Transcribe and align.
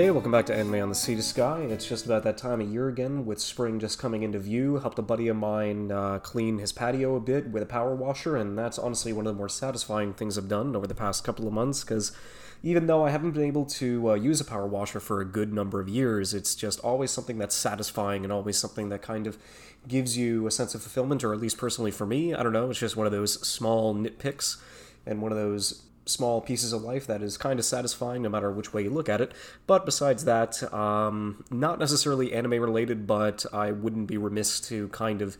Hey, 0.00 0.10
welcome 0.10 0.32
back 0.32 0.46
to 0.46 0.56
Anime 0.56 0.76
on 0.76 0.88
the 0.88 0.94
Sea 0.94 1.14
to 1.14 1.22
Sky. 1.22 1.60
It's 1.60 1.86
just 1.86 2.06
about 2.06 2.22
that 2.22 2.38
time 2.38 2.62
of 2.62 2.72
year 2.72 2.88
again, 2.88 3.26
with 3.26 3.38
spring 3.38 3.78
just 3.78 3.98
coming 3.98 4.22
into 4.22 4.38
view. 4.38 4.78
Helped 4.78 4.98
a 4.98 5.02
buddy 5.02 5.28
of 5.28 5.36
mine 5.36 5.92
uh, 5.92 6.20
clean 6.20 6.56
his 6.56 6.72
patio 6.72 7.16
a 7.16 7.20
bit 7.20 7.48
with 7.48 7.62
a 7.62 7.66
power 7.66 7.94
washer, 7.94 8.34
and 8.34 8.56
that's 8.56 8.78
honestly 8.78 9.12
one 9.12 9.26
of 9.26 9.34
the 9.34 9.36
more 9.36 9.50
satisfying 9.50 10.14
things 10.14 10.38
I've 10.38 10.48
done 10.48 10.74
over 10.74 10.86
the 10.86 10.94
past 10.94 11.22
couple 11.22 11.46
of 11.46 11.52
months, 11.52 11.84
because 11.84 12.12
even 12.62 12.86
though 12.86 13.04
I 13.04 13.10
haven't 13.10 13.32
been 13.32 13.44
able 13.44 13.66
to 13.66 14.12
uh, 14.12 14.14
use 14.14 14.40
a 14.40 14.44
power 14.46 14.66
washer 14.66 15.00
for 15.00 15.20
a 15.20 15.26
good 15.26 15.52
number 15.52 15.80
of 15.82 15.88
years, 15.90 16.32
it's 16.32 16.54
just 16.54 16.80
always 16.80 17.10
something 17.10 17.36
that's 17.36 17.54
satisfying 17.54 18.24
and 18.24 18.32
always 18.32 18.56
something 18.56 18.88
that 18.88 19.02
kind 19.02 19.26
of 19.26 19.36
gives 19.86 20.16
you 20.16 20.46
a 20.46 20.50
sense 20.50 20.74
of 20.74 20.80
fulfillment, 20.80 21.22
or 21.22 21.34
at 21.34 21.40
least 21.40 21.58
personally 21.58 21.90
for 21.90 22.06
me, 22.06 22.32
I 22.32 22.42
don't 22.42 22.54
know, 22.54 22.70
it's 22.70 22.80
just 22.80 22.96
one 22.96 23.04
of 23.04 23.12
those 23.12 23.46
small 23.46 23.94
nitpicks 23.94 24.56
and 25.04 25.20
one 25.20 25.30
of 25.30 25.36
those 25.36 25.82
small 26.06 26.40
pieces 26.40 26.72
of 26.72 26.82
life 26.82 27.06
that 27.06 27.22
is 27.22 27.36
kind 27.36 27.58
of 27.58 27.64
satisfying 27.64 28.22
no 28.22 28.28
matter 28.28 28.50
which 28.50 28.72
way 28.72 28.82
you 28.82 28.90
look 28.90 29.08
at 29.08 29.20
it. 29.20 29.32
But 29.66 29.84
besides 29.84 30.24
that, 30.24 30.62
um, 30.72 31.44
not 31.50 31.78
necessarily 31.78 32.32
anime 32.32 32.60
related, 32.60 33.06
but 33.06 33.44
I 33.52 33.72
wouldn't 33.72 34.06
be 34.06 34.16
remiss 34.16 34.60
to 34.62 34.88
kind 34.88 35.22
of 35.22 35.36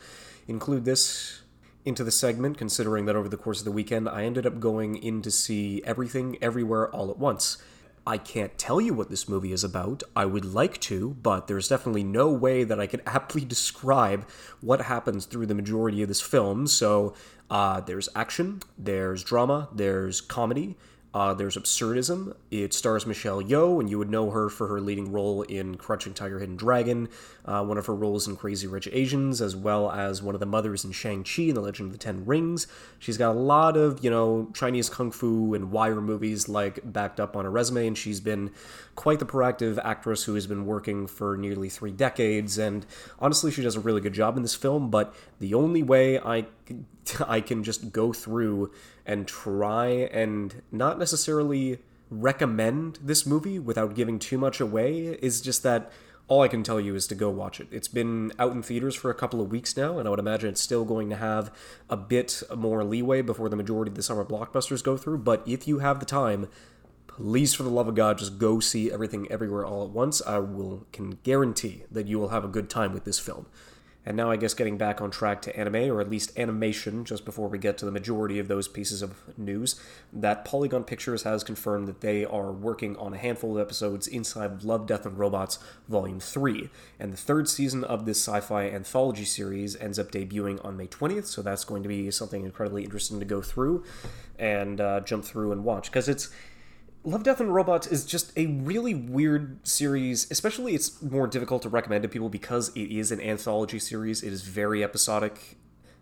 include 0.47 0.85
this 0.85 1.43
into 1.85 2.05
the 2.05 2.11
segment, 2.11 2.59
considering 2.59 3.07
that 3.07 3.17
over 3.17 3.29
the 3.29 3.37
course 3.37 3.59
of 3.59 3.65
the 3.65 3.73
weekend 3.73 4.09
I 4.09 4.25
ended 4.25 4.47
up 4.47 4.61
going 4.61 4.97
in 4.97 5.23
to 5.23 5.31
see 5.31 5.83
everything, 5.85 6.37
everywhere, 6.43 6.91
all 6.91 7.11
at 7.11 7.19
once. 7.19 7.59
I 8.07 8.19
can't 8.19 8.57
tell 8.59 8.81
you 8.81 8.95
what 8.95 9.11
this 9.11 9.29
movie 9.29 9.53
is 9.53 9.63
about. 9.63 10.03
I 10.17 10.25
would 10.25 10.45
like 10.45 10.81
to, 10.83 11.17
but 11.23 11.47
there's 11.47 11.69
definitely 11.69 12.03
no 12.03 12.31
way 12.31 12.65
that 12.65 12.81
I 12.81 12.87
could 12.87 13.03
aptly 13.07 13.45
describe 13.45 14.29
what 14.61 14.83
happens 14.83 15.27
through 15.27 15.47
the 15.47 15.55
majority 15.55 16.03
of 16.03 16.09
this 16.09 16.21
film. 16.21 16.67
So 16.67 17.15
uh, 17.51 17.81
there's 17.81 18.09
action, 18.15 18.63
there's 18.79 19.25
drama, 19.25 19.69
there's 19.75 20.21
comedy, 20.21 20.77
uh, 21.13 21.35
there's 21.35 21.57
absurdism. 21.57 22.37
It 22.53 22.73
stars 22.73 23.05
Michelle 23.05 23.43
Yeoh, 23.43 23.81
and 23.81 23.91
you 23.91 23.99
would 23.99 24.11
know 24.11 24.31
her 24.31 24.49
for 24.49 24.69
her 24.69 24.81
leading 24.81 25.11
role 25.11 25.43
in 25.43 25.77
Crouching 25.77 26.15
Tiger, 26.15 26.39
Hidden 26.39 26.57
Dragon, 26.57 27.09
uh, 27.45 27.65
one 27.65 27.79
of 27.79 27.87
her 27.87 27.95
roles 27.97 28.29
in 28.29 28.37
Crazy 28.37 28.69
Rich 28.69 28.89
Asians, 28.93 29.41
as 29.43 29.57
well 29.57 29.91
as 29.91 30.23
one 30.23 30.37
of 30.37 30.41
the 30.41 30.47
mothers 30.47 30.85
in 30.85 30.93
Shang-Chi 30.93 31.43
and 31.43 31.57
the 31.57 31.61
Legend 31.61 31.89
of 31.89 31.93
the 31.93 31.99
Ten 31.99 32.25
Rings. 32.25 32.69
She's 33.01 33.19
got 33.19 33.33
a 33.33 33.39
lot 33.39 33.77
of, 33.77 34.05
you 34.05 34.11
know, 34.11 34.51
Chinese 34.55 34.89
kung 34.89 35.11
fu 35.11 35.53
and 35.53 35.73
wire 35.73 36.01
movies 36.01 36.49
like 36.49 36.79
backed 36.85 37.19
up 37.19 37.35
on 37.35 37.45
her 37.45 37.51
resume, 37.51 37.89
and 37.89 37.99
she's 37.99 38.21
been 38.21 38.53
quite 38.95 39.19
the 39.19 39.27
proactive 39.27 39.81
actress 39.83 40.25
who 40.25 40.35
has 40.35 40.47
been 40.47 40.65
working 40.65 41.09
for 41.09 41.37
nearly 41.37 41.69
three 41.69 41.91
decades. 41.91 42.57
And 42.57 42.87
honestly, 43.19 43.51
she 43.51 43.63
does 43.63 43.75
a 43.75 43.81
really 43.81 44.01
good 44.01 44.13
job 44.13 44.37
in 44.37 44.43
this 44.43 44.55
film. 44.55 44.91
But 44.91 45.13
the 45.41 45.55
only 45.55 45.83
way 45.83 46.21
I 46.21 46.47
I 47.27 47.41
can 47.41 47.65
just 47.65 47.93
go 47.93 48.13
through 48.13 48.73
and 49.07 49.27
try 49.27 49.89
and 49.89 50.63
not 50.71 50.99
necessarily 50.99 51.79
recommend 52.11 52.99
this 53.03 53.25
movie 53.25 53.59
without 53.59 53.95
giving 53.95 54.19
too 54.19 54.37
much 54.37 54.61
away 54.61 55.19
is 55.23 55.41
just 55.41 55.63
that 55.63 55.93
all 56.31 56.43
I 56.43 56.49
can 56.49 56.63
tell 56.63 56.81
you 56.81 56.95
is 56.95 57.09
to 57.09 57.17
go 57.17 57.29
watch 57.29 57.59
it. 57.61 57.67
It's 57.73 57.89
been 57.89 58.33
out 58.39 58.53
in 58.53 58.63
theaters 58.63 58.95
for 58.95 59.11
a 59.11 59.15
couple 59.15 59.41
of 59.41 59.51
weeks 59.51 59.77
now, 59.77 59.99
and 59.99 60.07
I 60.07 60.11
would 60.11 60.21
imagine 60.21 60.51
it's 60.51 60.61
still 60.61 60.85
going 60.85 61.11
to 61.11 61.17
have 61.17 61.53
a 61.89 61.97
bit 61.97 62.45
more 62.57 62.85
leeway 62.85 63.21
before 63.21 63.49
the 63.49 63.57
majority 63.57 63.91
of 63.91 63.97
the 63.97 64.03
summer 64.03 64.25
blockbusters 64.25 64.83
go 64.83 64.97
through. 64.97 65.19
But 65.19 65.43
if 65.45 65.67
you 65.67 65.81
have 65.81 65.99
the 65.99 66.07
time, 66.07 66.49
please, 67.09 67.53
for 67.53 67.65
the 67.65 67.69
love 67.69 67.89
of 67.89 67.97
God, 67.97 68.19
just 68.19 68.39
go 68.39 68.61
see 68.61 68.93
everything 68.93 69.27
everywhere 69.29 69.67
all 69.67 69.83
at 69.83 69.91
once. 69.91 70.23
I 70.25 70.39
will 70.39 70.87
can 70.93 71.19
guarantee 71.25 71.83
that 71.91 72.07
you 72.07 72.21
will 72.21 72.29
have 72.29 72.45
a 72.45 72.49
good 72.49 72.71
time 72.71 72.93
with 72.93 73.05
this 73.05 73.19
film. 73.19 73.47
And 74.07 74.17
now, 74.17 74.31
I 74.31 74.37
guess, 74.37 74.55
getting 74.55 74.79
back 74.79 75.03
on 75.03 75.11
track 75.11 75.43
to 75.43 75.57
anime, 75.57 75.91
or 75.91 76.01
at 76.01 76.09
least 76.09 76.39
animation, 76.39 77.05
just 77.05 77.25
before 77.25 77.49
we 77.49 77.59
get 77.59 77.77
to 77.79 77.85
the 77.85 77.91
majority 77.91 78.39
of 78.39 78.49
those 78.49 78.67
pieces 78.67 79.03
of 79.03 79.15
news, 79.39 79.79
that 80.13 80.45
Polygon 80.45 80.85
Pictures 80.85 81.25
has 81.25 81.45
confirmed 81.45 81.87
that 81.87 82.01
they 82.01 82.25
are 82.25 82.51
working 82.51 82.97
on 82.97 83.13
a 83.13 83.19
handful 83.19 83.57
of 83.57 83.61
episodes 83.61 84.07
inside 84.07 84.53
of 84.53 84.65
Love, 84.65 84.87
Death, 84.87 85.05
and 85.05 85.19
Robots 85.19 85.59
Volume 85.89 86.19
3. 86.19 86.71
And 86.99 87.13
the 87.13 87.19
third 87.19 87.49
season 87.49 87.85
of 87.85 88.07
this 88.07 88.19
sci 88.19 88.41
fi 88.41 88.71
anthology 88.71 89.27
series 89.27 89.77
ends 89.77 89.99
up 89.99 90.11
debuting 90.11 90.65
on 90.65 90.79
May 90.79 90.87
20th, 90.87 91.27
so 91.27 91.43
that's 91.43 91.65
going 91.65 91.83
to 91.83 91.89
be 91.89 92.11
something 92.11 92.45
incredibly 92.45 92.85
interesting 92.85 93.19
to 93.19 93.27
go 93.27 93.43
through 93.43 93.85
and 94.39 94.81
uh, 94.81 95.01
jump 95.01 95.27
through 95.27 95.53
and 95.53 95.63
watch. 95.63 95.91
Because 95.91 96.09
it's 96.09 96.31
Love, 97.03 97.23
Death, 97.23 97.41
and 97.41 97.55
Robots 97.55 97.87
is 97.87 98.05
just 98.05 98.31
a 98.37 98.45
really 98.45 98.95
weird 98.95 99.67
series. 99.67 100.31
Especially, 100.31 100.75
it's 100.75 101.01
more 101.01 101.27
difficult 101.27 101.63
to 101.63 101.71
recommend 101.71 102.03
to 102.03 102.11
people 102.11 102.29
because 102.29 102.69
it 102.77 102.91
is 102.91 103.11
an 103.11 103.23
anthology 103.23 103.79
series. 103.79 104.23
It 104.23 104.35
is 104.35 104.43
very 104.43 104.85
episodic. 104.85 105.57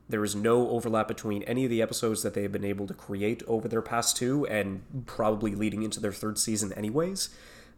There 0.09 0.25
is 0.25 0.35
no 0.35 0.69
overlap 0.71 1.07
between 1.07 1.45
any 1.45 1.63
of 1.63 1.71
the 1.71 1.81
episodes 1.81 2.25
that 2.25 2.35
they 2.35 2.43
have 2.43 2.51
been 2.51 2.65
able 2.65 2.89
to 2.89 2.95
create 2.95 3.45
over 3.47 3.69
their 3.69 3.81
past 3.81 4.17
two 4.17 4.45
and 4.49 4.83
probably 5.07 5.55
leading 5.55 5.85
into 5.85 6.01
their 6.01 6.13
third 6.13 6.37
season, 6.37 6.73
anyways. 6.73 7.29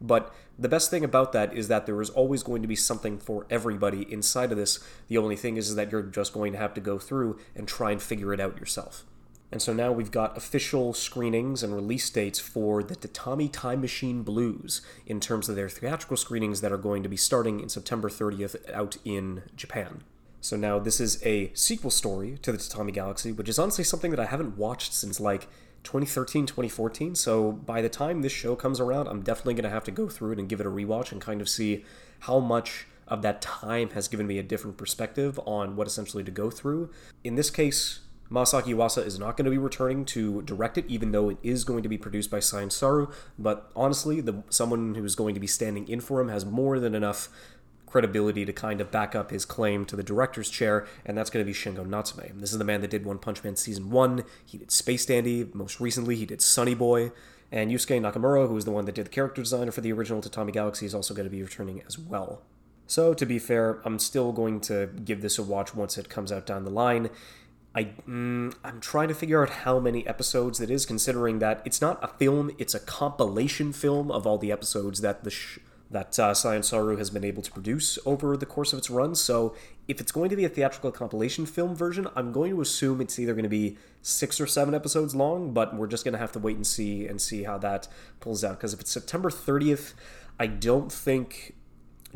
But 0.01 0.33
the 0.59 0.71
best 0.71 0.91
thing 0.91 1.05
about 1.05 1.33
that 1.33 1.53
is 1.53 1.69
that 1.69 1.85
there 1.85 2.01
is 2.01 2.09
always 2.09 2.43
going 2.43 2.63
to 2.63 2.69
be 2.69 2.77
something 2.77 3.19
for 3.19 3.47
everybody 3.51 4.11
inside 4.11 4.51
of 4.51 4.57
this. 4.57 4.83
The 5.09 5.19
only 5.19 5.37
thing 5.37 5.59
is, 5.59 5.69
is 5.69 5.75
that 5.75 5.93
you're 5.93 6.01
just 6.01 6.33
going 6.33 6.53
to 6.53 6.59
have 6.59 6.73
to 6.73 6.81
go 6.81 6.99
through 6.99 7.39
and 7.55 7.69
try 7.69 7.91
and 7.91 8.01
figure 8.01 8.33
it 8.33 8.41
out 8.41 8.59
yourself. 8.59 9.05
And 9.53 9.61
so 9.61 9.73
now 9.73 9.91
we've 9.91 10.11
got 10.11 10.37
official 10.37 10.95
screenings 10.95 11.63
and 11.63 11.75
release 11.75 12.09
dates 12.09 12.39
for 12.39 12.83
the 12.83 12.95
Tatami 12.95 13.49
Time 13.49 13.81
Machine 13.81 14.23
Blues 14.23 14.81
in 15.07 15.19
terms 15.19 15.49
of 15.49 15.57
their 15.57 15.69
theatrical 15.69 16.17
screenings 16.17 16.61
that 16.61 16.73
are 16.73 16.79
going 16.79 17.03
to 17.03 17.09
be 17.09 17.17
starting 17.17 17.61
in 17.61 17.69
September 17.69 18.09
30th 18.09 18.71
out 18.73 18.97
in 19.05 19.43
Japan. 19.57 20.05
So 20.41 20.57
now 20.57 20.79
this 20.79 21.01
is 21.01 21.25
a 21.27 21.51
sequel 21.53 21.91
story 21.91 22.39
to 22.43 22.53
the 22.53 22.59
Tatami 22.59 22.93
Galaxy, 22.93 23.33
which 23.33 23.49
is 23.49 23.59
honestly 23.59 23.85
something 23.85 24.11
that 24.13 24.21
I 24.21 24.27
haven't 24.27 24.57
watched 24.57 24.95
since 24.95 25.21
like 25.21 25.49
2013, 25.83 26.47
2014. 26.47 27.15
So 27.15 27.53
by 27.53 27.83
the 27.83 27.89
time 27.89 28.23
this 28.23 28.33
show 28.33 28.55
comes 28.55 28.81
around, 28.81 29.09
I'm 29.09 29.23
definitely 29.23 29.55
going 29.55 29.65
to 29.65 29.71
have 29.71 29.85
to 29.85 29.91
go 29.91 30.09
through 30.09 30.33
it 30.33 30.39
and 30.39 30.49
give 30.49 30.61
it 30.61 30.67
a 30.67 30.71
rewatch 30.71 31.13
and 31.13 31.21
kind 31.21 31.41
of 31.41 31.49
see 31.49 31.85
how 32.21 32.39
much 32.39 32.87
of 33.09 33.23
that 33.23 33.43
time 33.43 33.91
has 33.91 34.07
given 34.07 34.27
me 34.27 34.39
a 34.39 34.43
different 34.43 34.77
perspective 34.77 35.41
on 35.45 35.75
what 35.75 35.87
essentially 35.87 36.23
to 36.23 36.31
go 36.31 36.49
through. 36.49 36.91
In 37.25 37.35
this 37.35 37.51
case, 37.51 38.01
Masaaki 38.31 38.75
Yuasa 38.75 39.05
is 39.05 39.19
not 39.19 39.37
going 39.37 39.45
to 39.45 39.51
be 39.51 39.59
returning 39.59 40.05
to 40.07 40.43
direct 40.43 40.79
it, 40.79 40.85
even 40.89 41.11
though 41.11 41.31
it 41.31 41.39
is 41.43 41.65
going 41.65 41.83
to 41.83 41.89
be 41.89 41.99
produced 41.99 42.31
by 42.31 42.39
Science 42.39 42.77
Saru. 42.77 43.09
But 43.39 43.71
honestly, 43.75 44.21
the 44.21 44.45
someone 44.51 44.95
who 44.95 45.05
is 45.05 45.17
going 45.17 45.35
to 45.35 45.41
be 45.41 45.47
standing 45.47 45.89
in 45.89 46.01
for 46.01 46.21
him 46.21 46.29
has 46.29 46.47
more 46.47 46.79
than 46.79 46.95
enough 46.95 47.29
credibility 47.87 48.45
to 48.45 48.53
kind 48.53 48.81
of 48.81 48.91
back 48.91 49.17
up 49.17 49.31
his 49.31 49.45
claim 49.45 49.85
to 49.85 49.97
the 49.97 50.03
director's 50.03 50.49
chair, 50.49 50.87
and 51.05 51.19
that's 51.19 51.29
going 51.29 51.45
to 51.45 51.47
be 51.47 51.57
Shingo 51.57 51.85
Natsume. 51.85 52.39
This 52.39 52.53
is 52.53 52.59
the 52.59 52.65
man 52.65 52.81
that 52.83 52.91
did 52.91 53.05
One 53.05 53.19
Punch 53.19 53.43
Man 53.43 53.57
season 53.57 53.91
one. 53.91 54.25
He 54.47 54.59
did 54.59 54.71
Space 54.71 55.05
Dandy. 55.05 55.51
Most 55.53 55.81
recently, 55.81 56.17
he 56.17 56.25
did 56.25 56.41
Sunny 56.41 56.75
Boy. 56.75 57.11
And 57.53 57.73
Yusuke 57.73 58.01
Nakamura, 58.01 58.47
who 58.47 58.57
is 58.57 58.65
the 58.65 58.71
one 58.71 58.85
that 58.85 58.95
did 58.95 59.07
the 59.07 59.11
character 59.11 59.43
designer 59.43 59.73
for 59.73 59.81
the 59.81 59.93
original 59.93 60.23
Tatami 60.23 60.53
Galaxy, 60.53 60.87
is 60.87 60.95
also 60.95 61.15
going 61.15 61.27
to 61.27 61.31
be 61.31 61.43
returning 61.43 61.83
as 61.85 61.99
well. 61.99 62.43
So, 62.87 63.13
to 63.15 63.27
be 63.27 63.39
fair, 63.39 63.81
I'm 63.85 63.99
still 63.99 64.33
going 64.33 64.61
to 64.63 64.89
give 65.05 65.21
this 65.21 65.39
a 65.39 65.43
watch 65.43 65.75
once 65.75 65.99
it 65.99 66.09
comes 66.09 66.31
out 66.31 66.47
down 66.47 66.65
the 66.65 66.71
line. 66.71 67.11
I 67.75 67.85
mm, 68.09 68.55
I'm 68.65 68.81
trying 68.81 69.09
to 69.09 69.15
figure 69.15 69.43
out 69.43 69.51
how 69.51 69.79
many 69.79 70.07
episodes 70.07 70.61
it 70.61 70.71
is, 70.71 70.85
considering 70.85 71.39
that 71.39 71.63
it's 71.65 71.81
not 71.81 72.03
a 72.03 72.09
film; 72.09 72.51
it's 72.59 72.75
a 72.75 72.81
compilation 72.81 73.73
film 73.73 74.11
of 74.11 74.27
all 74.27 74.39
the 74.39 74.51
episodes 74.51 75.01
that 75.03 75.23
the 75.23 75.31
sh- 75.31 75.59
that 75.91 76.19
uh, 76.19 76.35
Science 76.35 76.69
Saru 76.69 76.97
has 76.97 77.11
been 77.11 77.25
able 77.25 77.43
to 77.43 77.51
produce 77.51 77.99
over 78.07 78.37
the 78.37 78.47
course 78.47 78.73
of 78.73 78.79
its 78.79 78.91
run. 78.91 79.15
So, 79.15 79.57
if 79.89 80.01
it's 80.01 80.13
going 80.13 80.31
to 80.31 80.37
be 80.37 80.45
a 80.45 80.49
theatrical 80.49 80.91
compilation 80.93 81.47
film 81.47 81.75
version, 81.75 82.09
I'm 82.17 82.33
going 82.33 82.53
to 82.53 82.61
assume 82.61 83.01
it's 83.01 83.19
either 83.19 83.35
going 83.35 83.45
to 83.45 83.49
be 83.49 83.77
six 84.03 84.41
or 84.41 84.47
seven 84.47 84.75
episodes 84.75 85.15
long. 85.15 85.53
But 85.53 85.77
we're 85.77 85.89
just 85.89 86.05
going 86.05 86.13
to 86.13 86.19
have 86.19 86.33
to 86.33 86.39
wait 86.41 86.57
and 86.57 86.67
see 86.67 87.07
and 87.07 87.21
see 87.21 87.45
how 87.45 87.59
that 87.59 87.87
pulls 88.19 88.43
out. 88.43 88.59
Because 88.59 88.75
if 88.75 88.81
it's 88.81 88.91
September 88.91 89.31
30th, 89.31 89.95
I 90.39 90.47
don't 90.47 90.93
think 90.93 91.55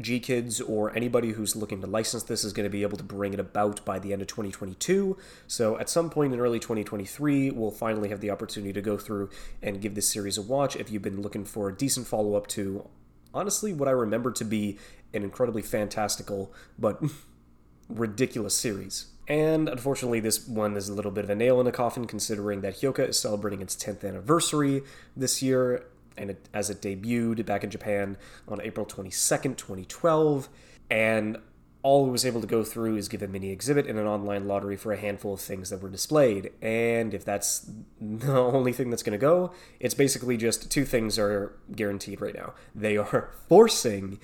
GKIDS 0.00 0.60
or 0.69 0.94
anybody 0.97 1.32
who's 1.32 1.55
looking 1.55 1.81
to 1.81 1.87
license 1.87 2.25
this 2.25 2.44
is 2.44 2.53
going 2.53 2.65
to 2.65 2.71
be 2.71 2.82
able 2.82 2.97
to 2.97 3.05
bring 3.05 3.32
it 3.32 3.41
about 3.41 3.84
by 3.84 3.98
the 3.98 4.13
end 4.13 4.22
of 4.22 4.28
2022. 4.28 5.16
So 5.47 5.78
at 5.78 5.89
some 5.89 6.10
point 6.10 6.34
in 6.34 6.41
early 6.41 6.59
2023, 6.59 7.51
we'll 7.51 7.71
finally 7.71 8.09
have 8.09 8.21
the 8.21 8.30
opportunity 8.30 8.72
to 8.72 8.83
go 8.83 8.97
through 8.98 9.30
and 9.63 9.80
give 9.80 9.95
this 9.95 10.09
series 10.09 10.36
a 10.36 10.42
watch 10.42 10.77
if 10.77 10.91
you've 10.91 11.03
been 11.03 11.22
looking 11.22 11.45
for 11.45 11.69
a 11.69 11.74
decent 11.74 12.07
follow 12.07 12.34
up 12.34 12.47
to, 12.48 12.89
honestly, 13.33 13.72
what 13.72 13.89
I 13.89 13.92
remember 13.92 14.33
to 14.33 14.45
be 14.45 14.78
an 15.13 15.22
incredibly 15.22 15.63
fantastical 15.63 16.53
but 16.78 17.01
ridiculous 17.89 18.57
series. 18.57 19.07
And 19.27 19.69
unfortunately, 19.69 20.21
this 20.21 20.47
one 20.47 20.77
is 20.77 20.89
a 20.89 20.95
little 20.95 21.10
bit 21.10 21.24
of 21.24 21.30
a 21.30 21.34
nail 21.34 21.59
in 21.59 21.65
the 21.65 21.72
coffin 21.72 22.07
considering 22.07 22.60
that 22.60 22.74
Hyoka 22.74 23.09
is 23.09 23.19
celebrating 23.19 23.63
its 23.63 23.74
10th 23.74 24.07
anniversary 24.07 24.83
this 25.16 25.41
year, 25.42 25.86
and 26.16 26.31
it, 26.31 26.49
as 26.53 26.71
it 26.71 26.81
debuted 26.81 27.45
back 27.47 27.65
in 27.65 27.71
Japan 27.71 28.16
on 28.49 28.61
April 28.61 28.87
22nd, 28.87 29.57
2012. 29.57 30.49
And 30.91 31.39
all 31.84 32.07
we 32.07 32.11
was 32.11 32.25
able 32.25 32.41
to 32.41 32.47
go 32.47 32.65
through 32.65 32.97
is 32.97 33.09
give 33.09 33.22
a 33.22 33.28
mini 33.28 33.51
exhibit 33.51 33.87
and 33.87 33.99
an 33.99 34.07
online 34.07 34.49
lottery 34.49 34.75
for 34.75 34.93
a 34.93 34.97
handful 34.97 35.34
of 35.34 35.41
things 35.41 35.69
that 35.69 35.83
were 35.83 35.91
displayed. 35.91 36.51
And 36.63 37.13
if 37.13 37.27
that's 37.27 37.71
the 38.01 38.33
only 38.33 38.72
thing 38.72 38.91
that's 38.91 39.03
going 39.03 39.13
to 39.13 39.19
go, 39.19 39.53
it's 39.78 39.95
basically 39.95 40.39
just 40.39 40.71
two 40.71 40.87
things 40.87 41.19
are 41.19 41.55
guaranteed 41.77 42.22
right 42.22 42.34
now. 42.34 42.55
They 42.75 42.97
are 42.97 43.31
forcing, 43.49 44.19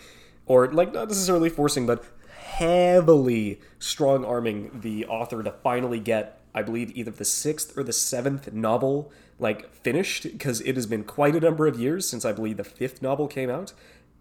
or 0.47 0.73
like 0.73 0.95
not 0.95 1.09
necessarily 1.09 1.51
forcing, 1.51 1.87
but 1.87 2.03
heavily 2.39 3.61
strong 3.79 4.25
arming 4.25 4.81
the 4.81 5.05
author 5.07 5.43
to 5.43 5.53
finally 5.63 6.01
get, 6.01 6.41
I 6.55 6.63
believe, 6.63 6.97
either 6.97 7.11
the 7.11 7.27
sixth 7.27 7.77
or 7.77 7.83
the 7.83 7.93
seventh 7.93 8.53
novel 8.55 9.13
like 9.41 9.75
finished 9.75 10.25
because 10.25 10.61
it 10.61 10.77
has 10.77 10.87
been 10.87 11.03
quite 11.03 11.35
a 11.35 11.41
number 11.41 11.67
of 11.67 11.81
years 11.81 12.09
since 12.09 12.25
I 12.25 12.33
believe 12.33 12.59
the 12.59 12.65
fifth 12.65 13.03
novel 13.03 13.27
came 13.27 13.51
out. 13.51 13.73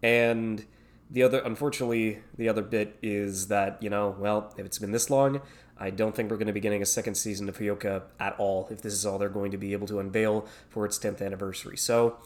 And 0.02 0.64
the 1.10 1.22
other, 1.22 1.40
unfortunately, 1.40 2.20
the 2.36 2.48
other 2.48 2.62
bit 2.62 2.98
is 3.02 3.48
that, 3.48 3.82
you 3.82 3.90
know, 3.90 4.16
well, 4.18 4.54
if 4.56 4.64
it's 4.64 4.78
been 4.78 4.92
this 4.92 5.10
long, 5.10 5.40
I 5.76 5.90
don't 5.90 6.14
think 6.14 6.30
we're 6.30 6.36
going 6.36 6.46
to 6.46 6.52
be 6.52 6.60
getting 6.60 6.82
a 6.82 6.86
second 6.86 7.16
season 7.16 7.48
of 7.48 7.58
Hyoka 7.58 8.02
at 8.18 8.34
all, 8.38 8.68
if 8.70 8.82
this 8.82 8.92
is 8.92 9.04
all 9.04 9.18
they're 9.18 9.28
going 9.28 9.50
to 9.50 9.58
be 9.58 9.72
able 9.72 9.86
to 9.88 9.98
unveil 9.98 10.46
for 10.68 10.84
its 10.84 10.98
10th 10.98 11.24
anniversary. 11.24 11.76
So, 11.76 12.18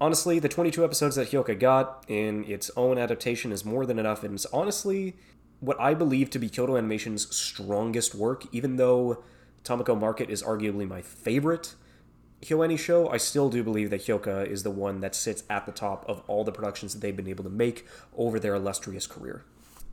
honestly, 0.00 0.38
the 0.38 0.48
22 0.48 0.84
episodes 0.84 1.16
that 1.16 1.30
Hyoka 1.30 1.58
got 1.58 2.04
in 2.08 2.44
its 2.44 2.70
own 2.76 2.98
adaptation 2.98 3.52
is 3.52 3.64
more 3.64 3.86
than 3.86 3.98
enough, 3.98 4.24
and 4.24 4.34
it's 4.34 4.46
honestly 4.46 5.16
what 5.60 5.78
I 5.78 5.94
believe 5.94 6.30
to 6.30 6.38
be 6.38 6.48
Kyoto 6.48 6.76
Animation's 6.76 7.34
strongest 7.34 8.14
work, 8.14 8.44
even 8.50 8.76
though 8.76 9.22
Tamako 9.62 9.98
Market 9.98 10.30
is 10.30 10.42
arguably 10.42 10.88
my 10.88 11.02
favorite 11.02 11.74
KyoAni 12.42 12.78
show, 12.78 13.08
I 13.08 13.18
still 13.18 13.50
do 13.50 13.62
believe 13.62 13.90
that 13.90 14.06
Hyoka 14.06 14.46
is 14.46 14.62
the 14.62 14.70
one 14.70 15.00
that 15.00 15.14
sits 15.14 15.44
at 15.50 15.66
the 15.66 15.72
top 15.72 16.08
of 16.08 16.22
all 16.26 16.42
the 16.42 16.52
productions 16.52 16.94
that 16.94 17.00
they've 17.00 17.16
been 17.16 17.28
able 17.28 17.44
to 17.44 17.50
make 17.50 17.86
over 18.16 18.40
their 18.40 18.54
illustrious 18.54 19.06
career. 19.06 19.44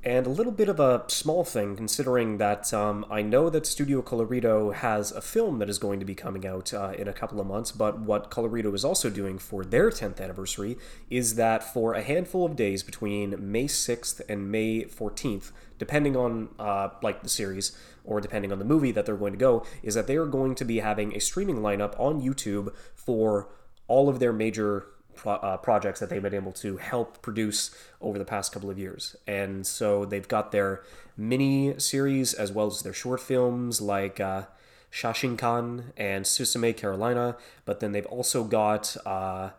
And 0.04 0.28
a 0.28 0.30
little 0.30 0.52
bit 0.52 0.70
of 0.70 0.80
a 0.80 1.04
small 1.08 1.44
thing, 1.44 1.76
considering 1.76 2.38
that 2.38 2.72
um, 2.74 3.06
I 3.10 3.24
know 3.24 3.50
that 3.50 3.66
Studio 3.66 4.02
Colorido 4.02 4.74
has 4.74 5.12
a 5.12 5.22
film 5.22 5.60
that 5.60 5.70
is 5.70 5.80
going 5.80 6.00
to 6.00 6.06
be 6.06 6.16
coming 6.16 6.46
out 6.46 6.74
uh, 6.74 6.94
in 6.98 7.08
a 7.08 7.14
couple 7.14 7.42
of 7.42 7.48
months, 7.48 7.72
but 7.72 8.00
what 8.00 8.30
Colorido 8.30 8.74
is 8.74 8.86
also 8.86 9.10
doing 9.10 9.38
for 9.38 9.66
their 9.66 9.90
10th 9.90 10.22
anniversary 10.22 10.78
is 11.10 11.36
that 11.36 11.64
for 11.64 11.94
a 11.94 12.04
handful 12.04 12.46
of 12.46 12.56
days 12.56 12.84
between 12.84 13.52
May 13.52 13.66
6th 13.66 14.22
and 14.30 14.52
May 14.52 14.84
14th, 14.84 15.52
depending 15.80 16.16
on 16.16 16.50
uh, 16.60 16.90
like 17.02 17.24
the 17.24 17.30
series 17.30 17.76
or 18.06 18.22
depending 18.22 18.52
on 18.52 18.60
the 18.60 18.66
movie 18.66 18.92
that 18.92 19.06
they're 19.06 19.18
going 19.18 19.34
to 19.34 19.40
go, 19.40 19.66
is 19.82 19.96
that 19.96 20.08
they 20.08 20.16
are 20.16 20.28
going 20.28 20.54
to 20.56 20.64
be 20.64 20.80
having 20.80 21.14
a 21.16 21.20
streaming 21.20 21.58
lineup 21.58 22.00
on 22.00 22.22
YouTube 22.22 22.74
for 22.96 23.50
all 23.88 24.10
of 24.10 24.20
their 24.20 24.32
major 24.32 24.88
pro- 25.18 25.34
uh, 25.34 25.58
projects 25.58 26.00
that 26.00 26.10
they've 26.10 26.22
been 26.22 26.34
able 26.34 26.54
to 26.54 26.78
help 26.78 27.22
produce 27.22 27.72
over 28.00 28.18
the 28.18 28.26
past 28.26 28.52
couple 28.54 28.70
of 28.70 28.80
years. 28.80 29.16
And 29.28 29.68
so 29.68 30.06
they've 30.06 30.28
got 30.28 30.52
their 30.52 30.84
mini 31.18 31.78
series 31.80 32.34
as 32.34 32.52
well 32.52 32.68
as 32.68 32.82
their 32.82 32.94
short 32.94 33.20
films 33.20 33.82
like 33.82 34.20
uh, 34.20 34.44
Shashinkan 34.92 35.92
and 35.98 36.26
Susume 36.26 36.76
Carolina, 36.76 37.36
but 37.66 37.80
then 37.80 37.92
they've 37.92 38.06
also 38.06 38.44
got 38.44 38.96
uh, 39.06 39.50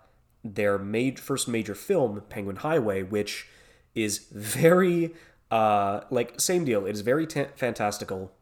their 0.43 0.79
made, 0.79 1.19
first 1.19 1.49
major 1.49 1.75
film, 1.75 2.23
Penguin 2.29 2.57
Highway, 2.57 3.03
which 3.03 3.49
is 3.95 4.19
very 4.31 5.15
uh, 5.51 6.01
like 6.11 6.41
same 6.41 6.65
deal. 6.65 6.87
It 6.87 6.93
is 6.93 7.01
very 7.01 7.27
t- 7.27 7.47
fantastical 7.57 8.33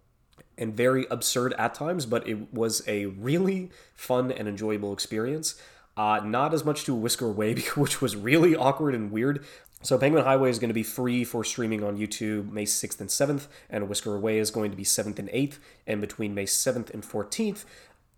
and 0.59 0.75
very 0.75 1.07
absurd 1.11 1.53
at 1.59 1.75
times, 1.75 2.07
but 2.07 2.27
it 2.27 2.53
was 2.53 2.83
a 2.87 3.07
really 3.07 3.71
fun 3.95 4.33
and 4.33 4.49
enjoyable 4.49 4.93
experience. 4.93 5.61
Uh, 5.97 6.21
not 6.23 6.53
as 6.53 6.65
much 6.65 6.85
to 6.85 6.95
Whisker 6.95 7.27
Away, 7.27 7.55
which 7.77 8.03
was 8.03 8.17
really 8.17 8.55
awkward 8.55 8.95
and 8.95 9.11
weird. 9.11 9.45
So 9.83 9.99
Penguin 9.99 10.25
Highway 10.25 10.51
is 10.51 10.59
going 10.59 10.69
to 10.69 10.75
be 10.75 10.83
free 10.83 11.23
for 11.25 11.45
streaming 11.45 11.85
on 11.85 11.97
YouTube 11.97 12.51
May 12.51 12.65
6th 12.65 13.01
and 13.01 13.09
7th, 13.09 13.47
and 13.71 13.89
Whisker 13.89 14.15
Away 14.15 14.39
is 14.39 14.51
going 14.51 14.71
to 14.71 14.77
be 14.77 14.85
7th 14.85 15.19
and 15.19 15.29
8th. 15.29 15.59
And 15.87 16.01
between 16.01 16.35
May 16.35 16.45
7th 16.45 16.93
and 16.93 17.03
14th, 17.03 17.65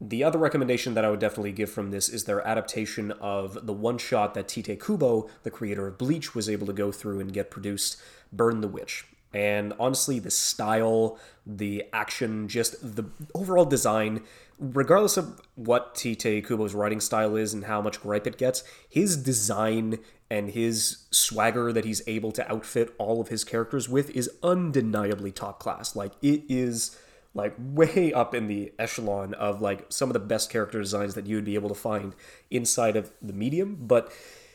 the 0.00 0.22
other 0.22 0.38
recommendation 0.38 0.94
that 0.94 1.04
I 1.04 1.10
would 1.10 1.18
definitely 1.18 1.52
give 1.52 1.70
from 1.70 1.90
this 1.90 2.08
is 2.08 2.24
their 2.24 2.46
adaptation 2.46 3.10
of 3.12 3.66
the 3.66 3.72
one 3.72 3.98
shot 3.98 4.34
that 4.34 4.48
Tite 4.48 4.80
Kubo, 4.80 5.28
the 5.42 5.50
creator 5.50 5.88
of 5.88 5.98
Bleach, 5.98 6.34
was 6.34 6.48
able 6.48 6.66
to 6.68 6.72
go 6.72 6.92
through 6.92 7.20
and 7.20 7.32
get 7.32 7.50
produced 7.50 8.00
Burn 8.32 8.60
the 8.60 8.68
Witch. 8.68 9.04
And 9.34 9.74
honestly, 9.78 10.20
the 10.20 10.30
style, 10.30 11.18
the 11.44 11.84
action, 11.92 12.48
just 12.48 12.96
the 12.96 13.04
overall 13.34 13.64
design, 13.64 14.22
regardless 14.58 15.16
of 15.16 15.40
what 15.54 15.94
Tite 15.94 16.44
Kubo's 16.46 16.74
writing 16.74 17.00
style 17.00 17.36
is 17.36 17.54
and 17.54 17.64
how 17.64 17.80
much 17.80 18.00
gripe 18.00 18.26
it 18.26 18.38
gets, 18.38 18.64
his 18.88 19.16
design 19.16 19.98
and 20.30 20.50
his 20.50 21.06
swagger 21.10 21.72
that 21.72 21.84
he's 21.84 22.02
able 22.06 22.32
to 22.32 22.50
outfit 22.50 22.94
all 22.98 23.20
of 23.20 23.28
his 23.28 23.44
characters 23.44 23.88
with 23.88 24.10
is 24.10 24.30
undeniably 24.42 25.32
top 25.32 25.58
class. 25.60 25.96
Like, 25.96 26.12
it 26.22 26.42
is 26.48 26.98
like 27.34 27.54
way 27.58 28.12
up 28.12 28.34
in 28.34 28.48
the 28.48 28.72
echelon 28.78 29.34
of 29.34 29.62
like 29.62 29.86
some 29.90 30.08
of 30.08 30.12
the 30.12 30.18
best 30.18 30.50
character 30.50 30.80
designs 30.80 31.14
that 31.14 31.26
you 31.26 31.36
would 31.36 31.44
be 31.44 31.54
able 31.54 31.68
to 31.68 31.74
find 31.74 32.14
inside 32.50 32.96
of 32.96 33.12
the 33.22 33.32
medium. 33.32 33.76
But 33.80 34.12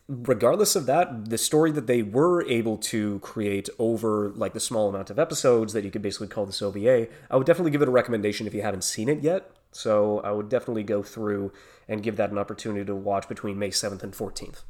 regardless 0.08 0.76
of 0.76 0.86
that, 0.88 1.30
the 1.30 1.38
story 1.38 1.72
that 1.72 1.88
they 1.88 2.04
were 2.04 2.46
able 2.48 2.78
to 2.78 3.20
create 3.20 3.70
over 3.80 4.32
like 4.36 4.54
the 4.54 4.60
small 4.60 4.90
amount 4.90 5.10
of 5.10 5.18
episodes 5.18 5.74
that 5.74 5.84
you 5.84 5.92
could 5.92 6.02
basically 6.02 6.28
call 6.28 6.46
this 6.46 6.62
OVA, 6.62 7.08
I 7.32 7.36
would 7.38 7.48
definitely 7.48 7.72
give 7.72 7.82
it 7.82 7.88
a 7.88 7.92
recommendation 7.92 8.48
if 8.48 8.54
you 8.54 8.62
haven't 8.62 8.84
seen 8.84 9.08
it 9.08 9.24
yet. 9.24 9.50
So 9.74 10.20
I 10.22 10.32
would 10.32 10.50
definitely 10.50 10.84
go 10.84 11.04
through 11.04 11.52
and 11.88 12.02
give 12.02 12.16
that 12.18 12.32
an 12.32 12.38
opportunity 12.38 12.86
to 12.86 12.96
watch 12.96 13.28
between 13.28 13.60
May 13.60 13.70
7th 13.70 14.04
and 14.04 14.14
14th. 14.14 14.64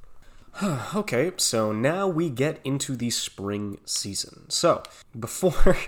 okay, 0.96 1.32
so 1.38 1.72
now 1.72 2.08
we 2.08 2.30
get 2.30 2.60
into 2.64 2.96
the 2.96 3.10
spring 3.10 3.80
season. 3.86 4.50
So, 4.50 4.84
before 5.18 5.78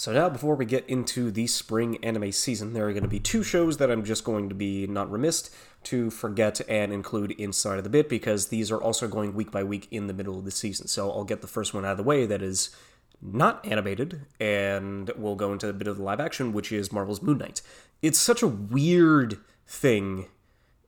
So 0.00 0.14
now, 0.14 0.30
before 0.30 0.54
we 0.54 0.64
get 0.64 0.88
into 0.88 1.30
the 1.30 1.46
spring 1.46 2.02
anime 2.02 2.32
season, 2.32 2.72
there 2.72 2.88
are 2.88 2.92
going 2.94 3.02
to 3.02 3.08
be 3.08 3.20
two 3.20 3.42
shows 3.42 3.76
that 3.76 3.90
I'm 3.90 4.02
just 4.02 4.24
going 4.24 4.48
to 4.48 4.54
be 4.54 4.86
not 4.86 5.12
remiss 5.12 5.50
to 5.84 6.08
forget 6.08 6.58
and 6.70 6.90
include 6.90 7.32
inside 7.32 7.76
of 7.76 7.84
the 7.84 7.90
bit 7.90 8.08
because 8.08 8.48
these 8.48 8.70
are 8.70 8.80
also 8.80 9.06
going 9.08 9.34
week 9.34 9.50
by 9.50 9.62
week 9.62 9.88
in 9.90 10.06
the 10.06 10.14
middle 10.14 10.38
of 10.38 10.46
the 10.46 10.50
season. 10.50 10.86
So 10.88 11.10
I'll 11.10 11.24
get 11.24 11.42
the 11.42 11.46
first 11.46 11.74
one 11.74 11.84
out 11.84 11.90
of 11.90 11.96
the 11.98 12.02
way 12.02 12.24
that 12.24 12.40
is 12.40 12.74
not 13.20 13.62
animated, 13.66 14.22
and 14.40 15.10
we'll 15.16 15.36
go 15.36 15.52
into 15.52 15.68
a 15.68 15.74
bit 15.74 15.86
of 15.86 15.98
the 15.98 16.02
live 16.02 16.18
action, 16.18 16.54
which 16.54 16.72
is 16.72 16.90
Marvel's 16.90 17.20
Moon 17.20 17.36
Knight. 17.36 17.60
It's 18.02 18.18
such 18.18 18.42
a 18.42 18.46
weird 18.46 19.38
thing 19.66 20.26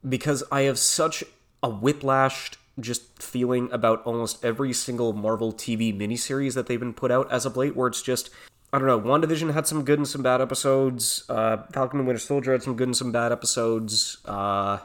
because 0.08 0.42
I 0.50 0.62
have 0.62 0.78
such 0.78 1.22
a 1.62 1.68
whiplashed 1.70 2.56
just 2.80 3.22
feeling 3.22 3.70
about 3.70 4.02
almost 4.04 4.44
every 4.44 4.72
single 4.72 5.12
Marvel 5.12 5.52
TV 5.52 5.96
miniseries 5.96 6.54
that 6.54 6.66
they've 6.66 6.80
been 6.80 6.94
put 6.94 7.10
out 7.10 7.30
as 7.30 7.44
of 7.44 7.56
late, 7.56 7.76
where 7.76 7.88
it's 7.88 8.02
just 8.02 8.30
I 8.72 8.78
don't 8.78 8.86
know. 8.88 8.98
WandaVision 9.00 9.52
had 9.52 9.66
some 9.66 9.84
good 9.84 9.98
and 9.98 10.08
some 10.08 10.22
bad 10.22 10.40
episodes. 10.40 11.24
Uh, 11.28 11.58
Falcon 11.72 11.98
and 11.98 12.06
Winter 12.06 12.18
Soldier 12.18 12.52
had 12.52 12.62
some 12.62 12.74
good 12.74 12.88
and 12.88 12.96
some 12.96 13.12
bad 13.12 13.30
episodes. 13.30 14.16
Uh, 14.24 14.78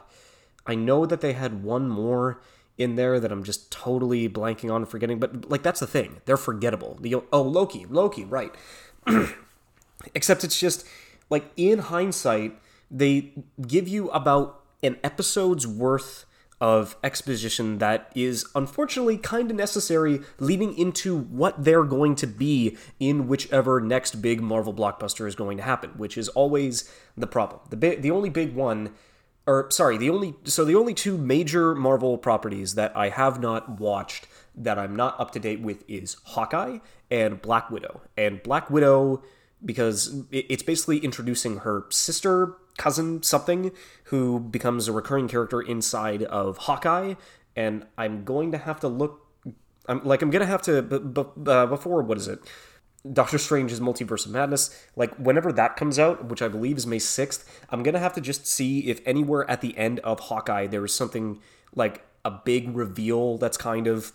I 0.66 0.76
know 0.76 1.06
that 1.06 1.22
they 1.22 1.32
had 1.32 1.64
one 1.64 1.88
more 1.88 2.42
in 2.78 2.96
there 2.96 3.18
that 3.20 3.32
I'm 3.32 3.44
just 3.44 3.72
totally 3.72 4.28
blanking 4.28 4.70
on 4.70 4.82
and 4.82 4.90
forgetting. 4.90 5.20
But 5.20 5.50
like 5.50 5.64
that's 5.64 5.80
the 5.80 5.88
thing, 5.88 6.22
they're 6.26 6.36
forgettable. 6.36 6.98
The 7.00 7.16
oh 7.32 7.42
Loki, 7.42 7.86
Loki, 7.86 8.26
right? 8.26 8.54
Except 10.14 10.44
it's 10.44 10.60
just 10.60 10.86
like 11.30 11.52
in 11.56 11.80
hindsight, 11.80 12.60
they 12.90 13.34
give 13.66 13.88
you 13.88 14.10
about 14.10 14.64
an 14.84 14.98
episode's 15.04 15.68
worth 15.68 16.26
of 16.60 16.96
exposition 17.04 17.78
that 17.78 18.12
is 18.16 18.46
unfortunately 18.56 19.18
kind 19.18 19.52
of 19.52 19.58
necessary 19.58 20.22
leading 20.40 20.76
into 20.76 21.16
what 21.16 21.64
they're 21.64 21.84
going 21.84 22.16
to 22.16 22.26
be 22.26 22.76
in 23.00 23.28
whichever 23.28 23.80
next 23.80 24.22
big 24.22 24.42
Marvel 24.42 24.74
blockbuster 24.74 25.28
is 25.28 25.36
going 25.36 25.58
to 25.58 25.64
happen, 25.64 25.92
which 25.98 26.18
is 26.18 26.30
always 26.30 26.92
the 27.16 27.28
problem. 27.28 27.62
The 27.70 27.78
bi- 27.78 27.96
the 27.96 28.10
only 28.10 28.30
big 28.30 28.56
one 28.56 28.94
or 29.46 29.70
sorry, 29.70 29.98
the 29.98 30.10
only 30.10 30.36
so 30.44 30.66
the 30.66 30.76
only 30.76 30.94
two 30.94 31.18
major 31.18 31.74
Marvel 31.74 32.18
properties 32.18 32.76
that 32.76 32.96
I 32.96 33.10
have 33.10 33.40
not 33.40 33.80
watched 33.80 34.28
that 34.56 34.78
I'm 34.80 34.96
not 34.96 35.20
up 35.20 35.32
to 35.32 35.40
date 35.40 35.62
with 35.62 35.84
is 35.88 36.18
Hawkeye 36.26 36.80
and 37.10 37.42
Black 37.42 37.70
Widow. 37.70 38.02
And 38.18 38.42
Black 38.44 38.70
Widow 38.70 39.24
because 39.64 40.24
it's 40.32 40.64
basically 40.64 41.00
introducing 41.00 41.58
her 41.58 41.86
sister 41.90 42.56
cousin 42.78 43.24
something 43.24 43.72
who 44.06 44.40
becomes 44.40 44.88
a 44.88 44.92
recurring 44.92 45.28
character 45.28 45.62
inside 45.62 46.24
of 46.24 46.58
Hawkeye, 46.58 47.16
and 47.56 47.86
I'm 47.98 48.24
going 48.24 48.52
to 48.52 48.58
have 48.58 48.80
to 48.82 48.88
look. 48.88 49.26
I'm 49.88 50.04
like 50.04 50.22
I'm 50.22 50.30
gonna 50.30 50.46
have 50.46 50.62
to 50.64 50.82
b- 50.82 51.00
b- 51.00 51.52
uh, 51.52 51.66
before 51.66 52.02
what 52.04 52.18
is 52.18 52.28
it? 52.28 52.40
Doctor 53.12 53.38
Strange's 53.38 53.80
Multiverse 53.80 54.26
of 54.26 54.34
Madness, 54.34 54.70
like 54.96 55.16
whenever 55.16 55.54
that 55.54 55.78
comes 55.78 55.98
out, 55.98 56.26
which 56.26 56.42
I 56.42 56.50
believe 56.50 56.78
is 56.78 56.86
May 56.86 56.98
6th, 56.98 57.46
I'm 57.70 57.84
gonna 57.84 58.00
have 58.00 58.14
to 58.14 58.22
just 58.22 58.46
see 58.46 58.90
if 58.90 59.00
anywhere 59.06 59.50
at 59.50 59.62
the 59.62 59.78
end 59.78 60.00
of 60.00 60.20
Hawkeye 60.20 60.68
there 60.68 60.84
is 60.84 60.94
something 60.94 61.40
like 61.74 62.06
a 62.26 62.32
big 62.32 62.76
reveal 62.76 63.38
that's 63.38 63.56
kind 63.58 63.88
of 63.88 64.12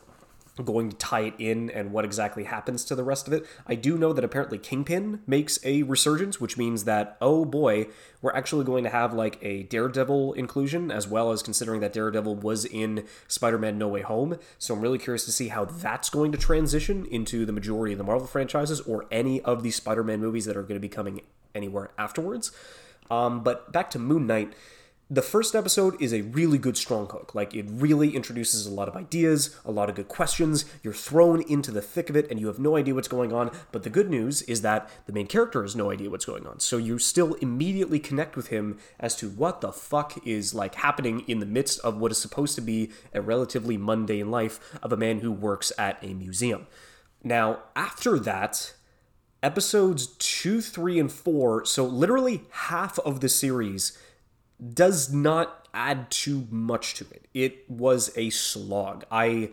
going 0.63 0.91
to 0.91 0.97
tie 0.97 1.23
it 1.23 1.35
in 1.39 1.71
and 1.71 1.93
what 1.93 2.05
exactly 2.05 2.45
happens 2.45 2.85
to 2.85 2.95
the 2.95 3.05
rest 3.05 3.27
of 3.27 3.33
it. 3.33 3.47
I 3.67 3.75
do 3.75 3.97
know 3.97 4.13
that 4.13 4.25
apparently 4.25 4.59
Kingpin 4.59 5.21
makes 5.27 5.59
a 5.65 5.83
resurgence, 5.85 6.41
which 6.41 6.59
means 6.59 6.85
that, 6.85 7.17
oh 7.21 7.45
boy, 7.45 7.87
we're 8.21 8.35
actually 8.35 8.65
going 8.65 8.85
to 8.85 8.91
have 8.91 9.15
like 9.15 9.39
a 9.41 9.63
Daredevil 9.65 10.35
inclusion, 10.35 10.91
as 10.91 11.09
well 11.09 11.33
as 11.33 11.43
considering 11.43 11.81
that 11.81 11.93
Daredevil 11.93 12.37
was 12.37 12.67
in 12.67 13.07
Spider 13.29 13.59
Man 13.59 13.79
No 13.79 13.89
Way 13.89 14.03
Home. 14.03 14.37
So 14.59 14.75
I'm 14.75 14.81
really 14.81 14.99
curious 14.99 15.25
to 15.25 15.33
see 15.33 15.49
how 15.49 15.65
that's 15.65 16.11
going 16.11 16.33
to 16.33 16.39
transition 16.39 17.07
into 17.07 17.47
the 17.47 17.53
majority 17.53 17.93
of 17.93 17.99
the 17.99 18.05
Marvel 18.05 18.27
franchises 18.27 18.81
or 18.81 19.07
any 19.11 19.41
of 19.41 19.63
the 19.63 19.71
Spider 19.71 20.05
Man 20.05 20.21
movies 20.21 20.45
that 20.45 20.57
are 20.57 20.63
going 20.63 20.75
to 20.75 20.81
be 20.81 20.89
coming 20.89 21.23
anywhere 21.55 21.91
afterwards. 21.97 22.53
Um, 23.11 23.43
but 23.43 23.73
back 23.73 23.91
to 23.91 23.99
Moon 23.99 24.27
Knight 24.27 24.53
the 25.13 25.21
first 25.21 25.55
episode 25.55 26.01
is 26.01 26.15
a 26.15 26.23
really 26.23 26.57
good 26.57 26.75
strong 26.75 27.07
hook. 27.07 27.35
Like, 27.35 27.55
it 27.55 27.67
really 27.69 28.17
introduces 28.17 28.65
a 28.65 28.71
lot 28.71 28.89
of 28.89 28.97
ideas, 28.97 29.55
a 29.63 29.71
lot 29.71 29.91
of 29.91 29.95
good 29.95 30.09
questions. 30.09 30.65
You're 30.83 30.95
thrown 30.95 31.43
into 31.43 31.71
the 31.71 31.83
thick 31.83 32.09
of 32.09 32.17
it 32.17 32.31
and 32.31 32.41
you 32.41 32.47
have 32.47 32.59
no 32.59 32.79
idea 32.79 32.95
what's 32.95 33.09
going 33.09 33.31
on. 33.31 33.51
But 33.73 33.83
the 33.83 33.91
good 33.91 34.09
news 34.09 34.41
is 34.43 34.63
that 34.63 34.89
the 35.05 35.13
main 35.13 35.27
character 35.27 35.61
has 35.61 35.77
no 35.77 35.91
idea 35.91 36.09
what's 36.09 36.25
going 36.25 36.47
on. 36.47 36.61
So 36.61 36.79
you 36.79 36.99
still 36.99 37.35
immediately 37.35 37.99
connect 37.99 38.37
with 38.37 38.47
him 38.47 38.79
as 38.99 39.15
to 39.17 39.29
what 39.29 39.61
the 39.61 39.71
fuck 39.71 40.27
is 40.27 40.55
like 40.55 40.77
happening 40.77 41.25
in 41.29 41.41
the 41.41 41.47
midst 41.47 41.79
of 41.81 41.99
what 41.99 42.11
is 42.11 42.17
supposed 42.17 42.55
to 42.55 42.63
be 42.63 42.91
a 43.13 43.21
relatively 43.21 43.77
mundane 43.77 44.31
life 44.31 44.79
of 44.83 44.95
a 44.95 44.97
man 44.97 45.19
who 45.19 45.31
works 45.31 45.73
at 45.77 46.03
a 46.03 46.15
museum. 46.15 46.67
Now, 47.23 47.59
after 47.77 48.19
that, 48.21 48.73
episodes 49.43 50.07
two, 50.07 50.63
three, 50.63 50.99
and 50.99 51.13
four, 51.13 51.67
so 51.67 51.85
literally 51.85 52.45
half 52.51 52.99
of 53.01 53.21
the 53.21 53.29
series 53.29 53.99
does 54.75 55.13
not 55.13 55.69
add 55.75 56.11
too 56.11 56.47
much 56.51 56.95
to 56.95 57.07
it. 57.11 57.27
It 57.35 57.69
was 57.71 58.13
a 58.17 58.31
slog. 58.31 59.05
I 59.11 59.51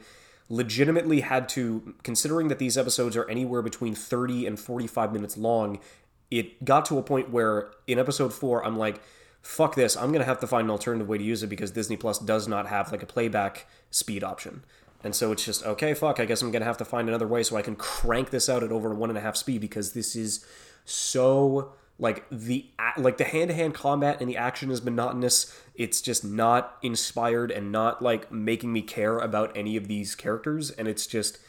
legitimately 0.50 1.22
had 1.22 1.48
to, 1.50 1.96
considering 2.04 2.48
that 2.48 2.60
these 2.60 2.78
episodes 2.78 3.16
are 3.16 3.30
anywhere 3.30 3.62
between 3.62 3.96
30 3.96 4.46
and 4.46 4.60
45 4.60 5.14
minutes 5.14 5.38
long, 5.38 5.80
it 6.32 6.66
got 6.66 6.86
to 6.86 6.98
a 6.98 7.04
point 7.04 7.30
where 7.30 7.72
in 7.88 8.00
episode 8.00 8.34
four, 8.34 8.64
I'm 8.66 8.78
like, 8.78 9.02
fuck 9.42 9.76
this, 9.76 9.96
I'm 9.96 10.12
gonna 10.12 10.26
have 10.26 10.40
to 10.42 10.48
find 10.48 10.66
an 10.66 10.72
alternative 10.72 11.08
way 11.08 11.18
to 11.18 11.24
use 11.24 11.44
it 11.44 11.48
because 11.48 11.72
Disney 11.72 11.98
Plus 11.98 12.20
does 12.20 12.48
not 12.48 12.68
have 12.68 12.92
like 12.92 13.04
a 13.04 13.06
playback 13.06 13.68
speed 13.90 14.24
option. 14.24 14.64
And 15.04 15.16
so 15.16 15.32
it's 15.32 15.46
just, 15.46 15.66
okay, 15.66 15.94
fuck, 15.94 16.20
I 16.20 16.26
guess 16.26 16.42
I'm 16.42 16.52
gonna 16.52 16.66
have 16.66 16.78
to 16.78 16.86
find 16.86 17.08
another 17.08 17.28
way 17.28 17.44
so 17.44 17.56
I 17.56 17.62
can 17.62 17.76
crank 17.76 18.32
this 18.32 18.50
out 18.50 18.64
at 18.64 18.72
over 18.72 18.94
one 18.94 19.10
and 19.10 19.18
a 19.18 19.22
half 19.22 19.38
speed 19.38 19.62
because 19.62 19.94
this 19.94 20.16
is 20.16 20.46
so 20.84 21.74
like 22.00 22.26
the 22.32 22.66
like 22.98 23.18
the 23.18 23.26
hand-to-hand 23.26 23.74
combat 23.74 24.18
and 24.22 24.30
the 24.30 24.38
action 24.38 24.72
is 24.72 24.82
monotonous. 24.82 25.54
It's 25.76 26.02
just 26.02 26.24
not 26.24 26.78
inspired 26.82 27.52
and 27.52 27.72
not 27.72 28.02
like 28.02 28.32
making 28.32 28.72
me 28.72 28.82
care 28.82 29.20
about 29.20 29.56
any 29.56 29.76
of 29.76 29.88
these 29.88 30.16
characters. 30.16 30.72
And 30.72 30.88
it's 30.88 31.06
just 31.06 31.40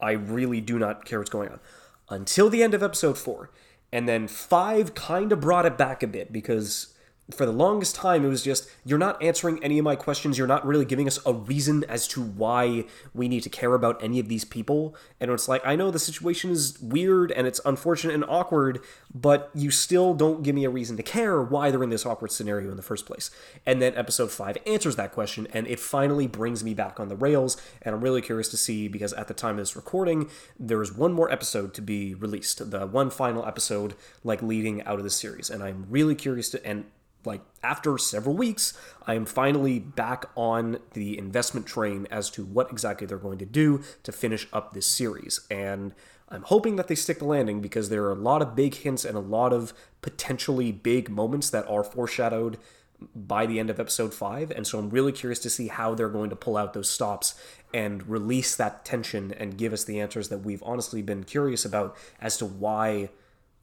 i 0.00 0.12
really 0.12 0.60
do 0.60 0.78
not 0.78 1.04
care 1.04 1.18
what's 1.18 1.30
going 1.30 1.50
on. 1.50 1.60
Until 2.08 2.48
the 2.48 2.62
end 2.62 2.72
of 2.72 2.82
episode 2.82 3.18
4 3.18 3.50
and 3.92 4.08
then 4.08 4.28
5 4.28 4.94
kind 4.94 5.30
of 5.30 5.40
brought 5.40 5.66
it 5.66 5.76
back 5.76 6.02
a 6.02 6.06
bit 6.06 6.32
because 6.32 6.94
for 7.30 7.44
the 7.44 7.52
longest 7.52 7.94
time, 7.94 8.24
it 8.24 8.28
was 8.28 8.42
just, 8.42 8.70
you're 8.86 8.98
not 8.98 9.22
answering 9.22 9.62
any 9.62 9.78
of 9.78 9.84
my 9.84 9.96
questions. 9.96 10.38
You're 10.38 10.46
not 10.46 10.66
really 10.66 10.86
giving 10.86 11.06
us 11.06 11.18
a 11.26 11.32
reason 11.34 11.84
as 11.84 12.08
to 12.08 12.22
why 12.22 12.84
we 13.12 13.28
need 13.28 13.42
to 13.42 13.50
care 13.50 13.74
about 13.74 14.02
any 14.02 14.18
of 14.18 14.28
these 14.28 14.46
people. 14.46 14.96
And 15.20 15.30
it's 15.30 15.46
like, 15.46 15.60
I 15.64 15.76
know 15.76 15.90
the 15.90 15.98
situation 15.98 16.50
is 16.50 16.80
weird 16.80 17.30
and 17.32 17.46
it's 17.46 17.60
unfortunate 17.66 18.14
and 18.14 18.24
awkward, 18.26 18.80
but 19.14 19.50
you 19.54 19.70
still 19.70 20.14
don't 20.14 20.42
give 20.42 20.54
me 20.54 20.64
a 20.64 20.70
reason 20.70 20.96
to 20.96 21.02
care 21.02 21.42
why 21.42 21.70
they're 21.70 21.82
in 21.82 21.90
this 21.90 22.06
awkward 22.06 22.32
scenario 22.32 22.70
in 22.70 22.76
the 22.76 22.82
first 22.82 23.04
place. 23.04 23.30
And 23.66 23.82
then 23.82 23.94
episode 23.94 24.30
5 24.30 24.56
answers 24.66 24.96
that 24.96 25.12
question, 25.12 25.46
and 25.52 25.66
it 25.66 25.80
finally 25.80 26.26
brings 26.26 26.64
me 26.64 26.72
back 26.72 26.98
on 26.98 27.08
the 27.08 27.16
rails. 27.16 27.60
And 27.82 27.94
I'm 27.94 28.00
really 28.00 28.22
curious 28.22 28.48
to 28.48 28.56
see, 28.56 28.88
because 28.88 29.12
at 29.12 29.28
the 29.28 29.34
time 29.34 29.56
of 29.56 29.58
this 29.58 29.76
recording, 29.76 30.30
there's 30.58 30.92
one 30.94 31.12
more 31.12 31.30
episode 31.30 31.74
to 31.74 31.82
be 31.82 32.14
released, 32.14 32.70
the 32.70 32.86
one 32.86 33.10
final 33.10 33.44
episode, 33.44 33.94
like 34.24 34.40
leading 34.40 34.82
out 34.84 34.98
of 34.98 35.04
the 35.04 35.10
series. 35.10 35.50
And 35.50 35.62
I'm 35.62 35.84
really 35.90 36.14
curious 36.14 36.48
to, 36.50 36.66
and 36.66 36.86
like 37.28 37.42
after 37.62 37.96
several 37.98 38.34
weeks, 38.34 38.76
I 39.06 39.14
am 39.14 39.24
finally 39.24 39.78
back 39.78 40.24
on 40.36 40.78
the 40.94 41.16
investment 41.16 41.66
train 41.66 42.08
as 42.10 42.30
to 42.30 42.44
what 42.44 42.72
exactly 42.72 43.06
they're 43.06 43.18
going 43.18 43.38
to 43.38 43.46
do 43.46 43.82
to 44.02 44.10
finish 44.10 44.48
up 44.52 44.72
this 44.72 44.86
series. 44.86 45.40
And 45.50 45.94
I'm 46.28 46.42
hoping 46.42 46.76
that 46.76 46.88
they 46.88 46.94
stick 46.94 47.20
the 47.20 47.26
landing 47.26 47.60
because 47.60 47.88
there 47.88 48.04
are 48.04 48.12
a 48.12 48.16
lot 48.16 48.42
of 48.42 48.56
big 48.56 48.74
hints 48.74 49.04
and 49.04 49.16
a 49.16 49.20
lot 49.20 49.52
of 49.52 49.72
potentially 50.02 50.72
big 50.72 51.08
moments 51.08 51.50
that 51.50 51.68
are 51.68 51.84
foreshadowed 51.84 52.58
by 53.14 53.46
the 53.46 53.60
end 53.60 53.70
of 53.70 53.78
episode 53.78 54.12
5 54.12 54.50
and 54.50 54.66
so 54.66 54.76
I'm 54.76 54.90
really 54.90 55.12
curious 55.12 55.38
to 55.40 55.50
see 55.50 55.68
how 55.68 55.94
they're 55.94 56.08
going 56.08 56.30
to 56.30 56.36
pull 56.36 56.56
out 56.56 56.72
those 56.72 56.90
stops 56.90 57.40
and 57.72 58.04
release 58.08 58.56
that 58.56 58.84
tension 58.84 59.32
and 59.32 59.56
give 59.56 59.72
us 59.72 59.84
the 59.84 60.00
answers 60.00 60.30
that 60.30 60.38
we've 60.38 60.62
honestly 60.64 61.00
been 61.00 61.22
curious 61.22 61.64
about 61.64 61.96
as 62.20 62.36
to 62.38 62.44
why 62.44 63.10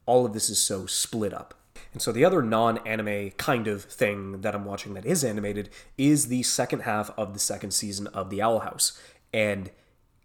all 0.06 0.26
of 0.26 0.32
this 0.32 0.50
is 0.50 0.62
so 0.62 0.86
split 0.86 1.34
up. 1.34 1.54
And 1.94 2.02
so 2.02 2.12
the 2.12 2.26
other 2.26 2.42
non 2.42 2.78
anime 2.80 3.32
kind 3.32 3.68
of 3.68 3.84
thing 3.84 4.42
that 4.42 4.56
I'm 4.56 4.66
watching 4.66 4.94
that 4.94 5.06
is 5.06 5.24
animated 5.24 5.70
is 5.98 6.28
the 6.28 6.44
second 6.44 6.82
half 6.82 7.12
of 7.18 7.34
the 7.34 7.40
second 7.40 7.72
season 7.72 8.08
of 8.08 8.30
The 8.30 8.42
Owl 8.42 8.60
House. 8.60 9.00
And 9.34 9.72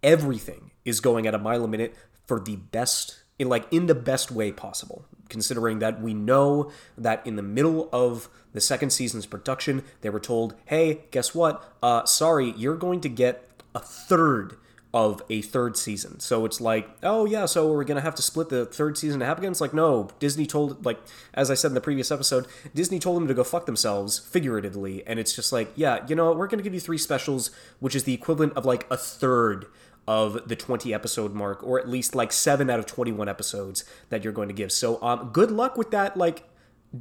everything 0.03 0.71
is 0.85 0.99
going 0.99 1.27
at 1.27 1.35
a 1.35 1.39
mile 1.39 1.63
a 1.63 1.67
minute 1.67 1.95
for 2.25 2.39
the 2.39 2.55
best, 2.55 3.19
in 3.39 3.49
like 3.49 3.65
in 3.71 3.87
the 3.87 3.95
best 3.95 4.31
way 4.31 4.51
possible. 4.51 5.05
Considering 5.29 5.79
that 5.79 6.01
we 6.01 6.13
know 6.13 6.71
that 6.97 7.25
in 7.25 7.37
the 7.37 7.41
middle 7.41 7.87
of 7.93 8.27
the 8.53 8.61
second 8.61 8.89
season's 8.89 9.25
production, 9.25 9.83
they 10.01 10.09
were 10.09 10.19
told, 10.19 10.55
hey, 10.65 11.05
guess 11.11 11.33
what? 11.33 11.63
Uh, 11.81 12.03
sorry, 12.03 12.53
you're 12.57 12.75
going 12.75 12.99
to 12.99 13.09
get 13.09 13.47
a 13.73 13.79
third 13.79 14.57
of 14.93 15.21
a 15.29 15.41
third 15.41 15.77
season. 15.77 16.19
So 16.19 16.45
it's 16.45 16.59
like, 16.59 16.89
oh 17.01 17.25
yeah, 17.25 17.45
so 17.45 17.71
we're 17.71 17.83
gonna 17.83 18.01
have 18.01 18.15
to 18.15 18.21
split 18.21 18.49
the 18.49 18.65
third 18.65 18.97
season 18.97 19.21
in 19.21 19.27
half 19.27 19.37
again. 19.37 19.51
It's 19.51 19.61
like, 19.61 19.73
no, 19.73 20.09
Disney 20.19 20.45
told 20.45 20.85
like 20.85 20.99
as 21.33 21.49
I 21.49 21.53
said 21.53 21.69
in 21.69 21.75
the 21.75 21.81
previous 21.81 22.11
episode, 22.11 22.45
Disney 22.75 22.99
told 22.99 23.17
them 23.17 23.27
to 23.27 23.33
go 23.33 23.43
fuck 23.43 23.65
themselves, 23.65 24.19
figuratively, 24.19 25.05
and 25.07 25.19
it's 25.19 25.33
just 25.33 25.53
like, 25.53 25.71
yeah, 25.75 26.05
you 26.07 26.15
know 26.15 26.27
what, 26.27 26.37
we're 26.37 26.47
gonna 26.47 26.63
give 26.63 26.73
you 26.73 26.79
three 26.79 26.97
specials, 26.97 27.51
which 27.79 27.95
is 27.95 28.03
the 28.03 28.13
equivalent 28.13 28.53
of 28.53 28.65
like 28.65 28.85
a 28.91 28.97
third 28.97 29.67
of 30.07 30.47
the 30.47 30.55
20 30.55 30.93
episode 30.93 31.33
mark, 31.33 31.63
or 31.63 31.79
at 31.79 31.87
least 31.87 32.15
like 32.15 32.33
seven 32.33 32.69
out 32.69 32.79
of 32.79 32.85
21 32.85 33.29
episodes 33.29 33.85
that 34.09 34.23
you're 34.23 34.33
going 34.33 34.47
to 34.47 34.53
give. 34.53 34.71
So 34.71 35.01
um 35.01 35.29
good 35.31 35.51
luck 35.51 35.77
with 35.77 35.91
that 35.91 36.17
like 36.17 36.43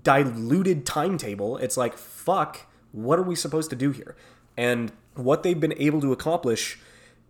diluted 0.02 0.87
timetable. 0.87 1.56
It's 1.56 1.76
like, 1.76 1.97
fuck, 1.97 2.66
what 2.92 3.18
are 3.18 3.23
we 3.23 3.35
supposed 3.35 3.70
to 3.70 3.76
do 3.76 3.90
here? 3.90 4.16
And 4.56 4.92
what 5.14 5.42
they've 5.42 5.59
been 5.59 5.75
able 5.76 6.00
to 6.02 6.12
accomplish 6.12 6.78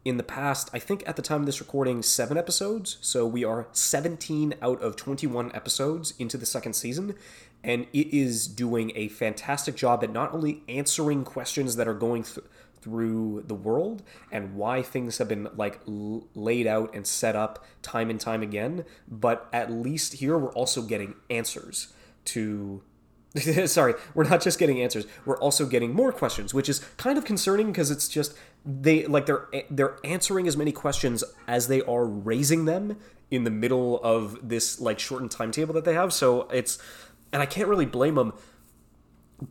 in 0.05 0.17
the 0.17 0.23
past, 0.23 0.71
I 0.73 0.79
think 0.79 1.03
at 1.07 1.17
the 1.17 1.23
time 1.23 1.41
of 1.41 1.47
this 1.47 1.61
recording, 1.61 2.03
seven 2.03 2.39
episodes. 2.39 2.97
So 3.01 3.27
we 3.27 3.45
are 3.45 3.69
17 3.73 4.55
out 4.63 4.81
of 4.81 4.97
21 4.97 5.55
episodes 5.55 6.15
into 6.19 6.39
the 6.39 6.47
second 6.47 6.73
season. 6.73 7.15
And 7.63 7.87
it 7.93 8.09
is 8.15 8.47
doing 8.47 8.93
a 8.95 9.09
fantastic 9.09 9.77
job 9.77 10.03
at 10.03 10.11
not 10.11 10.33
only 10.33 10.63
answering 10.69 11.25
questions 11.25 11.77
that 11.77 11.87
are 11.87 11.95
going 11.95 12.23
th- 12.23 12.47
through 12.81 13.45
the 13.47 13.55
world 13.55 14.03
and 14.33 14.55
why 14.55 14.81
things 14.81 15.19
have 15.19 15.29
been 15.29 15.49
like 15.55 15.81
l- 15.87 16.27
laid 16.35 16.67
out 16.67 16.95
and 16.95 17.07
set 17.07 17.37
up 17.37 17.63
time 17.83 18.09
and 18.09 18.19
time 18.19 18.43
again, 18.43 18.87
but 19.07 19.49
at 19.53 19.71
least 19.71 20.15
here 20.15 20.39
we're 20.39 20.53
also 20.53 20.81
getting 20.81 21.15
answers 21.29 21.93
to 22.25 22.83
sorry, 23.67 23.95
we're 24.15 24.25
not 24.25 24.41
just 24.41 24.59
getting 24.59 24.81
answers. 24.81 25.07
We're 25.25 25.39
also 25.39 25.67
getting 25.67 25.95
more 25.95 26.11
questions, 26.11 26.53
which 26.53 26.69
is 26.69 26.81
kind 26.97 27.17
of 27.17 27.25
concerning 27.25 27.67
because 27.69 27.91
it's 27.91 28.09
just 28.09 28.35
they 28.65 29.07
like 29.07 29.27
they're 29.27 29.49
they're 29.71 29.97
answering 30.05 30.47
as 30.47 30.57
many 30.57 30.73
questions 30.73 31.25
as 31.49 31.69
they 31.69 31.83
are 31.83 32.05
raising 32.05 32.65
them 32.65 32.99
in 33.31 33.45
the 33.45 33.51
middle 33.51 34.01
of 34.03 34.49
this 34.49 34.81
like 34.81 34.99
shortened 34.99 35.31
timetable 35.31 35.75
that 35.75 35.85
they 35.85 35.95
have. 35.95 36.13
So 36.13 36.43
it's 36.51 36.79
and 37.33 37.43
I 37.43 37.47
can't 37.47 37.69
really 37.69 37.87
blame 37.87 38.17
them. 38.17 38.35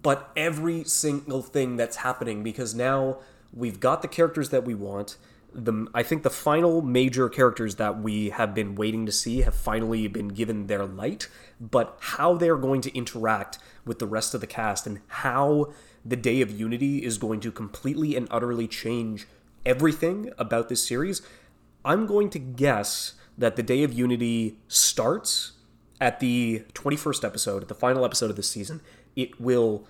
But 0.02 0.32
every 0.36 0.84
single 0.84 1.42
thing 1.42 1.76
that's 1.76 1.98
happening 1.98 2.44
because 2.44 2.76
now 2.76 3.18
we've 3.52 3.80
got 3.80 4.02
the 4.04 4.08
characters 4.08 4.50
that 4.50 4.64
we 4.64 4.76
want 4.76 5.18
the 5.54 5.88
I 5.94 6.04
think 6.04 6.24
the 6.24 6.30
final 6.30 6.82
major 6.82 7.30
characters 7.30 7.76
that 7.76 8.00
we 8.02 8.30
have 8.30 8.54
been 8.54 8.76
waiting 8.76 9.06
to 9.06 9.12
see 9.12 9.42
have 9.42 9.56
finally 9.56 10.08
been 10.08 10.30
given 10.30 10.68
their 10.68 10.86
light, 10.86 11.28
but 11.60 11.98
how 12.00 12.36
they're 12.36 12.58
going 12.58 12.82
to 12.82 12.96
interact 12.96 13.58
with 13.86 14.00
the 14.00 14.06
rest 14.06 14.34
of 14.34 14.42
the 14.42 14.48
cast 14.48 14.86
and 14.86 15.02
how 15.08 15.74
the 16.06 16.16
Day 16.16 16.42
of 16.42 16.52
Unity 16.52 17.04
is 17.04 17.18
going 17.18 17.40
to 17.42 17.52
completely 17.52 18.16
and 18.16 18.28
utterly 18.32 18.68
change 18.68 19.28
everything 19.66 20.32
about 20.38 20.70
this 20.70 20.86
series, 20.86 21.22
I'm 21.84 22.06
going 22.06 22.30
to 22.32 22.40
guess 22.40 23.14
that 23.38 23.56
the 23.56 23.64
Day 23.64 23.84
of 23.84 23.94
Unity 23.94 24.58
starts 24.68 25.54
at 26.02 26.20
the 26.20 26.64
21st 26.74 27.24
episode, 27.24 27.62
at 27.64 27.68
the 27.68 27.76
final 27.76 28.06
episode 28.06 28.30
of 28.30 28.36
this 28.36 28.50
season. 28.50 28.82
It 29.16 29.40
will 29.40 29.88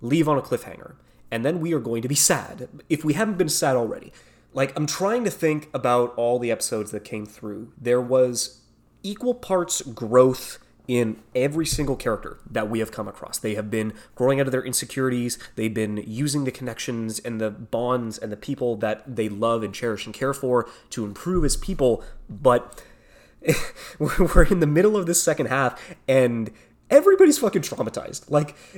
leave 0.00 0.28
on 0.28 0.38
a 0.38 0.42
cliffhanger, 0.42 0.94
and 1.30 1.44
then 1.44 1.60
we 1.60 1.72
are 1.74 1.80
going 1.80 2.02
to 2.02 2.08
be 2.08 2.14
sad 2.14 2.68
if 2.88 3.04
we 3.04 3.12
haven't 3.14 3.38
been 3.38 3.48
sad 3.48 3.76
already 3.76 4.12
like 4.52 4.76
I'm 4.76 4.86
trying 4.86 5.24
to 5.24 5.30
think 5.30 5.68
about 5.72 6.14
all 6.16 6.38
the 6.38 6.50
episodes 6.50 6.90
that 6.90 7.04
came 7.04 7.26
through. 7.26 7.72
There 7.80 8.00
was 8.00 8.60
equal 9.02 9.34
parts 9.34 9.82
growth 9.82 10.58
in 10.90 11.22
every 11.36 11.64
single 11.64 11.94
character 11.94 12.38
that 12.50 12.68
we 12.68 12.80
have 12.80 12.90
come 12.90 13.06
across. 13.06 13.38
They 13.38 13.54
have 13.54 13.70
been 13.70 13.92
growing 14.16 14.40
out 14.40 14.46
of 14.46 14.52
their 14.52 14.64
insecurities. 14.64 15.38
They've 15.54 15.72
been 15.72 16.02
using 16.04 16.42
the 16.42 16.50
connections 16.50 17.20
and 17.20 17.40
the 17.40 17.48
bonds 17.48 18.18
and 18.18 18.32
the 18.32 18.36
people 18.36 18.74
that 18.78 19.04
they 19.06 19.28
love 19.28 19.62
and 19.62 19.72
cherish 19.72 20.04
and 20.04 20.12
care 20.12 20.34
for 20.34 20.68
to 20.90 21.04
improve 21.04 21.44
as 21.44 21.56
people. 21.56 22.02
But 22.28 22.82
we're 24.00 24.42
in 24.42 24.58
the 24.58 24.66
middle 24.66 24.96
of 24.96 25.06
this 25.06 25.22
second 25.22 25.46
half 25.46 25.80
and 26.08 26.50
everybody's 26.90 27.38
fucking 27.38 27.62
traumatized. 27.62 28.28
Like 28.28 28.56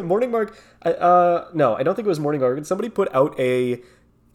Moringmark, 0.00 0.56
uh, 0.80 1.50
no, 1.52 1.76
I 1.76 1.82
don't 1.82 1.94
think 1.94 2.06
it 2.06 2.08
was 2.08 2.20
Moringmark. 2.20 2.64
Somebody 2.64 2.88
put 2.88 3.14
out 3.14 3.38
a 3.38 3.82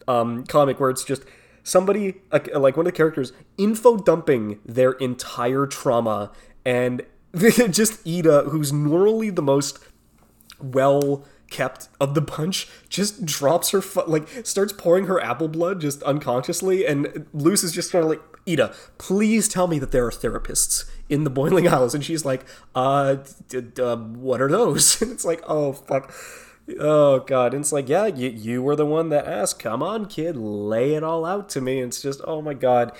um, 0.06 0.44
comic 0.44 0.78
where 0.78 0.90
it's 0.90 1.02
just 1.02 1.24
somebody 1.64 2.20
like 2.32 2.76
one 2.76 2.86
of 2.86 2.92
the 2.92 2.96
characters 2.96 3.32
info 3.58 3.96
dumping 3.96 4.60
their 4.64 4.92
entire 4.92 5.66
trauma 5.66 6.30
and 6.64 7.02
just 7.70 8.06
Eda, 8.06 8.44
who's 8.44 8.72
normally 8.72 9.30
the 9.30 9.42
most 9.42 9.78
well 10.60 11.24
kept 11.50 11.88
of 12.00 12.14
the 12.14 12.20
bunch 12.20 12.68
just 12.88 13.24
drops 13.24 13.70
her 13.70 13.82
fu- 13.82 14.04
like 14.06 14.28
starts 14.46 14.72
pouring 14.72 15.06
her 15.06 15.20
apple 15.20 15.48
blood 15.48 15.80
just 15.80 16.00
unconsciously 16.04 16.86
and 16.86 17.26
Luz 17.32 17.64
is 17.64 17.72
just 17.72 17.90
kind 17.90 18.04
of 18.04 18.08
like 18.10 18.20
Eda 18.46 18.72
please 18.98 19.48
tell 19.48 19.66
me 19.66 19.80
that 19.80 19.90
there 19.90 20.06
are 20.06 20.12
therapists 20.12 20.88
in 21.10 21.24
the 21.24 21.30
boiling 21.30 21.68
isles. 21.68 21.94
And 21.94 22.02
she's 22.02 22.24
like 22.24 22.46
uh, 22.74 23.16
d- 23.48 23.60
d- 23.60 23.82
uh 23.82 23.96
what 23.96 24.40
are 24.40 24.48
those? 24.48 25.02
And 25.02 25.10
it's 25.10 25.24
like 25.26 25.42
oh 25.46 25.74
fuck. 25.74 26.14
Oh 26.78 27.18
god. 27.20 27.52
And 27.52 27.62
it's 27.62 27.72
like 27.72 27.88
yeah 27.88 28.06
you, 28.06 28.30
you 28.30 28.62
were 28.62 28.76
the 28.76 28.86
one 28.86 29.10
that 29.10 29.26
asked. 29.26 29.58
Come 29.58 29.82
on 29.82 30.06
kid. 30.06 30.36
Lay 30.36 30.94
it 30.94 31.02
all 31.02 31.26
out 31.26 31.50
to 31.50 31.60
me. 31.60 31.80
And 31.80 31.88
it's 31.88 32.00
just 32.00 32.20
oh 32.24 32.40
my 32.40 32.54
god. 32.54 32.92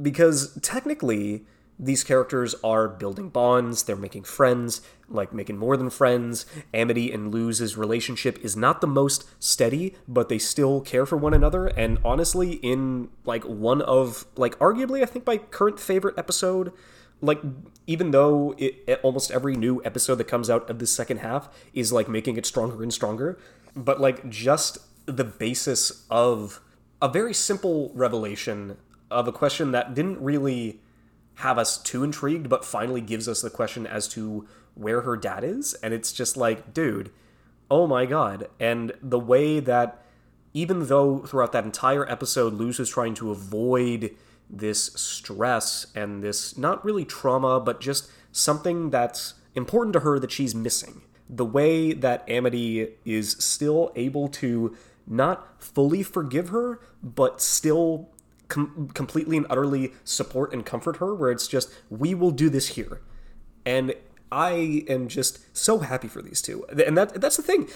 Because 0.00 0.56
technically 0.60 1.46
these 1.82 2.04
characters 2.04 2.54
are 2.62 2.88
building 2.88 3.30
bonds, 3.30 3.84
they're 3.84 3.96
making 3.96 4.24
friends, 4.24 4.82
like 5.08 5.32
making 5.32 5.56
more 5.56 5.78
than 5.78 5.88
friends. 5.88 6.44
Amity 6.74 7.10
and 7.10 7.32
Luz's 7.32 7.76
relationship 7.76 8.38
is 8.44 8.54
not 8.54 8.82
the 8.82 8.86
most 8.86 9.24
steady, 9.42 9.94
but 10.06 10.28
they 10.28 10.38
still 10.38 10.82
care 10.82 11.06
for 11.06 11.16
one 11.16 11.32
another. 11.32 11.68
And 11.68 11.98
honestly, 12.04 12.52
in 12.56 13.08
like 13.24 13.44
one 13.44 13.80
of, 13.80 14.26
like, 14.36 14.58
arguably, 14.58 15.02
I 15.02 15.06
think 15.06 15.26
my 15.26 15.38
current 15.38 15.80
favorite 15.80 16.18
episode, 16.18 16.70
like, 17.22 17.40
even 17.86 18.10
though 18.10 18.54
it, 18.58 19.00
almost 19.02 19.30
every 19.30 19.56
new 19.56 19.82
episode 19.82 20.16
that 20.16 20.28
comes 20.28 20.50
out 20.50 20.68
of 20.68 20.78
the 20.78 20.86
second 20.86 21.18
half 21.18 21.48
is 21.72 21.92
like 21.92 22.08
making 22.08 22.36
it 22.36 22.44
stronger 22.44 22.82
and 22.82 22.92
stronger, 22.92 23.38
but 23.74 24.00
like 24.00 24.28
just 24.28 24.78
the 25.06 25.24
basis 25.24 26.04
of 26.10 26.60
a 27.00 27.08
very 27.08 27.32
simple 27.32 27.90
revelation 27.94 28.76
of 29.10 29.26
a 29.26 29.32
question 29.32 29.72
that 29.72 29.94
didn't 29.94 30.20
really 30.20 30.80
have 31.40 31.58
us 31.58 31.78
too 31.78 32.04
intrigued, 32.04 32.48
but 32.48 32.64
finally 32.64 33.00
gives 33.00 33.28
us 33.28 33.42
the 33.42 33.50
question 33.50 33.86
as 33.86 34.08
to 34.08 34.46
where 34.74 35.02
her 35.02 35.16
dad 35.16 35.42
is. 35.44 35.74
And 35.74 35.92
it's 35.92 36.12
just 36.12 36.36
like, 36.36 36.72
dude, 36.72 37.10
oh 37.70 37.86
my 37.86 38.06
god. 38.06 38.48
And 38.58 38.92
the 39.02 39.18
way 39.18 39.60
that, 39.60 40.02
even 40.52 40.86
though 40.86 41.20
throughout 41.20 41.52
that 41.52 41.64
entire 41.64 42.10
episode, 42.10 42.54
Luz 42.54 42.78
is 42.78 42.90
trying 42.90 43.14
to 43.14 43.30
avoid 43.30 44.14
this 44.48 44.86
stress 44.94 45.86
and 45.94 46.22
this 46.22 46.58
not 46.58 46.84
really 46.84 47.04
trauma, 47.04 47.60
but 47.60 47.80
just 47.80 48.10
something 48.32 48.90
that's 48.90 49.34
important 49.54 49.92
to 49.94 50.00
her 50.00 50.18
that 50.18 50.32
she's 50.32 50.54
missing. 50.54 51.02
The 51.28 51.44
way 51.44 51.92
that 51.92 52.28
Amity 52.28 52.96
is 53.04 53.32
still 53.38 53.92
able 53.94 54.28
to 54.28 54.76
not 55.06 55.62
fully 55.62 56.02
forgive 56.02 56.50
her, 56.50 56.80
but 57.02 57.40
still 57.40 58.10
com- 58.50 58.90
completely 58.92 59.36
and 59.36 59.46
utterly 59.48 59.92
support 60.04 60.52
and 60.52 60.66
comfort 60.66 60.96
her, 60.96 61.14
where 61.14 61.30
it's 61.30 61.48
just, 61.48 61.72
we 61.88 62.14
will 62.14 62.30
do 62.30 62.50
this 62.50 62.68
here. 62.68 63.00
And 63.64 63.94
I 64.30 64.84
am 64.88 65.08
just 65.08 65.56
so 65.56 65.78
happy 65.78 66.08
for 66.08 66.22
these 66.22 66.42
two. 66.42 66.64
And 66.86 66.96
that 66.96 67.20
that's 67.20 67.36
the 67.36 67.42
thing. 67.42 67.68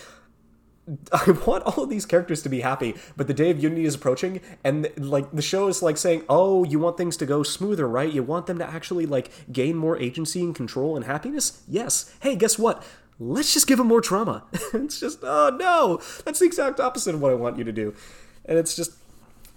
I 1.12 1.30
want 1.46 1.64
all 1.64 1.84
of 1.84 1.90
these 1.90 2.04
characters 2.06 2.42
to 2.42 2.48
be 2.48 2.60
happy, 2.60 2.94
but 3.16 3.26
the 3.26 3.34
day 3.34 3.50
of 3.50 3.62
unity 3.62 3.84
is 3.84 3.94
approaching, 3.94 4.40
and 4.62 4.90
like 4.98 5.30
the 5.32 5.42
show 5.42 5.68
is 5.68 5.82
like 5.82 5.96
saying, 5.96 6.24
"Oh, 6.28 6.64
you 6.64 6.78
want 6.78 6.96
things 6.96 7.16
to 7.18 7.26
go 7.26 7.42
smoother, 7.42 7.88
right? 7.88 8.12
You 8.12 8.22
want 8.22 8.46
them 8.46 8.58
to 8.58 8.68
actually 8.68 9.06
like 9.06 9.30
gain 9.50 9.76
more 9.76 9.98
agency 9.98 10.42
and 10.42 10.54
control 10.54 10.96
and 10.96 11.06
happiness." 11.06 11.62
Yes. 11.66 12.14
Hey, 12.20 12.36
guess 12.36 12.58
what? 12.58 12.84
Let's 13.18 13.54
just 13.54 13.66
give 13.66 13.78
them 13.78 13.86
more 13.86 14.00
trauma. 14.00 14.44
it's 14.74 15.00
just, 15.00 15.20
oh 15.22 15.56
no, 15.58 16.00
that's 16.24 16.40
the 16.40 16.46
exact 16.46 16.80
opposite 16.80 17.14
of 17.14 17.20
what 17.22 17.30
I 17.30 17.34
want 17.34 17.56
you 17.56 17.64
to 17.64 17.72
do, 17.72 17.94
and 18.44 18.58
it's 18.58 18.76
just 18.76 18.92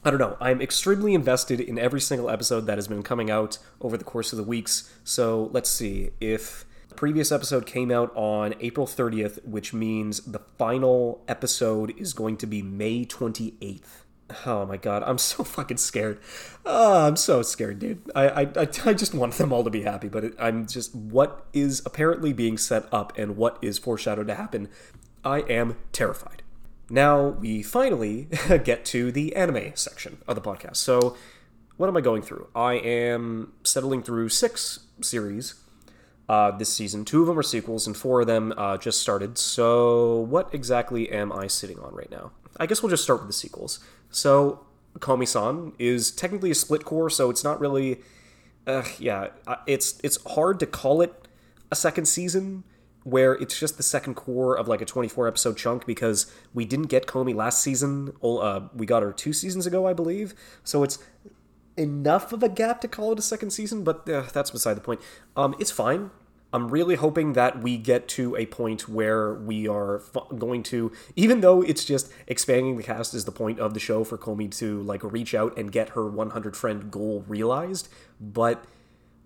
I 0.04 0.10
don't 0.10 0.20
know. 0.20 0.38
I'm 0.40 0.62
extremely 0.62 1.14
invested 1.14 1.60
in 1.60 1.78
every 1.78 2.00
single 2.00 2.30
episode 2.30 2.62
that 2.62 2.78
has 2.78 2.88
been 2.88 3.04
coming 3.04 3.30
out 3.30 3.58
over 3.82 3.98
the 3.98 4.04
course 4.04 4.32
of 4.32 4.38
the 4.38 4.44
weeks. 4.44 4.94
So 5.04 5.50
let's 5.52 5.70
see. 5.70 6.12
If 6.22 6.66
the 6.90 6.96
previous 6.96 7.32
episode 7.32 7.66
came 7.66 7.92
out 7.92 8.16
on 8.16 8.56
April 8.60 8.88
30th, 8.88 9.46
which 9.46 9.74
means 9.74 10.22
the 10.22 10.40
final 10.58 11.24
episode 11.28 11.94
is 12.00 12.14
going 12.14 12.38
to 12.38 12.46
be 12.46 12.62
May 12.62 13.06
28th. 13.06 14.04
Oh 14.46 14.66
my 14.66 14.78
god, 14.78 15.04
I'm 15.04 15.18
so 15.18 15.44
fucking 15.44 15.78
scared. 15.78 16.20
Oh, 16.66 17.08
I'm 17.08 17.16
so 17.16 17.42
scared, 17.42 17.80
dude. 17.80 18.10
I, 18.16 18.30
I, 18.30 18.50
I 18.86 18.94
just 18.94 19.14
want 19.14 19.34
them 19.34 19.52
all 19.52 19.64
to 19.64 19.70
be 19.70 19.84
happy, 19.84 20.08
but 20.08 20.24
it, 20.24 20.36
I'm 20.40 20.68
just 20.68 20.94
what 20.96 21.46
is 21.54 21.82
apparently 21.86 22.34
being 22.34 22.58
set 22.58 22.86
up 22.94 23.18
and 23.18 23.36
what 23.36 23.58
is 23.62 23.78
foreshadowed 23.78 24.28
to 24.28 24.36
happen. 24.36 24.70
I 25.26 25.40
am 25.42 25.78
terrified 25.92 26.44
now 26.90 27.30
we 27.30 27.64
finally 27.64 28.28
get 28.64 28.86
to 28.86 29.12
the 29.12 29.36
anime 29.36 29.72
section 29.76 30.18
of 30.28 30.36
the 30.36 30.42
podcast. 30.42 30.78
So, 30.78 31.18
what 31.76 31.88
am 31.88 31.98
I 31.98 32.02
going 32.02 32.22
through? 32.22 32.48
I 32.56 32.74
am 32.74 33.54
settling 33.64 34.02
through 34.02 34.30
six 34.30 34.80
series 35.02 35.56
uh, 36.28 36.52
this 36.52 36.74
season. 36.74 37.06
Two 37.06 37.22
of 37.22 37.28
them 37.28 37.38
are 37.38 37.44
sequels, 37.44 37.86
and 37.88 37.96
four 37.96 38.22
of 38.22 38.28
them 38.28 38.54
uh, 38.58 38.78
just 38.78 39.02
started. 39.02 39.38
So, 39.38 40.18
what 40.18 40.54
exactly 40.54 41.12
am 41.12 41.32
I 41.32 41.48
sitting 41.48 41.80
on 41.80 41.94
right 41.94 42.10
now? 42.10 42.32
I 42.60 42.66
guess 42.66 42.82
we'll 42.82 42.90
just 42.90 43.04
start 43.04 43.20
with 43.20 43.28
the 43.28 43.34
sequels. 43.34 43.80
So, 44.10 44.66
Komi-san 45.00 45.74
is 45.78 46.12
technically 46.12 46.52
a 46.52 46.56
split 46.56 46.86
cour, 46.86 47.10
so 47.10 47.30
it's 47.30 47.44
not 47.44 47.60
really. 47.60 48.02
Uh, 48.66 48.84
yeah, 49.00 49.28
it's 49.66 50.00
it's 50.04 50.22
hard 50.34 50.60
to 50.60 50.66
call 50.66 51.02
it 51.02 51.28
a 51.72 51.76
second 51.76 52.06
season 52.06 52.64
where 53.08 53.36
it's 53.36 53.58
just 53.58 53.78
the 53.78 53.84
second 53.84 54.16
cour 54.16 54.54
of 54.54 54.68
like 54.68 54.82
a 54.82 54.86
24 54.86 55.30
episode 55.30 55.56
chunk 55.56 55.86
because 55.86 56.30
we 56.54 56.66
didn't 56.66 56.88
get 56.88 57.08
Komi 57.08 57.34
last 57.34 57.64
season. 57.64 58.12
Uh, 58.22 58.68
we 58.76 58.86
got 58.86 59.02
her 59.02 59.14
two 59.14 59.32
seasons 59.32 59.66
ago, 59.66 59.88
I 59.88 59.94
believe. 59.94 60.36
So 60.66 60.84
it's 60.84 61.00
enough 61.78 62.34
of 62.34 62.44
a 62.44 62.50
gap 62.50 62.82
to 62.82 62.88
call 62.90 63.14
it 63.14 63.20
a 63.20 63.22
second 63.22 63.52
season, 63.52 63.86
but 63.86 64.10
uh, 64.10 64.24
that's 64.34 64.52
beside 64.52 64.74
the 64.74 64.82
point. 64.82 65.00
Um, 65.38 65.56
it's 65.58 65.72
fine. 65.72 66.12
I'm 66.52 66.68
really 66.68 66.96
hoping 66.96 67.32
that 67.34 67.62
we 67.62 67.78
get 67.78 68.10
to 68.10 68.36
a 68.36 68.46
point 68.46 68.90
where 68.90 69.34
we 69.34 69.70
are 69.70 70.02
going 70.38 70.64
to, 70.64 70.92
even 71.16 71.40
though 71.40 71.62
it's 71.62 71.86
just 71.86 72.12
expanding 72.28 72.76
the 72.76 72.84
cast 72.84 73.14
is 73.14 73.24
the 73.24 73.32
point 73.32 73.58
of 73.60 73.74
the 73.74 73.80
show 73.80 74.04
for 74.04 74.18
Komi 74.18 74.54
to 74.58 74.82
like 74.82 75.02
reach 75.04 75.34
out 75.34 75.58
and 75.58 75.72
get 75.72 75.90
her 75.90 76.10
100 76.10 76.58
friend 76.58 76.92
goal 76.92 77.24
realized, 77.26 77.88
but 78.20 78.66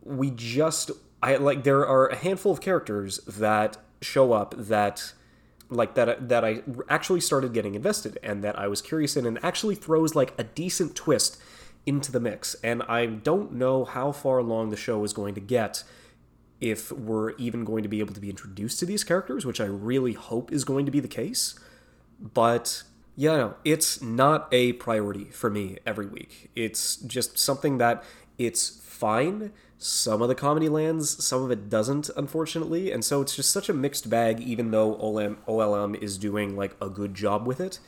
we 0.03 0.29
just 0.29 0.91
I 1.21 1.35
like 1.35 1.63
there 1.63 1.85
are 1.85 2.07
a 2.07 2.15
handful 2.15 2.51
of 2.51 2.61
characters 2.61 3.19
that 3.27 3.77
show 4.01 4.33
up 4.33 4.55
that 4.57 5.13
like 5.69 5.95
that 5.95 6.29
that 6.29 6.43
I 6.43 6.63
actually 6.89 7.21
started 7.21 7.53
getting 7.53 7.75
invested 7.75 8.17
and 8.23 8.43
that 8.43 8.57
I 8.57 8.67
was 8.67 8.81
curious 8.81 9.15
in 9.15 9.25
and 9.25 9.43
actually 9.43 9.75
throws 9.75 10.15
like 10.15 10.33
a 10.37 10.43
decent 10.43 10.95
twist 10.95 11.41
into 11.85 12.11
the 12.11 12.19
mix. 12.19 12.55
And 12.63 12.83
I 12.83 13.05
don't 13.05 13.53
know 13.53 13.85
how 13.85 14.11
far 14.11 14.37
along 14.37 14.69
the 14.69 14.77
show 14.77 15.03
is 15.03 15.13
going 15.13 15.33
to 15.35 15.41
get 15.41 15.83
if 16.59 16.91
we're 16.91 17.31
even 17.37 17.63
going 17.63 17.81
to 17.83 17.89
be 17.89 17.99
able 17.99 18.13
to 18.13 18.19
be 18.19 18.29
introduced 18.29 18.79
to 18.79 18.85
these 18.85 19.03
characters 19.03 19.47
which 19.47 19.59
I 19.59 19.65
really 19.65 20.13
hope 20.13 20.51
is 20.51 20.63
going 20.63 20.85
to 20.85 20.91
be 20.91 20.99
the 20.99 21.07
case. 21.07 21.57
But 22.19 22.83
yeah 23.15 23.37
no, 23.37 23.55
it's 23.63 24.01
not 24.01 24.47
a 24.51 24.73
priority 24.73 25.25
for 25.25 25.49
me 25.49 25.77
every 25.85 26.05
week. 26.05 26.51
It's 26.55 26.97
just 26.97 27.37
something 27.37 27.77
that 27.77 28.03
it's 28.37 28.81
fine 28.83 29.51
some 29.83 30.21
of 30.21 30.27
the 30.27 30.35
comedy 30.35 30.69
lands, 30.69 31.23
some 31.23 31.43
of 31.43 31.49
it 31.49 31.67
doesn't, 31.67 32.09
unfortunately. 32.15 32.91
And 32.91 33.03
so 33.03 33.21
it's 33.21 33.35
just 33.35 33.51
such 33.51 33.67
a 33.67 33.73
mixed 33.73 34.09
bag, 34.09 34.39
even 34.39 34.69
though 34.71 34.95
OLM, 34.95 35.37
OLM 35.47 35.99
is 36.01 36.17
doing 36.17 36.55
like 36.55 36.75
a 36.79 36.87
good 36.87 37.15
job 37.15 37.47
with 37.47 37.59
it. 37.59 37.79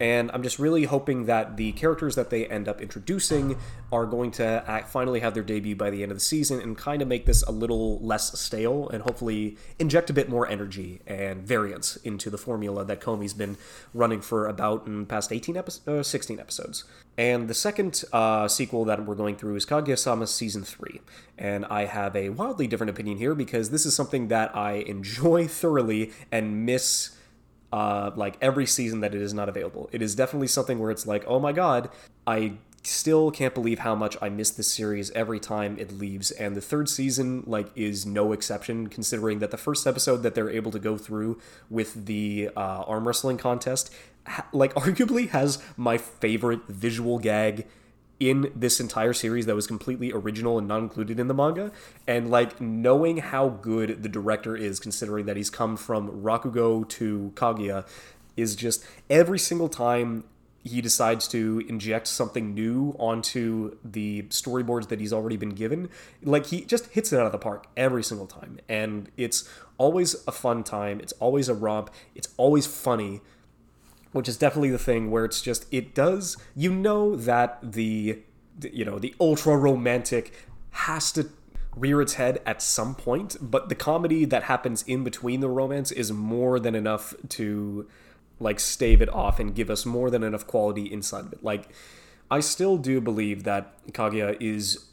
And 0.00 0.30
I'm 0.32 0.42
just 0.42 0.58
really 0.58 0.84
hoping 0.84 1.26
that 1.26 1.58
the 1.58 1.72
characters 1.72 2.14
that 2.14 2.30
they 2.30 2.46
end 2.46 2.68
up 2.68 2.80
introducing 2.80 3.58
are 3.92 4.06
going 4.06 4.30
to 4.32 4.64
act, 4.66 4.88
finally 4.88 5.20
have 5.20 5.34
their 5.34 5.42
debut 5.42 5.76
by 5.76 5.90
the 5.90 6.02
end 6.02 6.10
of 6.10 6.16
the 6.16 6.24
season 6.24 6.60
and 6.60 6.76
kind 6.76 7.02
of 7.02 7.08
make 7.08 7.26
this 7.26 7.42
a 7.42 7.52
little 7.52 8.00
less 8.00 8.38
stale 8.40 8.88
and 8.88 9.02
hopefully 9.02 9.58
inject 9.78 10.08
a 10.08 10.14
bit 10.14 10.28
more 10.28 10.48
energy 10.48 11.00
and 11.06 11.42
variance 11.42 11.96
into 11.96 12.30
the 12.30 12.38
formula 12.38 12.84
that 12.84 13.00
Komi's 13.00 13.34
been 13.34 13.58
running 13.92 14.22
for 14.22 14.46
about 14.46 14.86
in 14.86 15.04
past 15.04 15.32
18 15.32 15.56
episodes, 15.56 15.86
uh, 15.86 16.02
16 16.02 16.40
episodes. 16.40 16.84
And 17.18 17.48
the 17.48 17.54
second 17.54 18.02
uh, 18.14 18.48
sequel 18.48 18.86
that 18.86 19.04
we're 19.04 19.14
going 19.14 19.36
through 19.36 19.56
is 19.56 19.66
Kaguya-sama 19.66 20.26
Season 20.26 20.62
3. 20.62 21.02
And 21.36 21.66
I 21.66 21.84
have 21.84 22.16
a 22.16 22.30
wildly 22.30 22.66
different 22.66 22.88
opinion 22.88 23.18
here 23.18 23.34
because 23.34 23.68
this 23.68 23.84
is 23.84 23.94
something 23.94 24.28
that 24.28 24.56
I 24.56 24.76
enjoy 24.76 25.46
thoroughly 25.60 26.12
and 26.32 26.64
miss 26.64 27.16
uh, 27.72 28.10
like 28.16 28.36
every 28.40 28.66
season 28.66 29.00
that 29.00 29.14
it 29.14 29.22
is 29.22 29.34
not 29.34 29.48
available. 29.48 29.88
It 29.92 30.02
is 30.02 30.14
definitely 30.14 30.48
something 30.48 30.78
where 30.78 30.90
it's 30.90 31.06
like, 31.06 31.24
oh 31.26 31.38
my 31.38 31.52
god, 31.52 31.90
I 32.26 32.54
still 32.82 33.30
can't 33.30 33.54
believe 33.54 33.80
how 33.80 33.94
much 33.94 34.16
I 34.22 34.28
miss 34.28 34.50
this 34.50 34.72
series 34.72 35.10
every 35.12 35.38
time 35.38 35.78
it 35.78 35.92
leaves. 35.92 36.30
And 36.30 36.56
the 36.56 36.60
third 36.60 36.88
season, 36.88 37.44
like, 37.46 37.68
is 37.76 38.06
no 38.06 38.32
exception, 38.32 38.88
considering 38.88 39.38
that 39.40 39.50
the 39.50 39.58
first 39.58 39.86
episode 39.86 40.18
that 40.18 40.34
they're 40.34 40.50
able 40.50 40.70
to 40.70 40.78
go 40.78 40.96
through 40.96 41.38
with 41.68 42.06
the 42.06 42.50
uh, 42.56 42.84
arm 42.86 43.06
wrestling 43.06 43.36
contest, 43.36 43.92
ha- 44.26 44.46
like, 44.52 44.74
arguably 44.76 45.28
has 45.28 45.62
my 45.76 45.98
favorite 45.98 46.66
visual 46.68 47.18
gag 47.18 47.66
in 48.20 48.52
this 48.54 48.78
entire 48.78 49.14
series 49.14 49.46
that 49.46 49.54
was 49.56 49.66
completely 49.66 50.12
original 50.12 50.58
and 50.58 50.68
not 50.68 50.78
included 50.78 51.18
in 51.18 51.26
the 51.26 51.34
manga. 51.34 51.72
And 52.06 52.30
like 52.30 52.60
knowing 52.60 53.16
how 53.16 53.48
good 53.48 54.02
the 54.02 54.08
director 54.08 54.54
is, 54.56 54.78
considering 54.78 55.24
that 55.26 55.36
he's 55.36 55.50
come 55.50 55.76
from 55.76 56.22
Rakugo 56.22 56.86
to 56.90 57.32
Kaguya, 57.34 57.86
is 58.36 58.54
just 58.54 58.84
every 59.08 59.38
single 59.38 59.68
time 59.68 60.24
he 60.62 60.82
decides 60.82 61.26
to 61.28 61.62
inject 61.68 62.06
something 62.06 62.54
new 62.54 62.94
onto 62.98 63.76
the 63.82 64.22
storyboards 64.24 64.88
that 64.88 65.00
he's 65.00 65.12
already 65.12 65.38
been 65.38 65.54
given. 65.54 65.88
Like 66.22 66.46
he 66.46 66.64
just 66.66 66.86
hits 66.88 67.12
it 67.12 67.18
out 67.18 67.24
of 67.24 67.32
the 67.32 67.38
park 67.38 67.66
every 67.76 68.02
single 68.02 68.26
time. 68.26 68.60
And 68.68 69.10
it's 69.16 69.48
always 69.78 70.14
a 70.26 70.32
fun 70.32 70.62
time. 70.62 71.00
It's 71.00 71.14
always 71.14 71.48
a 71.48 71.54
romp. 71.54 71.90
It's 72.14 72.28
always 72.36 72.66
funny, 72.66 73.22
which 74.12 74.28
is 74.28 74.36
definitely 74.36 74.70
the 74.70 74.78
thing 74.78 75.10
where 75.10 75.24
it's 75.24 75.40
just 75.40 75.66
it 75.72 75.94
does 75.94 76.36
you 76.54 76.74
know 76.74 77.14
that 77.16 77.58
the 77.62 78.20
you 78.64 78.84
know, 78.84 78.98
the 78.98 79.14
ultra 79.20 79.56
romantic 79.56 80.32
has 80.70 81.12
to 81.12 81.28
rear 81.76 82.00
its 82.00 82.14
head 82.14 82.40
at 82.44 82.60
some 82.62 82.94
point, 82.94 83.36
but 83.40 83.68
the 83.68 83.74
comedy 83.74 84.24
that 84.24 84.44
happens 84.44 84.82
in 84.82 85.04
between 85.04 85.40
the 85.40 85.48
romance 85.48 85.92
is 85.92 86.12
more 86.12 86.58
than 86.58 86.74
enough 86.74 87.14
to 87.28 87.88
like 88.38 88.58
stave 88.58 89.02
it 89.02 89.08
off 89.10 89.38
and 89.38 89.54
give 89.54 89.70
us 89.70 89.84
more 89.84 90.10
than 90.10 90.22
enough 90.22 90.46
quality 90.46 90.90
inside 90.90 91.26
of 91.26 91.32
it. 91.32 91.44
Like, 91.44 91.68
I 92.30 92.40
still 92.40 92.76
do 92.76 93.00
believe 93.00 93.44
that 93.44 93.86
Kaguya 93.92 94.36
is 94.40 94.86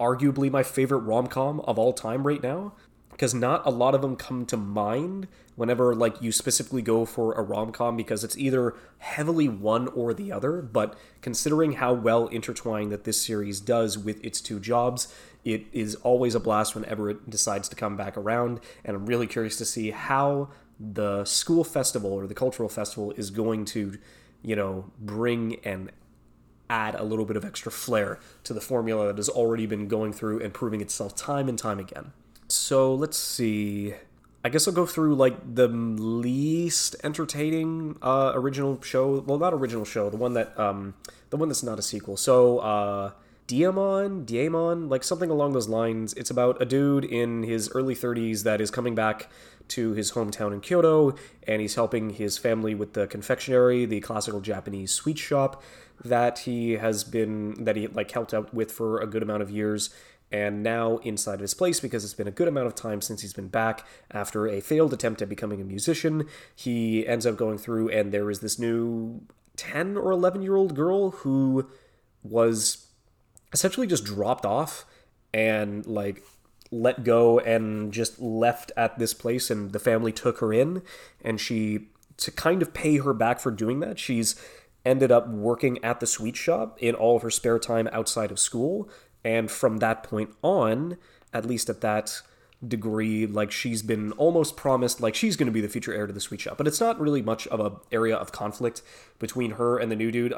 arguably 0.00 0.50
my 0.50 0.62
favorite 0.62 1.00
rom 1.00 1.26
com 1.26 1.60
of 1.60 1.78
all 1.78 1.92
time 1.92 2.26
right 2.26 2.42
now 2.42 2.72
because 3.14 3.34
not 3.34 3.64
a 3.66 3.70
lot 3.70 3.94
of 3.94 4.02
them 4.02 4.14
come 4.14 4.44
to 4.46 4.56
mind 4.56 5.26
whenever 5.56 5.94
like 5.94 6.20
you 6.20 6.30
specifically 6.30 6.82
go 6.82 7.04
for 7.04 7.32
a 7.32 7.42
rom-com 7.42 7.96
because 7.96 8.22
it's 8.22 8.36
either 8.36 8.74
heavily 8.98 9.48
one 9.48 9.88
or 9.88 10.12
the 10.12 10.30
other 10.30 10.60
but 10.60 10.96
considering 11.22 11.74
how 11.74 11.92
well 11.92 12.26
intertwined 12.28 12.92
that 12.92 13.04
this 13.04 13.20
series 13.20 13.60
does 13.60 13.96
with 13.96 14.22
its 14.24 14.40
two 14.40 14.60
jobs 14.60 15.12
it 15.44 15.64
is 15.72 15.94
always 15.96 16.34
a 16.34 16.40
blast 16.40 16.74
whenever 16.74 17.08
it 17.08 17.30
decides 17.30 17.68
to 17.68 17.76
come 17.76 17.96
back 17.96 18.16
around 18.16 18.60
and 18.84 18.96
i'm 18.96 19.06
really 19.06 19.26
curious 19.26 19.56
to 19.56 19.64
see 19.64 19.90
how 19.90 20.48
the 20.78 21.24
school 21.24 21.64
festival 21.64 22.12
or 22.12 22.26
the 22.26 22.34
cultural 22.34 22.68
festival 22.68 23.12
is 23.12 23.30
going 23.30 23.64
to, 23.64 23.98
you 24.42 24.56
know, 24.56 24.90
bring 24.98 25.56
and 25.64 25.90
add 26.68 26.94
a 26.94 27.04
little 27.04 27.24
bit 27.24 27.36
of 27.36 27.44
extra 27.44 27.70
flair 27.70 28.18
to 28.42 28.52
the 28.52 28.60
formula 28.60 29.06
that 29.06 29.16
has 29.16 29.28
already 29.28 29.66
been 29.66 29.86
going 29.86 30.12
through 30.12 30.40
and 30.40 30.52
proving 30.52 30.80
itself 30.80 31.14
time 31.14 31.48
and 31.48 31.58
time 31.58 31.78
again. 31.78 32.12
So 32.48 32.94
let's 32.94 33.16
see. 33.16 33.94
I 34.44 34.50
guess 34.50 34.68
I'll 34.68 34.74
go 34.74 34.84
through 34.84 35.14
like 35.14 35.54
the 35.54 35.68
least 35.68 36.96
entertaining 37.02 37.96
uh, 38.02 38.32
original 38.34 38.80
show. 38.82 39.20
Well, 39.20 39.38
not 39.38 39.54
original 39.54 39.84
show. 39.84 40.10
The 40.10 40.18
one 40.18 40.34
that 40.34 40.58
um, 40.58 40.94
the 41.30 41.36
one 41.36 41.48
that's 41.48 41.62
not 41.62 41.78
a 41.78 41.82
sequel. 41.82 42.16
So 42.18 42.58
uh, 42.58 43.12
Diamond, 43.46 44.26
Diamond, 44.26 44.90
like 44.90 45.02
something 45.02 45.30
along 45.30 45.52
those 45.52 45.68
lines. 45.68 46.12
It's 46.14 46.30
about 46.30 46.60
a 46.60 46.64
dude 46.64 47.04
in 47.04 47.42
his 47.42 47.70
early 47.74 47.94
30s 47.94 48.42
that 48.42 48.60
is 48.60 48.70
coming 48.70 48.94
back 48.94 49.30
to 49.68 49.92
his 49.92 50.12
hometown 50.12 50.52
in 50.52 50.60
Kyoto, 50.60 51.14
and 51.46 51.62
he's 51.62 51.74
helping 51.74 52.10
his 52.10 52.36
family 52.36 52.74
with 52.74 52.92
the 52.92 53.06
confectionery, 53.06 53.86
the 53.86 54.00
classical 54.00 54.40
Japanese 54.40 54.92
sweet 54.92 55.18
shop 55.18 55.62
that 56.04 56.40
he 56.40 56.72
has 56.72 57.04
been 57.04 57.64
that 57.64 57.76
he 57.76 57.86
like 57.86 58.10
helped 58.10 58.34
out 58.34 58.52
with 58.52 58.72
for 58.72 59.00
a 59.00 59.06
good 59.06 59.22
amount 59.22 59.42
of 59.42 59.50
years. 59.50 59.90
And 60.34 60.64
now 60.64 60.96
inside 61.04 61.34
of 61.34 61.42
his 61.42 61.54
place, 61.54 61.78
because 61.78 62.02
it's 62.02 62.12
been 62.12 62.26
a 62.26 62.32
good 62.32 62.48
amount 62.48 62.66
of 62.66 62.74
time 62.74 63.00
since 63.00 63.22
he's 63.22 63.32
been 63.32 63.46
back. 63.46 63.86
After 64.10 64.48
a 64.48 64.60
failed 64.60 64.92
attempt 64.92 65.22
at 65.22 65.28
becoming 65.28 65.60
a 65.60 65.64
musician, 65.64 66.26
he 66.56 67.06
ends 67.06 67.24
up 67.24 67.36
going 67.36 67.56
through, 67.56 67.90
and 67.90 68.10
there 68.10 68.28
is 68.28 68.40
this 68.40 68.58
new 68.58 69.20
10 69.56 69.96
or 69.96 70.10
11 70.10 70.42
year 70.42 70.56
old 70.56 70.74
girl 70.74 71.10
who 71.10 71.70
was 72.24 72.88
essentially 73.52 73.86
just 73.86 74.04
dropped 74.04 74.44
off 74.44 74.84
and 75.32 75.86
like 75.86 76.20
let 76.72 77.04
go 77.04 77.38
and 77.38 77.92
just 77.92 78.20
left 78.20 78.72
at 78.76 78.98
this 78.98 79.14
place 79.14 79.52
and 79.52 79.70
the 79.70 79.78
family 79.78 80.10
took 80.10 80.38
her 80.38 80.52
in. 80.52 80.82
And 81.22 81.40
she 81.40 81.90
to 82.16 82.32
kind 82.32 82.60
of 82.60 82.74
pay 82.74 82.98
her 82.98 83.14
back 83.14 83.38
for 83.38 83.52
doing 83.52 83.78
that 83.80 84.00
she's 84.00 84.34
ended 84.84 85.12
up 85.12 85.28
working 85.28 85.82
at 85.84 86.00
the 86.00 86.06
sweet 86.06 86.36
shop 86.36 86.76
in 86.80 86.94
all 86.94 87.16
of 87.16 87.22
her 87.22 87.30
spare 87.30 87.58
time 87.58 87.88
outside 87.92 88.30
of 88.32 88.38
school 88.38 88.88
and 89.24 89.50
from 89.50 89.78
that 89.78 90.02
point 90.02 90.30
on 90.42 90.96
at 91.32 91.44
least 91.44 91.68
at 91.68 91.80
that 91.80 92.22
degree 92.66 93.26
like 93.26 93.50
she's 93.50 93.82
been 93.82 94.12
almost 94.12 94.56
promised 94.56 95.00
like 95.00 95.14
she's 95.14 95.36
going 95.36 95.46
to 95.46 95.52
be 95.52 95.60
the 95.60 95.68
future 95.68 95.92
heir 95.92 96.06
to 96.06 96.12
the 96.12 96.20
sweet 96.20 96.40
shop 96.40 96.56
but 96.56 96.66
it's 96.66 96.80
not 96.80 96.98
really 96.98 97.20
much 97.20 97.46
of 97.48 97.60
a 97.60 97.72
area 97.92 98.16
of 98.16 98.32
conflict 98.32 98.80
between 99.18 99.52
her 99.52 99.78
and 99.78 99.90
the 99.90 99.96
new 99.96 100.10
dude 100.10 100.32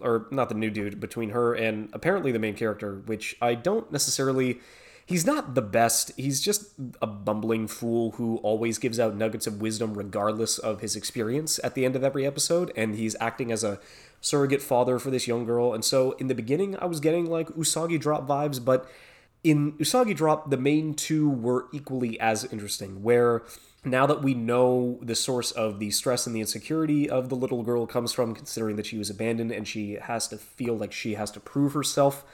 or 0.00 0.26
not 0.30 0.48
the 0.48 0.54
new 0.54 0.70
dude 0.70 1.00
between 1.00 1.30
her 1.30 1.54
and 1.54 1.88
apparently 1.92 2.30
the 2.30 2.38
main 2.38 2.54
character 2.54 3.02
which 3.06 3.36
i 3.42 3.54
don't 3.54 3.90
necessarily 3.90 4.60
he's 5.06 5.26
not 5.26 5.54
the 5.54 5.62
best. 5.62 6.12
He's 6.16 6.40
just 6.40 6.72
a 7.00 7.06
bumbling 7.06 7.68
fool 7.68 8.12
who 8.12 8.38
always 8.38 8.78
gives 8.78 8.98
out 8.98 9.14
nuggets 9.14 9.46
of 9.46 9.60
wisdom 9.60 9.94
regardless 9.94 10.58
of 10.58 10.80
his 10.80 10.96
experience 10.96 11.60
at 11.62 11.74
the 11.74 11.84
end 11.84 11.96
of 11.96 12.04
every 12.04 12.26
episode, 12.26 12.72
and 12.76 12.94
he's 12.94 13.16
acting 13.20 13.52
as 13.52 13.64
a 13.64 13.80
surrogate 14.24 14.62
father 14.62 14.98
for 14.98 15.10
this 15.10 15.28
young 15.28 15.44
girl. 15.44 15.74
And 15.74 15.84
so 15.84 16.12
in 16.12 16.28
the 16.28 16.34
beginning, 16.34 16.76
I 16.78 16.86
was 16.86 16.98
getting 16.98 17.26
like 17.26 17.48
Usagi 17.50 18.00
drop 18.00 18.26
vibes, 18.26 18.64
but 18.64 18.90
in 19.42 19.72
Usagi 19.72 20.16
drop, 20.16 20.50
the 20.50 20.56
main 20.56 20.94
two 20.94 21.28
were 21.28 21.66
equally 21.72 22.18
as 22.18 22.44
interesting, 22.44 23.02
where 23.02 23.42
now 23.84 24.06
that 24.06 24.22
we 24.22 24.32
know 24.32 24.98
the 25.02 25.14
source 25.14 25.50
of 25.50 25.78
the 25.78 25.90
stress 25.90 26.26
and 26.26 26.34
the 26.34 26.40
insecurity 26.40 27.08
of 27.08 27.28
the 27.28 27.34
little 27.34 27.62
girl 27.62 27.86
comes 27.86 28.12
from, 28.12 28.34
considering 28.34 28.76
that 28.76 28.86
she 28.86 28.96
was 28.96 29.10
abandoned 29.10 29.52
and 29.52 29.68
she 29.68 29.94
has 29.94 30.26
to 30.28 30.38
feel 30.38 30.74
like 30.74 30.92
she 30.92 31.14
has 31.14 31.30
to 31.32 31.40
prove 31.40 31.74
herself 31.74 32.24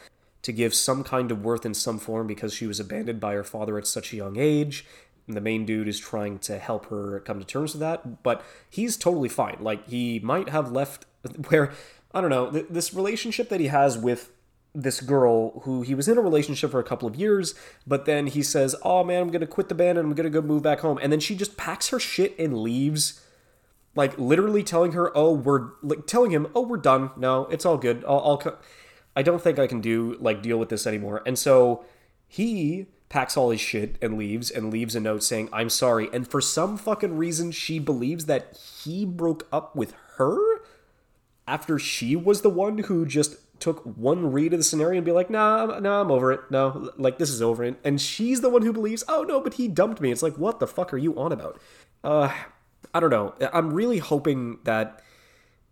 to 0.43 0.53
give 0.53 0.73
some 0.73 1.03
kind 1.03 1.33
of 1.33 1.45
worth 1.45 1.67
in 1.67 1.75
some 1.75 1.99
form 1.99 2.29
because 2.29 2.55
she 2.55 2.69
was 2.69 2.79
abandoned 2.79 3.19
by 3.19 3.35
her 3.35 3.45
father 3.45 3.77
at 3.77 3.87
such 3.87 4.13
a 4.13 4.17
young 4.17 4.39
age. 4.39 4.87
And 5.27 5.37
the 5.37 5.41
main 5.41 5.67
dude 5.67 5.89
is 5.89 5.99
trying 5.99 6.39
to 6.41 6.59
help 6.59 6.87
her 6.87 7.21
come 7.21 7.41
to 7.41 7.45
terms 7.45 7.75
with 7.75 7.81
that, 7.81 8.23
but 8.23 8.45
he's 8.69 8.97
totally 8.97 9.29
fine. 9.29 9.59
Like, 9.61 9.89
he 9.89 10.21
might 10.21 10.49
have 10.49 10.73
left 10.73 11.07
where, 11.49 11.73
I 12.13 12.21
don't 12.21 12.31
know, 12.31 12.51
th- 12.51 12.67
this 12.71 12.95
relationship 12.95 13.49
that 13.49 13.61
he 13.61 13.69
has 13.69 13.99
with 13.99 14.33
this 14.75 15.01
girl 15.01 15.61
who 15.61 15.83
he 15.83 15.95
was 15.95 16.09
in 16.09 16.17
a 16.17 16.21
relationship 16.21 16.71
for 16.71 16.79
a 16.79 16.85
couple 16.85 17.09
of 17.09 17.17
years, 17.17 17.55
but 17.87 18.05
then 18.05 18.29
he 18.29 18.43
says, 18.43 18.77
Oh 18.83 19.03
man, 19.03 19.23
I'm 19.23 19.31
gonna 19.31 19.47
quit 19.47 19.69
the 19.69 19.75
band 19.75 19.99
and 19.99 20.07
I'm 20.07 20.15
gonna 20.15 20.31
go 20.31 20.41
move 20.41 20.63
back 20.63 20.81
home. 20.81 20.99
And 21.03 21.13
then 21.13 21.21
she 21.21 21.35
just 21.35 21.57
packs 21.57 21.89
her 21.89 21.99
shit 21.99 22.39
and 22.39 22.59
leaves. 22.59 23.21
Like 23.97 24.17
literally 24.19 24.63
telling 24.63 24.93
her, 24.93 25.17
Oh, 25.17 25.33
we're 25.33 25.71
like 25.83 26.07
telling 26.07 26.31
him, 26.31 26.47
Oh, 26.55 26.63
we're 26.63 26.77
done. 26.77 27.11
No, 27.17 27.47
it's 27.47 27.67
all 27.67 27.77
good. 27.77 28.05
I'll, 28.07 28.21
I'll. 28.45 28.59
I 29.17 29.23
don't 29.23 29.43
think 29.43 29.59
I 29.59 29.67
can 29.67 29.81
do 29.81 30.17
like 30.21 30.41
deal 30.41 30.59
with 30.59 30.69
this 30.69 30.87
anymore. 30.87 31.23
And 31.27 31.37
so 31.37 31.85
he 32.29 32.87
packs 33.09 33.37
all 33.37 33.51
his 33.51 33.61
shit 33.61 33.97
and 34.01 34.17
leaves 34.17 34.53
and 34.53 34.73
leaves 34.73 34.95
a 34.95 35.01
note 35.01 35.25
saying, 35.25 35.49
I'm 35.53 35.69
sorry. 35.69 36.09
And 36.13 36.29
for 36.29 36.41
some 36.41 36.79
fucking 36.79 37.17
reason, 37.17 37.51
she 37.51 37.81
believes 37.81 38.27
that 38.27 38.57
he 38.85 39.05
broke 39.05 39.49
up 39.53 39.75
with 39.75 39.95
her 40.17 40.60
after 41.51 41.81
she 41.81 42.15
was 42.15 42.43
the 42.43 42.49
one 42.49 42.79
who 42.79 43.05
just 43.05 43.37
took 43.59 43.83
one 43.85 44.31
read 44.33 44.53
of 44.53 44.61
the 44.61 44.65
scenario 44.65 44.99
and 44.99 45.05
be 45.05 45.11
like, 45.11 45.29
nah, 45.29 45.79
nah, 45.81 46.01
I'm 46.01 46.11
over 46.11 46.31
it. 46.31 46.41
No, 46.49 46.93
like 46.97 47.19
this 47.19 47.29
is 47.29 47.43
over. 47.43 47.65
And 47.85 48.01
she's 48.01 48.41
the 48.41 48.49
one 48.49 48.63
who 48.63 48.73
believes, 48.73 49.03
oh 49.09 49.25
no, 49.25 49.41
but 49.41 49.55
he 49.55 49.67
dumped 49.67 50.01
me. 50.01 50.13
It's 50.13 50.23
like, 50.23 50.37
what 50.39 50.61
the 50.61 50.69
fuck 50.69 50.95
are 50.95 50.99
you 50.99 51.19
on 51.19 51.33
about? 51.33 51.61
Uh, 52.05 52.33
I 52.95 53.01
don't 53.01 53.11
know. 53.11 53.35
I'm 53.53 53.73
really 53.73 53.99
hoping 53.99 54.61
that 54.63 55.03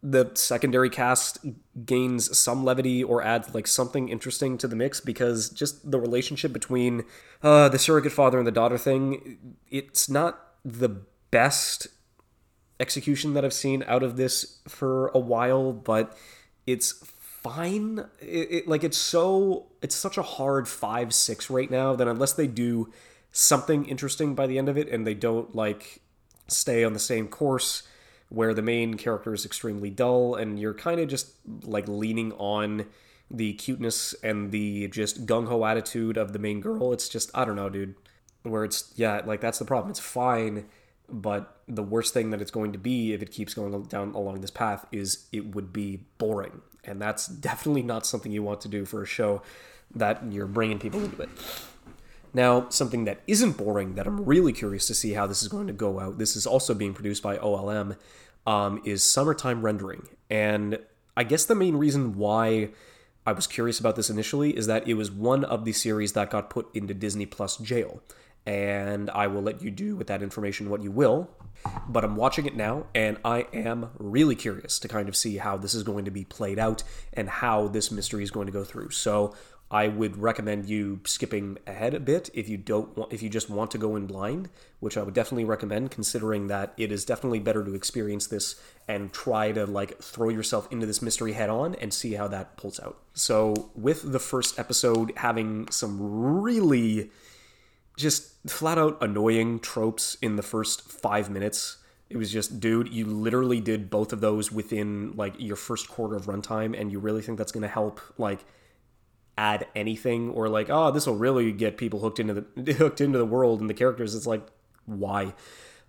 the 0.03 0.31
secondary 0.35 0.91
cast 0.91 1.39
gains 1.85 2.37
some 2.37 2.65
levity 2.65 3.03
or 3.03 3.23
adds 3.23 3.55
like 3.55 3.69
something 3.69 4.09
interesting 4.09 4.59
to 4.59 4.69
the 4.69 4.77
mix 4.77 5.01
because 5.01 5.49
just 5.49 5.91
the 5.91 5.99
relationship 5.99 6.53
between 6.53 7.05
uh, 7.43 7.69
the 7.69 7.79
surrogate 7.79 8.13
father 8.13 8.39
and 8.39 8.47
the 8.47 8.53
daughter 8.53 8.79
thing 8.79 9.57
it's 9.69 10.09
not 10.09 10.55
the 10.65 10.89
best 11.33 11.89
execution 12.81 13.35
that 13.35 13.45
i've 13.45 13.53
seen 13.53 13.85
out 13.87 14.03
of 14.03 14.17
this 14.17 14.59
for 14.69 15.09
a 15.09 15.19
while 15.19 15.73
but 15.73 16.17
it's 16.67 16.93
fine 17.19 18.05
it, 18.21 18.49
it, 18.51 18.69
like 18.69 18.85
it's 18.85 18.99
so 18.99 19.67
it's 19.83 19.95
such 19.95 20.19
a 20.19 20.23
hard 20.23 20.69
five 20.69 21.15
six 21.15 21.49
right 21.51 21.71
now 21.71 21.95
that 21.95 22.09
unless 22.09 22.33
they 22.33 22.47
do 22.47 22.93
something 23.31 23.85
interesting 23.87 24.35
by 24.35 24.47
the 24.47 24.59
end 24.59 24.69
of 24.69 24.77
it 24.77 24.89
and 24.89 25.07
they 25.07 25.15
don't 25.15 25.55
like 25.55 26.01
stay 26.49 26.83
on 26.85 26.93
the 26.93 26.99
same 26.99 27.29
course 27.29 27.83
where 28.29 28.53
the 28.53 28.63
main 28.63 28.95
character 28.95 29.33
is 29.33 29.45
extremely 29.45 29.91
dull 29.91 30.35
and 30.35 30.59
you're 30.59 30.75
kind 30.75 31.01
of 31.01 31.09
just 31.09 31.31
like 31.65 31.89
leaning 31.89 32.33
on 32.33 32.87
the 33.31 33.55
cuteness 33.55 34.15
and 34.23 34.51
the 34.53 34.89
just 34.89 35.27
gung 35.27 35.49
ho 35.49 35.65
attitude 35.65 36.17
of 36.17 36.33
the 36.33 36.39
main 36.39 36.61
girl. 36.61 36.93
It's 36.93 37.09
just, 37.09 37.31
I 37.35 37.45
don't 37.45 37.57
know, 37.57 37.69
dude. 37.69 37.95
Where 38.43 38.65
it's, 38.65 38.93
yeah, 38.97 39.21
like 39.25 39.41
that's 39.41 39.59
the 39.59 39.65
problem. 39.65 39.91
It's 39.91 40.01
fine, 40.01 40.67
but 41.09 41.61
the 41.67 41.83
worst 41.83 42.15
thing 42.15 42.31
that 42.31 42.41
it's 42.41 42.51
going 42.51 42.73
to 42.73 42.79
be 42.79 43.13
if 43.13 43.23
it 43.23 43.31
keeps 43.31 43.55
going 43.55 43.83
down 43.85 44.13
along 44.15 44.41
this 44.41 44.51
path 44.51 44.87
is 44.93 45.27
it 45.33 45.55
would 45.55 45.73
be 45.73 46.05
boring. 46.19 46.61
And 46.85 47.01
that's 47.01 47.27
definitely 47.49 47.83
not 47.83 48.07
something 48.07 48.33
you 48.33 48.43
want 48.43 48.61
to 48.63 48.69
do 48.69 48.85
for 48.85 49.03
a 49.03 49.07
show 49.07 49.43
that 49.95 50.23
you're 50.31 50.47
bringing 50.47 50.79
people 50.79 51.03
into 51.03 51.23
it. 51.23 51.29
Now, 52.35 52.69
something 52.69 53.05
that 53.05 53.23
isn't 53.27 53.57
boring, 53.57 53.95
that 53.95 54.07
I'm 54.07 54.25
really 54.25 54.53
curious 54.53 54.87
to 54.89 54.95
see 54.95 55.15
how 55.15 55.27
this 55.27 55.43
is 55.43 55.49
going 55.49 55.67
to 55.67 55.73
go 55.73 55.99
out, 55.99 56.19
this 56.19 56.37
is 56.37 56.47
also 56.47 56.75
being 56.75 56.93
produced 56.93 57.23
by 57.23 57.39
OLM, 57.39 57.97
um, 58.47 58.83
is 58.85 59.03
Summertime 59.03 59.63
Rendering. 59.63 60.09
And 60.29 60.79
I 61.17 61.25
guess 61.25 61.47
the 61.47 61.55
main 61.55 61.77
reason 61.77 62.17
why 62.17 62.71
I 63.27 63.33
was 63.33 63.47
curious 63.47 63.81
about 63.81 63.97
this 63.97 64.11
initially 64.11 64.57
is 64.57 64.67
that 64.67 64.87
it 64.87 64.95
was 64.95 65.11
one 65.11 65.45
of 65.45 65.65
the 65.65 65.73
series 65.73 66.13
that 66.13 66.31
got 66.31 66.51
put 66.51 66.69
into 66.75 66.95
Disney 66.95 67.27
Plus 67.27 67.57
jail. 67.57 68.03
And 68.47 69.11
I 69.11 69.27
will 69.27 69.43
let 69.43 69.63
you 69.63 69.71
do 69.71 69.97
with 69.97 70.07
that 70.07 70.23
information 70.23 70.71
what 70.71 70.83
you 70.83 70.91
will. 70.91 71.31
But 71.89 72.05
I'm 72.05 72.17
watching 72.17 72.47
it 72.47 72.55
now, 72.55 72.87
and 72.95 73.19
I 73.25 73.47
am 73.53 73.91
really 73.99 74.37
curious 74.37 74.79
to 74.79 74.89
kind 74.89 75.09
of 75.09 75.17
see 75.17 75.39
how 75.39 75.57
this 75.57 75.75
is 75.75 75.83
going 75.83 76.05
to 76.05 76.11
be 76.11 76.25
played 76.25 76.59
out 76.59 76.83
and 77.13 77.29
how 77.29 77.69
this 77.69 77.91
mystery 77.91 78.23
is 78.23 78.31
going 78.31 78.47
to 78.47 78.53
go 78.53 78.65
through. 78.65 78.91
So 78.91 79.35
I 79.71 79.89
would 79.89 80.17
recommend 80.17 80.67
you 80.67 81.01
skipping 81.05 81.59
ahead 81.67 81.93
a 81.93 82.01
bit 82.01 82.31
if 82.33 82.49
you 82.49 82.57
don't 82.57 82.97
want, 82.97 83.13
if 83.13 83.23
you 83.23 83.29
just 83.29 83.51
want 83.51 83.71
to 83.73 83.79
go 83.79 83.97
in 83.97 84.07
blind, 84.07 84.49
which 84.81 84.97
I 84.97 85.03
would 85.03 85.13
definitely 85.13 85.45
recommend, 85.45 85.91
considering 85.91 86.47
that 86.47 86.73
it 86.79 86.91
is 86.91 87.05
definitely 87.05 87.41
better 87.41 87.63
to 87.65 87.75
experience 87.75 88.29
this 88.29 88.55
and 88.87 89.13
try 89.13 89.53
to 89.53 89.67
like 89.67 90.01
throw 90.01 90.31
yourself 90.31 90.69
into 90.73 90.87
this 90.87 91.03
mystery 91.03 91.33
head 91.35 91.51
on 91.51 91.75
and 91.75 91.93
see 91.93 92.15
how 92.15 92.29
that 92.29 92.57
pulls 92.57 92.81
out. 92.81 92.99
So 93.13 93.71
with 93.75 94.11
the 94.11 94.19
first 94.19 94.59
episode 94.59 95.13
having 95.17 95.69
some 95.71 95.99
really 96.41 97.11
just 97.99 98.49
flat 98.49 98.79
out 98.79 98.97
annoying 99.03 99.61
tropes 99.61 100.17
in 100.23 100.37
the 100.37 100.43
first 100.43 100.91
five 100.91 101.29
minutes. 101.29 101.79
It 102.09 102.17
was 102.17 102.33
just, 102.33 102.61
dude, 102.61 102.89
you 102.93 103.05
literally 103.05 103.61
did 103.61 103.91
both 103.91 104.13
of 104.13 104.21
those 104.21 104.51
within 104.51 105.13
like 105.17 105.35
your 105.39 105.57
first 105.57 105.89
quarter 105.89 106.17
of 106.17 106.27
runtime, 106.27 106.79
and 106.79 106.91
you 106.91 106.99
really 106.99 107.21
think 107.21 107.37
that's 107.37 107.53
gonna 107.53 107.69
help 107.69 108.01
like 108.17 108.45
add 109.37 109.67
anything 109.77 110.31
or 110.31 110.49
like, 110.49 110.69
oh, 110.71 110.91
this 110.91 111.07
will 111.07 111.17
really 111.17 111.53
get 111.53 111.77
people 111.77 112.01
hooked 112.01 112.19
into 112.19 112.47
the 112.57 112.73
hooked 112.75 113.01
into 113.01 113.19
the 113.19 113.27
world 113.27 113.61
and 113.61 113.69
the 113.69 113.75
characters. 113.75 114.15
It's 114.15 114.27
like, 114.27 114.47
why? 114.87 115.35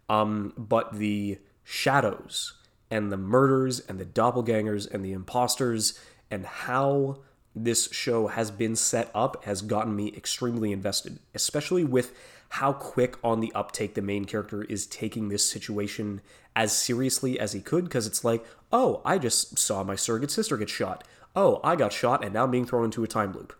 Um, 0.09 0.53
but 0.57 0.93
the 0.97 1.37
shadows 1.63 2.53
and 2.91 3.11
the 3.11 3.17
murders 3.17 3.79
and 3.79 3.99
the 3.99 4.05
doppelgangers 4.05 4.89
and 4.91 5.05
the 5.05 5.13
imposters 5.13 5.99
and 6.31 6.45
how 6.45 7.19
this 7.55 7.91
show 7.91 8.27
has 8.27 8.51
been 8.51 8.75
set 8.75 9.09
up 9.13 9.43
has 9.45 9.62
gotten 9.62 9.95
me 9.95 10.13
extremely 10.15 10.71
invested, 10.71 11.19
especially 11.33 11.83
with 11.83 12.13
how 12.49 12.73
quick 12.73 13.15
on 13.23 13.39
the 13.39 13.51
uptake 13.53 13.93
the 13.93 14.01
main 14.01 14.25
character 14.25 14.63
is 14.63 14.88
taking 14.88 15.29
this 15.29 15.49
situation 15.49 16.21
as 16.55 16.75
seriously 16.75 17.39
as 17.39 17.53
he 17.53 17.62
could. 17.62 17.83
Because 17.85 18.07
it's 18.07 18.23
like, 18.23 18.45
oh, 18.71 19.01
I 19.05 19.17
just 19.17 19.59
saw 19.59 19.83
my 19.83 19.95
surrogate 19.95 20.31
sister 20.31 20.57
get 20.57 20.69
shot. 20.69 21.03
Oh, 21.35 21.59
I 21.63 21.75
got 21.75 21.93
shot 21.93 22.23
and 22.23 22.33
now 22.33 22.45
I'm 22.45 22.51
being 22.51 22.65
thrown 22.65 22.85
into 22.85 23.03
a 23.03 23.07
time 23.07 23.33
loop. 23.33 23.53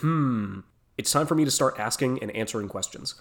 Hmm. 0.00 0.60
It's 0.96 1.12
time 1.12 1.26
for 1.26 1.34
me 1.34 1.44
to 1.44 1.50
start 1.50 1.78
asking 1.78 2.22
and 2.22 2.30
answering 2.32 2.68
questions. 2.68 3.14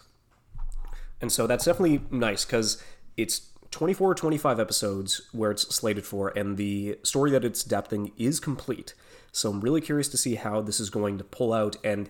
And 1.22 1.32
so 1.32 1.48
that's 1.48 1.66
definitely 1.66 2.02
nice 2.12 2.46
because 2.46 2.82
it's 3.16 3.50
24 3.72 4.12
or 4.12 4.16
25 4.16 4.60
episodes 4.60 5.22
where 5.32 5.52
it's 5.52 5.76
slated 5.76 6.06
for, 6.06 6.30
and 6.30 6.58
the 6.58 7.00
story 7.04 7.32
that 7.32 7.44
it's 7.44 7.64
depthing 7.64 8.12
is 8.18 8.40
complete. 8.40 8.94
So 9.32 9.50
I'm 9.50 9.62
really 9.62 9.82
curious 9.82 10.08
to 10.10 10.18
see 10.18 10.36
how 10.36 10.62
this 10.62 10.80
is 10.80 10.90
going 10.90 11.18
to 11.18 11.24
pull 11.24 11.54
out 11.54 11.76
and 11.84 12.10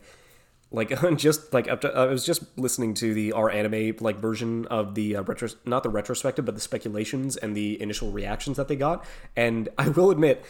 like 0.72 1.04
I'm 1.04 1.18
just 1.28 1.54
like 1.54 1.68
after, 1.68 1.96
I 1.96 2.06
was 2.06 2.26
just 2.26 2.58
listening 2.58 2.94
to 2.96 3.14
the 3.14 3.32
our 3.34 3.50
anime 3.50 3.96
like 4.00 4.18
version 4.18 4.66
of 4.68 4.96
the 4.96 5.16
uh, 5.16 5.24
retro 5.24 5.50
not 5.66 5.84
the 5.84 5.90
retrospective 5.90 6.46
but 6.46 6.56
the 6.56 6.62
speculations 6.62 7.38
and 7.38 7.56
the 7.56 7.82
initial 7.82 8.12
reactions 8.12 8.58
that 8.58 8.68
they 8.68 8.76
got 8.76 9.06
and 9.36 9.70
I 9.78 9.90
will 9.90 10.12
admit 10.12 10.44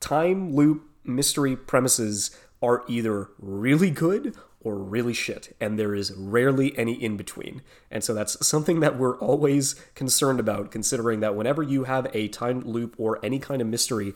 time 0.00 0.54
loop 0.54 0.88
mystery 1.04 1.56
premises 1.56 2.36
are 2.62 2.84
either 2.88 3.28
really 3.38 3.90
good 3.90 4.36
or 4.62 4.76
really 4.76 5.14
shit, 5.14 5.56
and 5.58 5.78
there 5.78 5.94
is 5.94 6.12
rarely 6.12 6.76
any 6.78 6.92
in 6.92 7.16
between. 7.16 7.62
And 7.90 8.04
so 8.04 8.12
that's 8.12 8.46
something 8.46 8.80
that 8.80 8.98
we're 8.98 9.18
always 9.18 9.74
concerned 9.94 10.38
about, 10.38 10.70
considering 10.70 11.20
that 11.20 11.34
whenever 11.34 11.62
you 11.62 11.84
have 11.84 12.08
a 12.12 12.28
time 12.28 12.60
loop 12.60 12.94
or 12.98 13.18
any 13.24 13.38
kind 13.38 13.62
of 13.62 13.68
mystery, 13.68 14.12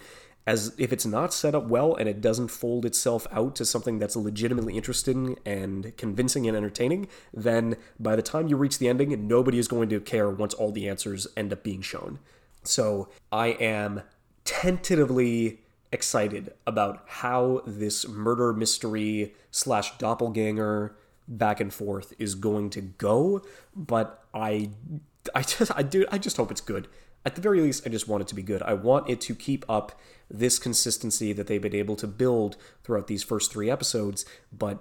as 0.47 0.75
if 0.77 0.93
it's 0.93 1.07
not 1.07 1.33
set 1.33 1.55
up 1.55 1.67
well 1.67 1.95
and 1.95 2.09
it 2.09 2.21
doesn't 2.21 2.49
fold 2.49 2.85
itself 2.85 3.27
out 3.33 3.57
to 3.57 3.65
something 3.65 3.99
that's 3.99 4.15
legitimately 4.15 4.77
interesting 4.77 5.39
and 5.47 5.97
convincing 5.97 6.47
and 6.47 6.57
entertaining, 6.57 7.09
then 7.33 7.77
by 7.99 8.15
the 8.15 8.23
time 8.23 8.49
you 8.49 8.57
reach 8.57 8.79
the 8.79 8.89
ending, 8.89 9.27
nobody 9.27 9.59
is 9.59 9.69
going 9.69 9.89
to 9.89 10.01
care 10.01 10.29
once 10.29 10.53
all 10.55 10.71
the 10.71 10.89
answers 10.89 11.27
end 11.37 11.53
up 11.53 11.63
being 11.63 11.81
shown. 11.81 12.19
So 12.63 13.09
I 13.33 13.49
am 13.49 14.03
tentatively 14.45 15.61
excited 15.93 16.53
about 16.67 17.05
how 17.07 17.63
this 17.67 18.07
murder 18.07 18.53
mystery 18.53 19.35
slash 19.51 19.97
doppelganger 19.97 20.95
back 21.27 21.61
and 21.61 21.73
forth 21.73 22.13
is 22.19 22.35
going 22.35 22.69
to 22.71 22.81
go, 22.83 23.43
but 23.75 24.25
I 24.35 24.71
I 25.35 25.43
just 25.43 25.73
I 25.75 25.83
do 25.83 26.05
I 26.13 26.19
just 26.19 26.37
hope 26.37 26.51
it's 26.51 26.61
good. 26.61 26.89
At 27.25 27.35
the 27.35 27.41
very 27.41 27.61
least, 27.61 27.87
I 27.87 27.91
just 27.91 28.09
want 28.09 28.23
it 28.23 28.29
to 28.29 28.35
be 28.35 28.43
good. 28.43 28.63
I 28.63 28.75
want 28.75 29.09
it 29.09 29.21
to 29.23 29.35
keep 29.35 29.65
up 29.69 29.99
this 30.31 30.59
consistency 30.59 31.33
that 31.33 31.47
they've 31.47 31.63
been 31.63 31.75
able 31.75 31.97
to 31.97 32.07
build 32.07 32.57
throughout 32.83 33.07
these 33.07 33.23
first 33.23 33.53
three 33.53 33.71
episodes, 33.71 34.25
but 34.53 34.79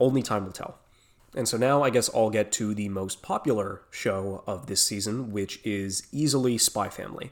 only 0.00 0.22
time 0.22 0.44
will 0.44 0.52
tell. 0.52 0.78
And 1.34 1.46
so 1.46 1.56
now 1.56 1.82
I 1.82 1.90
guess 1.90 2.10
I'll 2.14 2.30
get 2.30 2.50
to 2.52 2.74
the 2.74 2.88
most 2.88 3.22
popular 3.22 3.82
show 3.90 4.42
of 4.46 4.66
this 4.66 4.82
season, 4.82 5.30
which 5.30 5.60
is 5.64 6.06
easily 6.10 6.58
Spy 6.58 6.88
Family 6.88 7.30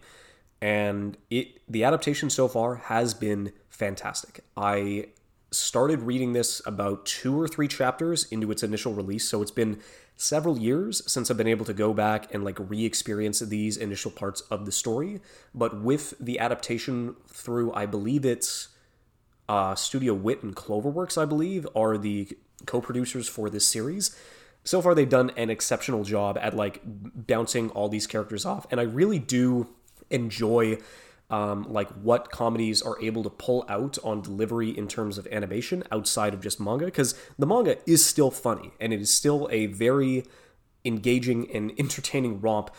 and 0.61 1.17
it 1.31 1.61
the 1.69 1.85
adaptation 1.85 2.31
so 2.31 2.49
far 2.49 2.77
has 2.77 3.15
been 3.15 3.53
fantastic. 3.69 4.41
I 4.57 5.09
started 5.51 6.01
reading 6.03 6.33
this 6.33 6.61
about 6.67 7.07
two 7.07 7.39
or 7.39 7.47
three 7.47 7.69
chapters 7.69 8.25
into 8.31 8.51
its 8.51 8.63
initial 8.63 8.93
release, 8.93 9.29
so 9.29 9.43
it's 9.43 9.51
been 9.51 9.81
several 10.17 10.59
years 10.59 11.03
since 11.11 11.31
I've 11.31 11.37
been 11.37 11.47
able 11.47 11.67
to 11.67 11.75
go 11.75 11.93
back 11.93 12.33
and 12.33 12.43
like 12.43 12.59
re-experience 12.59 13.41
these 13.41 13.77
initial 13.77 14.11
parts 14.11 14.41
of 14.43 14.65
the 14.65 14.73
story. 14.73 15.21
But 15.55 15.83
with 15.83 16.15
the 16.19 16.39
adaptation 16.39 17.17
through, 17.29 17.73
I 17.75 17.87
believe 17.87 18.25
it's 18.25 18.69
uh, 19.49 19.75
Studio 19.75 20.15
Wit 20.15 20.43
and 20.43 20.57
Cloverworks, 20.57 21.21
I 21.21 21.25
believe, 21.25 21.67
are 21.77 21.99
the 21.99 22.29
co-producers 22.65 23.29
for 23.29 23.51
this 23.51 23.67
series. 23.67 24.19
So 24.65 24.83
far, 24.83 24.95
they've 24.95 25.09
done 25.09 25.31
an 25.37 25.51
exceptional 25.51 26.03
job 26.03 26.39
at 26.41 26.57
like 26.57 26.81
bouncing 26.85 27.71
all 27.71 27.89
these 27.89 28.07
characters 28.07 28.45
off, 28.45 28.67
and 28.71 28.81
I 28.81 28.85
really 28.85 29.19
do 29.19 29.69
enjoy 30.11 30.79
um, 31.29 31.65
like 31.69 31.89
what 31.91 32.31
comedies 32.31 32.83
are 32.83 33.01
able 33.03 33.23
to 33.25 33.31
pull 33.31 33.65
out 33.69 33.99
on 34.05 34.23
delivery 34.23 34.71
in 34.71 34.87
terms 34.87 35.19
of 35.19 35.27
animation 35.33 35.83
outside 35.91 36.33
of 36.35 36.41
just 36.41 36.61
manga 36.61 36.85
because 36.85 37.19
the 37.39 37.47
manga 37.47 37.77
is 37.89 38.05
still 38.05 38.31
funny 38.31 38.73
and 38.81 38.93
it 38.93 39.01
is 39.01 39.13
still 39.13 39.49
a 39.51 39.67
very 39.67 40.25
engaging 40.85 41.51
and 41.53 41.73
entertaining 41.79 42.41
romp 42.41 42.71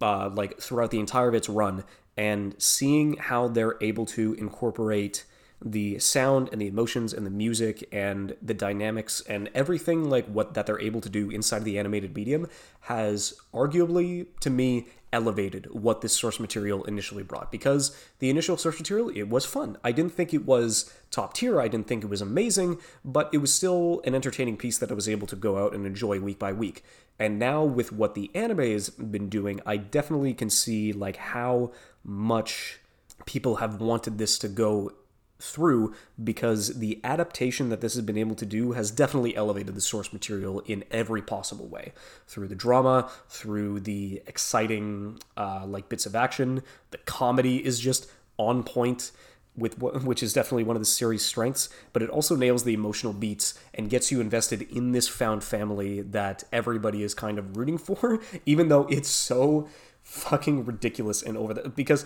uh, 0.00 0.28
like 0.28 0.60
throughout 0.60 0.90
the 0.90 1.00
entire 1.00 1.28
of 1.28 1.34
its 1.34 1.48
run. 1.48 1.84
And 2.16 2.54
seeing 2.58 3.16
how 3.16 3.48
they're 3.48 3.76
able 3.80 4.06
to 4.06 4.34
incorporate 4.34 5.24
the 5.62 5.98
sound 5.98 6.48
and 6.52 6.60
the 6.60 6.66
emotions 6.66 7.12
and 7.12 7.24
the 7.24 7.30
music 7.30 7.88
and 7.92 8.36
the 8.42 8.54
dynamics 8.54 9.22
and 9.28 9.48
everything 9.54 10.10
like 10.10 10.26
what 10.26 10.54
that 10.54 10.66
they're 10.66 10.80
able 10.80 11.00
to 11.00 11.08
do 11.08 11.30
inside 11.30 11.58
of 11.58 11.64
the 11.64 11.78
animated 11.78 12.14
medium 12.14 12.46
has 12.80 13.34
arguably 13.52 14.26
to 14.40 14.50
me 14.50 14.86
elevated 15.12 15.68
what 15.72 16.00
this 16.00 16.12
source 16.12 16.40
material 16.40 16.82
initially 16.84 17.22
brought. 17.22 17.52
Because 17.52 17.96
the 18.18 18.28
initial 18.28 18.56
source 18.56 18.78
material 18.78 19.08
it 19.10 19.28
was 19.28 19.46
fun. 19.46 19.78
I 19.82 19.92
didn't 19.92 20.12
think 20.12 20.34
it 20.34 20.44
was 20.44 20.92
top 21.10 21.34
tier. 21.34 21.60
I 21.60 21.68
didn't 21.68 21.86
think 21.86 22.02
it 22.04 22.10
was 22.10 22.20
amazing 22.20 22.78
but 23.04 23.30
it 23.32 23.38
was 23.38 23.54
still 23.54 24.02
an 24.04 24.14
entertaining 24.14 24.56
piece 24.56 24.78
that 24.78 24.90
i 24.90 24.94
was 24.94 25.08
able 25.08 25.26
to 25.28 25.36
go 25.36 25.64
out 25.64 25.74
and 25.74 25.86
enjoy 25.86 26.20
week 26.20 26.38
by 26.38 26.52
week. 26.52 26.82
And 27.18 27.38
now 27.38 27.62
with 27.62 27.92
what 27.92 28.14
the 28.14 28.30
anime 28.34 28.58
has 28.58 28.90
been 28.90 29.28
doing 29.28 29.60
i 29.64 29.76
definitely 29.76 30.34
can 30.34 30.50
see 30.50 30.92
like 30.92 31.16
how 31.16 31.72
much 32.02 32.80
people 33.24 33.56
have 33.56 33.80
wanted 33.80 34.18
this 34.18 34.38
to 34.38 34.48
go 34.48 34.92
through 35.40 35.94
because 36.22 36.78
the 36.78 37.00
adaptation 37.04 37.68
that 37.68 37.80
this 37.80 37.94
has 37.94 38.04
been 38.04 38.16
able 38.16 38.36
to 38.36 38.46
do 38.46 38.72
has 38.72 38.90
definitely 38.90 39.36
elevated 39.36 39.74
the 39.74 39.80
source 39.80 40.12
material 40.12 40.60
in 40.60 40.84
every 40.90 41.22
possible 41.22 41.66
way. 41.66 41.92
Through 42.26 42.48
the 42.48 42.54
drama 42.54 43.10
through 43.28 43.80
the 43.80 44.22
exciting 44.26 45.18
uh, 45.36 45.66
like 45.66 45.88
bits 45.88 46.06
of 46.06 46.14
action. 46.14 46.62
The 46.90 46.98
comedy 46.98 47.64
is 47.64 47.80
just 47.80 48.10
on 48.38 48.62
point 48.62 49.12
with 49.56 49.78
which 49.78 50.22
is 50.22 50.32
definitely 50.32 50.64
one 50.64 50.74
of 50.74 50.82
the 50.82 50.86
series 50.86 51.24
strengths 51.24 51.68
but 51.92 52.02
it 52.02 52.10
also 52.10 52.34
nails 52.34 52.64
the 52.64 52.74
emotional 52.74 53.12
beats 53.12 53.56
and 53.72 53.88
gets 53.88 54.10
you 54.10 54.20
invested 54.20 54.62
in 54.62 54.90
this 54.90 55.06
found 55.06 55.44
family 55.44 56.00
that 56.00 56.42
everybody 56.52 57.04
is 57.04 57.14
kind 57.14 57.38
of 57.38 57.56
rooting 57.56 57.78
for 57.88 58.18
even 58.44 58.68
though 58.68 58.84
it's 58.86 59.08
so 59.08 59.68
fucking 60.02 60.64
ridiculous 60.64 61.22
and 61.22 61.36
over 61.36 61.54
the 61.54 61.68
because 61.68 62.04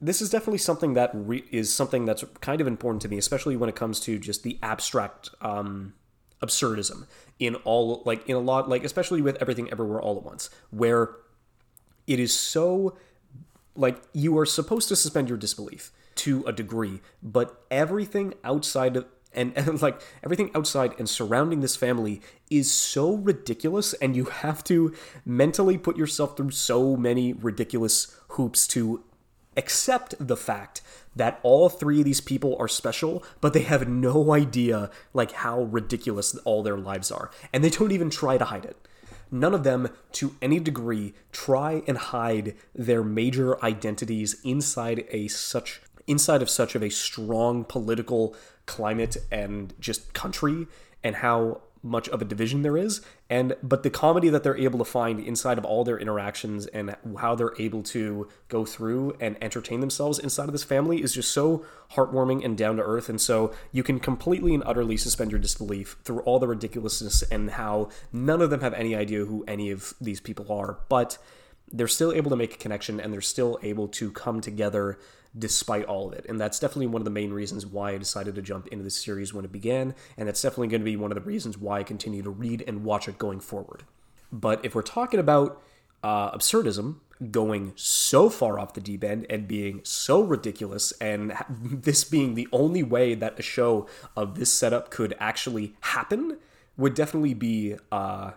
this 0.00 0.22
is 0.22 0.30
definitely 0.30 0.58
something 0.58 0.94
that 0.94 1.10
re- 1.12 1.44
is 1.50 1.72
something 1.72 2.04
that's 2.04 2.24
kind 2.40 2.60
of 2.60 2.66
important 2.66 3.02
to 3.02 3.08
me, 3.08 3.18
especially 3.18 3.56
when 3.56 3.68
it 3.68 3.76
comes 3.76 4.00
to 4.00 4.18
just 4.18 4.42
the 4.42 4.58
abstract 4.62 5.30
um, 5.40 5.94
absurdism 6.42 7.06
in 7.38 7.56
all, 7.56 8.02
like 8.06 8.28
in 8.28 8.36
a 8.36 8.40
lot, 8.40 8.68
like 8.68 8.84
especially 8.84 9.20
with 9.20 9.36
everything 9.40 9.70
everywhere 9.70 10.00
all 10.00 10.16
at 10.16 10.22
once, 10.22 10.50
where 10.70 11.16
it 12.06 12.20
is 12.20 12.32
so 12.32 12.96
like 13.74 14.02
you 14.12 14.36
are 14.36 14.46
supposed 14.46 14.88
to 14.88 14.96
suspend 14.96 15.28
your 15.28 15.38
disbelief 15.38 15.92
to 16.16 16.44
a 16.46 16.52
degree, 16.52 17.00
but 17.22 17.64
everything 17.70 18.34
outside 18.44 18.96
of 18.96 19.06
and, 19.32 19.52
and, 19.56 19.80
like 19.82 20.00
everything 20.24 20.50
outside 20.54 20.94
and 20.98 21.08
surrounding 21.08 21.60
this 21.60 21.76
family 21.76 22.20
is 22.50 22.72
so 22.72 23.14
ridiculous 23.14 23.94
and 23.94 24.16
you 24.16 24.24
have 24.24 24.64
to 24.64 24.94
mentally 25.24 25.78
put 25.78 25.96
yourself 25.96 26.36
through 26.36 26.50
so 26.50 26.96
many 26.96 27.32
ridiculous 27.32 28.16
hoops 28.30 28.66
to 28.68 29.04
accept 29.58 30.14
the 30.18 30.36
fact 30.36 30.80
that 31.14 31.40
all 31.42 31.68
three 31.68 31.98
of 31.98 32.04
these 32.04 32.20
people 32.20 32.56
are 32.58 32.68
special, 32.68 33.22
but 33.40 33.52
they 33.52 33.62
have 33.62 33.88
no 33.88 34.32
idea 34.32 34.90
like 35.12 35.32
how 35.32 35.62
ridiculous 35.62 36.34
all 36.44 36.62
their 36.62 36.78
lives 36.78 37.10
are. 37.10 37.30
And 37.52 37.62
they 37.62 37.70
don't 37.70 37.92
even 37.92 38.08
try 38.08 38.38
to 38.38 38.46
hide 38.46 38.64
it. 38.64 38.76
None 39.30 39.52
of 39.52 39.64
them, 39.64 39.90
to 40.12 40.36
any 40.40 40.58
degree, 40.58 41.12
try 41.32 41.82
and 41.86 41.98
hide 41.98 42.54
their 42.74 43.02
major 43.02 43.62
identities 43.62 44.40
inside 44.42 45.04
a 45.10 45.28
such 45.28 45.82
inside 46.06 46.40
of 46.40 46.48
such 46.48 46.74
of 46.74 46.82
a 46.82 46.88
strong 46.88 47.64
political 47.64 48.34
climate 48.64 49.18
and 49.30 49.74
just 49.78 50.14
country 50.14 50.66
and 51.04 51.16
how 51.16 51.60
much 51.82 52.08
of 52.08 52.22
a 52.22 52.24
division 52.24 52.62
there 52.62 52.78
is 52.78 53.02
and 53.30 53.56
but 53.62 53.82
the 53.82 53.90
comedy 53.90 54.30
that 54.30 54.42
they're 54.42 54.56
able 54.56 54.78
to 54.78 54.84
find 54.84 55.20
inside 55.20 55.58
of 55.58 55.64
all 55.64 55.84
their 55.84 55.98
interactions 55.98 56.66
and 56.66 56.96
how 57.18 57.34
they're 57.34 57.54
able 57.58 57.82
to 57.82 58.26
go 58.48 58.64
through 58.64 59.16
and 59.20 59.36
entertain 59.42 59.80
themselves 59.80 60.18
inside 60.18 60.46
of 60.46 60.52
this 60.52 60.64
family 60.64 61.02
is 61.02 61.12
just 61.12 61.30
so 61.30 61.64
heartwarming 61.92 62.42
and 62.42 62.56
down 62.56 62.76
to 62.76 62.82
earth. 62.82 63.10
And 63.10 63.20
so 63.20 63.52
you 63.70 63.82
can 63.82 64.00
completely 64.00 64.54
and 64.54 64.62
utterly 64.64 64.96
suspend 64.96 65.30
your 65.30 65.40
disbelief 65.40 65.98
through 66.04 66.20
all 66.20 66.38
the 66.38 66.48
ridiculousness 66.48 67.22
and 67.22 67.50
how 67.50 67.90
none 68.12 68.40
of 68.40 68.48
them 68.48 68.62
have 68.62 68.72
any 68.72 68.96
idea 68.96 69.26
who 69.26 69.44
any 69.46 69.70
of 69.70 69.92
these 70.00 70.20
people 70.20 70.50
are. 70.50 70.78
But 70.88 71.18
they're 71.70 71.86
still 71.86 72.12
able 72.12 72.30
to 72.30 72.36
make 72.36 72.54
a 72.54 72.58
connection 72.58 72.98
and 72.98 73.12
they're 73.12 73.20
still 73.20 73.58
able 73.62 73.88
to 73.88 74.10
come 74.10 74.40
together 74.40 74.98
despite 75.38 75.84
all 75.84 76.08
of 76.08 76.14
it. 76.14 76.26
And 76.28 76.40
that's 76.40 76.58
definitely 76.58 76.88
one 76.88 77.00
of 77.00 77.04
the 77.04 77.10
main 77.10 77.32
reasons 77.32 77.66
why 77.66 77.92
I 77.92 77.98
decided 77.98 78.34
to 78.34 78.42
jump 78.42 78.66
into 78.68 78.84
this 78.84 79.02
series 79.02 79.32
when 79.32 79.44
it 79.44 79.52
began, 79.52 79.94
and 80.16 80.26
that's 80.26 80.42
definitely 80.42 80.68
going 80.68 80.80
to 80.80 80.86
be 80.86 80.96
one 80.96 81.10
of 81.10 81.16
the 81.16 81.22
reasons 81.22 81.58
why 81.58 81.80
I 81.80 81.82
continue 81.82 82.22
to 82.22 82.30
read 82.30 82.64
and 82.66 82.84
watch 82.84 83.08
it 83.08 83.18
going 83.18 83.40
forward. 83.40 83.84
But 84.32 84.64
if 84.64 84.74
we're 84.74 84.82
talking 84.82 85.20
about 85.20 85.62
uh, 86.02 86.30
absurdism 86.32 86.96
going 87.30 87.72
so 87.74 88.30
far 88.30 88.58
off 88.58 88.74
the 88.74 88.80
deep 88.80 89.02
end 89.02 89.26
and 89.28 89.48
being 89.48 89.80
so 89.84 90.20
ridiculous, 90.20 90.92
and 91.00 91.34
this 91.50 92.04
being 92.04 92.34
the 92.34 92.48
only 92.52 92.82
way 92.82 93.14
that 93.14 93.38
a 93.38 93.42
show 93.42 93.86
of 94.16 94.38
this 94.38 94.52
setup 94.52 94.90
could 94.90 95.14
actually 95.18 95.74
happen, 95.80 96.38
would 96.76 96.94
definitely 96.94 97.34
be 97.34 97.76
uh, 97.90 98.32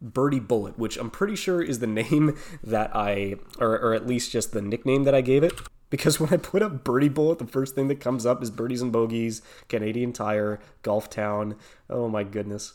Birdie 0.00 0.40
Bullet, 0.40 0.78
which 0.78 0.96
I'm 0.96 1.10
pretty 1.10 1.34
sure 1.34 1.60
is 1.60 1.80
the 1.80 1.86
name 1.88 2.38
that 2.62 2.94
I, 2.94 3.36
or, 3.58 3.78
or 3.78 3.94
at 3.94 4.06
least 4.06 4.30
just 4.30 4.52
the 4.52 4.62
nickname 4.62 5.04
that 5.04 5.14
I 5.14 5.20
gave 5.20 5.42
it 5.42 5.52
because 5.90 6.18
when 6.20 6.32
I 6.32 6.36
put 6.36 6.62
up 6.62 6.84
Birdie 6.84 7.08
Bullet, 7.08 7.38
the 7.38 7.46
first 7.46 7.74
thing 7.74 7.88
that 7.88 8.00
comes 8.00 8.26
up 8.26 8.42
is 8.42 8.50
Birdies 8.50 8.82
and 8.82 8.92
Bogeys, 8.92 9.42
Canadian 9.68 10.12
Tire, 10.12 10.60
Golf 10.82 11.08
Town. 11.08 11.56
Oh 11.88 12.08
my 12.08 12.24
goodness. 12.24 12.74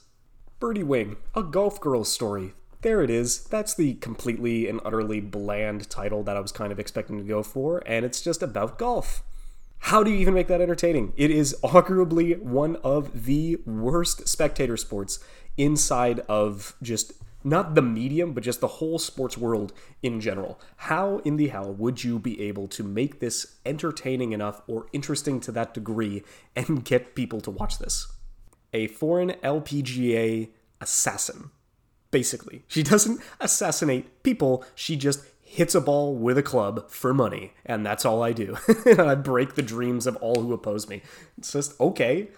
Birdie 0.60 0.84
Wing, 0.84 1.18
a 1.36 1.44
golf 1.44 1.82
girl's 1.82 2.12
story. 2.12 2.54
There 2.82 3.04
it 3.04 3.10
is. 3.10 3.44
That's 3.44 3.76
the 3.76 3.96
completely 3.96 4.68
and 4.68 4.80
utterly 4.84 5.20
bland 5.20 5.90
title 5.90 6.24
that 6.24 6.38
I 6.38 6.40
was 6.40 6.52
kind 6.52 6.72
of 6.72 6.80
expecting 6.80 7.18
to 7.18 7.24
go 7.24 7.44
for, 7.44 7.84
and 7.86 8.06
it's 8.06 8.22
just 8.22 8.42
about 8.42 8.80
golf. 8.80 9.24
How 9.86 10.04
do 10.04 10.12
you 10.12 10.18
even 10.18 10.36
make 10.36 10.48
that 10.48 10.62
entertaining? 10.62 11.14
It 11.18 11.32
is 11.32 11.56
arguably 11.64 12.40
one 12.40 12.76
of 12.78 13.26
the 13.26 13.58
worst 13.66 14.28
spectator 14.28 14.78
sports 14.78 15.20
inside 15.58 16.20
of 16.22 16.76
just 16.82 17.14
not 17.44 17.76
the 17.76 17.82
medium, 17.82 18.34
but 18.34 18.44
just 18.44 18.62
the 18.62 18.68
whole 18.68 19.00
sports 19.00 19.38
world 19.38 19.74
in 20.02 20.20
general. 20.20 20.60
How 20.78 21.20
in 21.20 21.38
the 21.38 21.48
hell 21.48 21.74
would 21.74 22.04
you 22.04 22.20
be 22.20 22.42
able 22.42 22.68
to 22.70 22.84
make 22.84 23.20
this 23.20 23.56
entertaining 23.66 24.32
enough 24.32 24.62
or 24.68 24.88
interesting 24.94 25.40
to 25.42 25.52
that 25.54 25.74
degree 25.74 26.24
and 26.56 26.84
get 26.84 27.16
people 27.16 27.42
to 27.42 27.52
watch 27.52 27.80
this? 27.80 28.12
A 28.74 28.88
foreign 28.88 29.32
LPGA 29.44 30.50
assassin. 30.80 31.52
Basically, 32.10 32.64
she 32.68 32.84
doesn't 32.84 33.22
assassinate 33.40 34.22
people, 34.22 34.66
she 34.76 34.98
just 34.98 35.24
hits 35.40 35.76
a 35.76 35.82
ball 35.82 36.16
with 36.16 36.38
a 36.38 36.44
club 36.44 36.90
for 36.90 37.14
money, 37.14 37.54
and 37.66 37.86
that's 37.86 38.06
all 38.06 38.22
I 38.22 38.34
do. 38.34 38.58
and 38.86 39.00
I 39.00 39.16
break 39.16 39.56
the 39.56 39.62
dreams 39.62 40.08
of 40.08 40.18
all 40.18 40.42
who 40.42 40.54
oppose 40.54 40.90
me. 40.90 41.04
It's 41.38 41.54
just 41.54 41.80
okay 41.80 42.30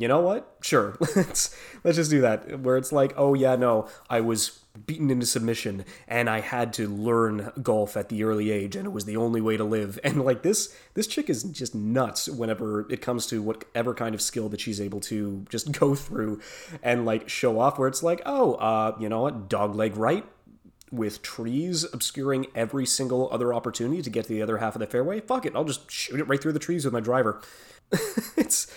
you 0.00 0.08
know 0.08 0.20
what? 0.20 0.56
Sure, 0.62 0.96
let's 1.16 1.54
let's 1.84 1.96
just 1.96 2.10
do 2.10 2.22
that. 2.22 2.60
Where 2.60 2.78
it's 2.78 2.90
like, 2.90 3.12
oh 3.16 3.34
yeah, 3.34 3.54
no, 3.54 3.86
I 4.08 4.22
was 4.22 4.60
beaten 4.86 5.10
into 5.10 5.26
submission 5.26 5.84
and 6.06 6.30
I 6.30 6.40
had 6.40 6.72
to 6.74 6.88
learn 6.88 7.52
golf 7.60 7.96
at 7.96 8.08
the 8.08 8.22
early 8.22 8.50
age 8.50 8.76
and 8.76 8.86
it 8.86 8.90
was 8.90 9.04
the 9.04 9.16
only 9.16 9.40
way 9.40 9.56
to 9.56 9.64
live. 9.64 9.98
And 10.10 10.24
like 10.24 10.42
this 10.42 10.74
this 10.94 11.06
chick 11.06 11.28
is 11.28 11.42
just 11.44 11.74
nuts 11.74 12.28
whenever 12.28 12.90
it 12.90 13.02
comes 13.02 13.26
to 13.26 13.42
whatever 13.42 13.94
kind 13.94 14.14
of 14.14 14.22
skill 14.22 14.48
that 14.48 14.60
she's 14.60 14.80
able 14.80 15.00
to 15.00 15.44
just 15.50 15.70
go 15.78 15.94
through 15.94 16.40
and 16.82 17.04
like 17.04 17.28
show 17.28 17.60
off 17.60 17.78
where 17.78 17.88
it's 17.88 18.02
like, 18.02 18.22
oh, 18.24 18.54
uh, 18.54 18.96
you 18.98 19.08
know 19.08 19.20
what, 19.20 19.50
dog 19.50 19.74
leg 19.74 19.96
right, 19.96 20.24
with 20.90 21.20
trees 21.20 21.84
obscuring 21.92 22.46
every 22.54 22.86
single 22.86 23.28
other 23.30 23.52
opportunity 23.52 24.00
to 24.00 24.10
get 24.10 24.24
to 24.24 24.32
the 24.32 24.42
other 24.42 24.58
half 24.58 24.74
of 24.74 24.80
the 24.80 24.86
fairway, 24.86 25.20
fuck 25.20 25.44
it, 25.44 25.54
I'll 25.54 25.64
just 25.64 25.90
shoot 25.90 26.18
it 26.18 26.24
right 26.24 26.40
through 26.40 26.52
the 26.52 26.58
trees 26.58 26.84
with 26.84 26.94
my 26.94 27.00
driver. 27.00 27.42
it's 28.36 28.72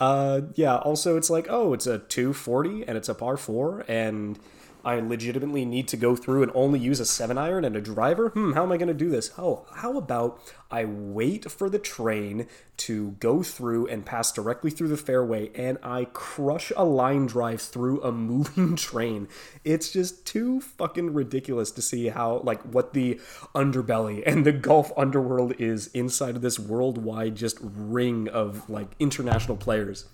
uh, 0.00 0.40
yeah, 0.54 0.78
also 0.78 1.16
it's 1.16 1.30
like, 1.30 1.46
oh, 1.50 1.74
it's 1.74 1.86
a 1.86 1.98
240 1.98 2.88
and 2.88 2.96
it's 2.96 3.08
a 3.08 3.14
par 3.14 3.36
4 3.36 3.84
and 3.86 4.38
I 4.84 5.00
legitimately 5.00 5.64
need 5.64 5.88
to 5.88 5.96
go 5.96 6.16
through 6.16 6.42
and 6.42 6.52
only 6.54 6.78
use 6.78 7.00
a 7.00 7.04
7 7.04 7.36
iron 7.38 7.64
and 7.64 7.76
a 7.76 7.80
driver? 7.80 8.30
Hmm, 8.30 8.52
how 8.52 8.62
am 8.62 8.72
I 8.72 8.76
going 8.76 8.88
to 8.88 8.94
do 8.94 9.10
this? 9.10 9.32
Oh, 9.38 9.66
how 9.76 9.96
about 9.96 10.40
I 10.70 10.84
wait 10.84 11.50
for 11.50 11.68
the 11.68 11.78
train 11.78 12.46
to 12.78 13.12
go 13.12 13.42
through 13.42 13.86
and 13.88 14.06
pass 14.06 14.32
directly 14.32 14.70
through 14.70 14.88
the 14.88 14.96
fairway 14.96 15.50
and 15.54 15.78
I 15.82 16.06
crush 16.06 16.72
a 16.76 16.84
line 16.84 17.26
drive 17.26 17.60
through 17.60 18.02
a 18.02 18.12
moving 18.30 18.76
train? 18.76 19.28
It's 19.64 19.90
just 19.90 20.26
too 20.26 20.60
fucking 20.60 21.12
ridiculous 21.12 21.70
to 21.72 21.82
see 21.82 22.08
how, 22.08 22.38
like, 22.38 22.62
what 22.62 22.92
the 22.92 23.20
underbelly 23.54 24.22
and 24.26 24.44
the 24.46 24.52
golf 24.52 24.92
underworld 24.96 25.54
is 25.58 25.88
inside 25.88 26.36
of 26.36 26.42
this 26.42 26.58
worldwide 26.58 27.36
just 27.36 27.58
ring 27.60 28.28
of, 28.28 28.68
like, 28.70 28.88
international 28.98 29.56
players. 29.56 30.06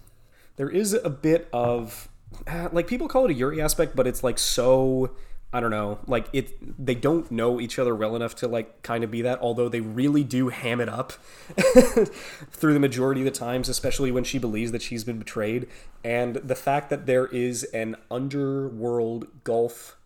There 0.56 0.70
is 0.70 0.94
a 0.94 1.10
bit 1.10 1.48
of 1.52 2.08
Uh, 2.46 2.68
like 2.72 2.86
people 2.86 3.08
call 3.08 3.24
it 3.24 3.30
a 3.30 3.34
Yuri 3.34 3.60
aspect, 3.60 3.96
but 3.96 4.06
it's 4.06 4.22
like 4.22 4.38
so 4.38 5.14
I 5.52 5.60
don't 5.60 5.70
know, 5.70 6.00
like 6.06 6.28
it 6.32 6.84
they 6.84 6.94
don't 6.94 7.30
know 7.30 7.60
each 7.60 7.78
other 7.78 7.94
well 7.94 8.16
enough 8.16 8.34
to 8.36 8.48
like 8.48 8.82
kind 8.82 9.04
of 9.04 9.10
be 9.10 9.22
that, 9.22 9.40
although 9.40 9.68
they 9.68 9.80
really 9.80 10.24
do 10.24 10.48
ham 10.48 10.80
it 10.80 10.88
up 10.88 11.12
through 12.50 12.74
the 12.74 12.80
majority 12.80 13.20
of 13.20 13.24
the 13.24 13.30
times, 13.30 13.68
especially 13.68 14.10
when 14.10 14.24
she 14.24 14.38
believes 14.38 14.72
that 14.72 14.82
she's 14.82 15.04
been 15.04 15.18
betrayed. 15.18 15.68
And 16.04 16.36
the 16.36 16.56
fact 16.56 16.90
that 16.90 17.06
there 17.06 17.26
is 17.26 17.64
an 17.64 17.96
underworld 18.10 19.44
golf 19.44 19.96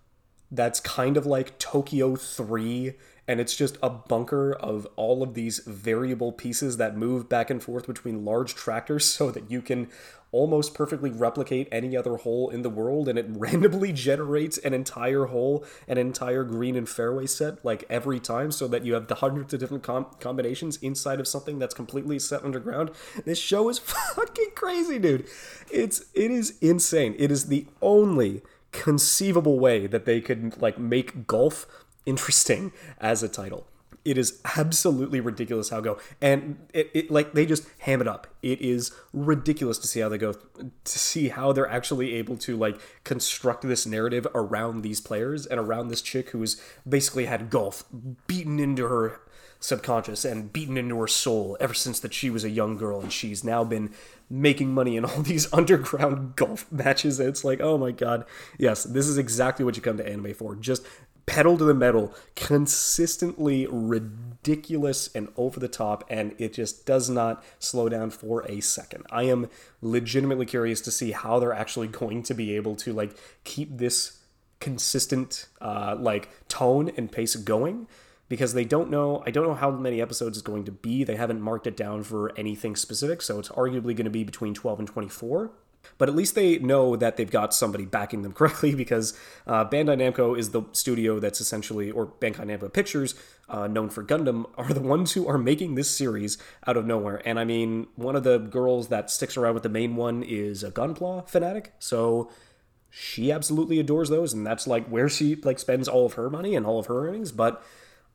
that's 0.51 0.81
kind 0.81 1.17
of 1.17 1.27
like 1.27 1.59
Tokyo 1.59 2.17
3 2.17 2.95
and 3.31 3.41
it's 3.41 3.55
just 3.55 3.79
a 3.81 3.89
bunker 3.89 4.53
of 4.53 4.89
all 4.97 5.23
of 5.23 5.35
these 5.35 5.61
variable 5.61 6.33
pieces 6.33 6.79
that 6.79 6.97
move 6.97 7.29
back 7.29 7.49
and 7.49 7.63
forth 7.63 7.87
between 7.87 8.25
large 8.25 8.57
tractors 8.57 9.05
so 9.17 9.31
that 9.31 9.51
you 9.51 9.63
can 9.63 9.89
almost 10.33 10.75
perfectly 10.75 11.11
replicate 11.11 11.69
any 11.73 11.97
other 11.97 12.17
hole 12.17 12.51
in 12.51 12.63
the 12.63 12.71
world 12.71 13.09
and 13.09 13.19
it 13.19 13.27
randomly 13.31 13.93
generates 13.93 14.59
an 14.59 14.73
entire 14.73 15.27
hole 15.27 15.65
an 15.89 15.99
entire 15.99 16.45
green 16.45 16.77
and 16.77 16.89
fairway 16.89 17.27
set 17.27 17.65
like 17.65 17.85
every 17.91 18.21
time 18.21 18.51
so 18.51 18.69
that 18.69 18.85
you 18.85 18.95
have 18.95 19.09
the 19.09 19.17
hundreds 19.17 19.53
of 19.53 19.61
different 19.61 19.83
com- 19.83 20.07
combinations 20.21 20.77
inside 20.79 21.21
of 21.21 21.27
something 21.27 21.59
that's 21.59 21.75
completely 21.75 22.19
set 22.19 22.45
underground. 22.45 22.91
This 23.25 23.39
show 23.39 23.69
is 23.69 23.79
fucking 24.15 24.51
crazy 24.55 24.99
dude. 24.99 25.27
It's 25.71 26.05
it 26.15 26.31
is 26.31 26.59
insane. 26.61 27.15
It 27.19 27.31
is 27.31 27.47
the 27.47 27.67
only 27.83 28.43
conceivable 28.73 29.59
way 29.59 29.87
that 29.87 30.05
they 30.05 30.21
could 30.21 30.61
like 30.61 30.79
make 30.79 31.27
golf 31.27 31.67
interesting 32.07 32.73
as 33.01 33.23
a 33.23 33.29
title. 33.29 33.67
It 34.05 34.17
is 34.17 34.41
absolutely 34.57 35.21
ridiculous 35.21 35.69
how 35.69 35.81
go. 35.81 35.99
And 36.21 36.59
it, 36.73 36.91
it 36.95 37.11
like 37.11 37.33
they 37.33 37.45
just 37.45 37.67
ham 37.81 38.01
it 38.01 38.09
up. 38.09 38.27
It 38.43 38.61
is 38.61 38.93
ridiculous 39.13 39.79
to 39.79 39.87
see 39.87 40.01
how 40.01 40.09
they 40.09 40.19
go 40.19 40.33
to 40.33 40.99
see 40.99 41.29
how 41.29 41.53
they're 41.53 41.69
actually 41.69 42.15
able 42.15 42.37
to 42.39 42.57
like 42.57 42.81
construct 43.05 43.63
this 43.63 43.87
narrative 43.87 44.27
around 44.35 44.83
these 44.83 45.01
players 45.01 45.47
and 45.47 45.61
around 45.61 45.89
this 45.89 46.03
chick 46.03 46.31
who 46.31 46.41
has 46.41 46.61
basically 46.89 47.27
had 47.27 47.51
golf 47.51 47.85
beaten 48.27 48.59
into 48.59 48.87
her 48.87 49.21
subconscious 49.61 50.25
and 50.25 50.53
beaten 50.53 50.79
into 50.79 50.99
her 50.99 51.07
soul 51.07 51.57
ever 51.61 51.75
since 51.75 52.01
that 52.01 52.15
she 52.15 52.31
was 52.31 52.45
a 52.45 52.51
young 52.51 52.79
girl. 52.79 53.01
And 53.01 53.13
she's 53.13 53.45
now 53.45 53.63
been 53.63 53.93
making 54.31 54.73
money 54.73 54.97
in 54.97 55.05
all 55.05 55.23
these 55.23 55.53
underground 55.53 56.37
golf 56.37 56.71
matches. 56.73 57.21
It's 57.21 57.45
like 57.45 57.61
oh 57.61 57.77
my 57.77 57.91
god. 57.91 58.25
Yes 58.59 58.85
this 58.85 59.07
is 59.07 59.19
exactly 59.19 59.65
what 59.65 59.77
you 59.77 59.83
come 59.83 59.99
to 59.99 60.09
anime 60.09 60.35
for. 60.35 60.57
Just 60.57 60.87
pedal 61.31 61.57
to 61.57 61.65
the 61.65 61.73
metal, 61.73 62.13
consistently 62.35 63.65
ridiculous 63.71 65.09
and 65.15 65.29
over 65.37 65.61
the 65.61 65.69
top, 65.69 66.03
and 66.11 66.35
it 66.39 66.53
just 66.53 66.85
does 66.85 67.09
not 67.09 67.45
slow 67.61 67.89
down 67.89 68.11
for 68.11 68.45
a 68.51 68.59
second. 68.61 69.07
I 69.13 69.23
am 69.25 69.49
legitimately 69.81 70.47
curious 70.47 70.81
to 70.81 70.91
see 70.91 71.13
how 71.13 71.39
they're 71.39 71.53
actually 71.53 71.87
going 71.87 72.25
to 72.25 72.35
be 72.35 72.57
able 72.57 72.75
to 72.77 72.93
like 72.93 73.17
keep 73.45 73.79
this 73.79 74.19
consistent 74.59 75.47
uh, 75.61 75.95
like 75.97 76.49
tone 76.49 76.91
and 76.97 77.13
pace 77.13 77.37
going 77.37 77.87
because 78.29 78.53
they 78.53 78.65
don't 78.65 78.91
know 78.91 79.23
I 79.25 79.31
don't 79.31 79.47
know 79.47 79.55
how 79.55 79.71
many 79.71 80.03
episodes 80.03 80.37
it's 80.37 80.45
going 80.45 80.65
to 80.65 80.73
be. 80.73 81.05
They 81.05 81.15
haven't 81.15 81.41
marked 81.41 81.69
it 81.69 81.77
down 81.77 82.03
for 82.03 82.37
anything 82.37 82.75
specific, 82.75 83.23
so 83.23 83.39
it's 83.39 83.51
arguably 83.51 83.95
going 83.95 84.05
to 84.05 84.11
be 84.11 84.25
between 84.25 84.53
12 84.53 84.81
and 84.81 84.89
24 84.89 85.53
But 85.99 86.09
at 86.09 86.15
least 86.15 86.35
they 86.35 86.59
know 86.59 86.97
that 86.97 87.17
they've 87.17 87.31
got 87.31 87.53
somebody 87.55 87.85
backing 87.85 88.23
them 88.23 88.33
correctly 88.35 88.75
because 88.75 89.19
uh, 89.47 89.65
Bandai 89.65 89.97
Namco 89.99 90.39
is 90.39 90.51
the 90.51 90.63
studio 90.73 91.19
that's 91.19 91.41
essentially, 91.41 91.91
or 91.91 92.07
Bandai 92.07 92.47
Namco 92.47 92.73
Pictures, 92.73 93.15
uh, 93.49 93.67
known 93.67 93.91
for 93.91 94.03
Gundam, 94.03 94.47
are 94.59 94.73
the 94.73 94.81
ones 94.81 95.13
who 95.13 95.29
are 95.29 95.39
making 95.39 95.75
this 95.75 95.91
series 95.91 96.39
out 96.67 96.77
of 96.77 96.87
nowhere. 96.87 97.21
And 97.25 97.39
I 97.39 97.45
mean, 97.45 97.89
one 97.97 98.17
of 98.17 98.25
the 98.25 98.39
girls 98.39 98.89
that 98.89 99.11
sticks 99.11 99.37
around 99.37 99.55
with 99.55 99.63
the 99.63 99.69
main 99.69 99.97
one 99.97 100.23
is 100.23 100.63
a 100.63 100.71
Gunpla 100.71 101.29
fanatic, 101.29 101.73
so 101.79 102.31
she 102.91 103.31
absolutely 103.31 103.79
adores 103.79 104.09
those, 104.09 104.33
and 104.33 104.47
that's 104.47 104.67
like 104.67 104.87
where 104.89 105.09
she 105.09 105.37
like 105.37 105.59
spends 105.59 105.87
all 105.89 106.07
of 106.07 106.15
her 106.15 106.29
money 106.29 106.57
and 106.57 106.67
all 106.67 106.79
of 106.79 106.87
her 106.87 107.09
earnings. 107.09 107.31
But 107.31 107.63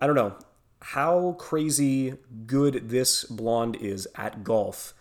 I 0.02 0.08
don't 0.08 0.16
know 0.16 0.36
how 0.82 1.36
crazy 1.40 2.14
good 2.46 2.90
this 2.90 3.24
blonde 3.24 3.76
is 3.78 4.08
at 4.16 4.44
golf 4.44 4.94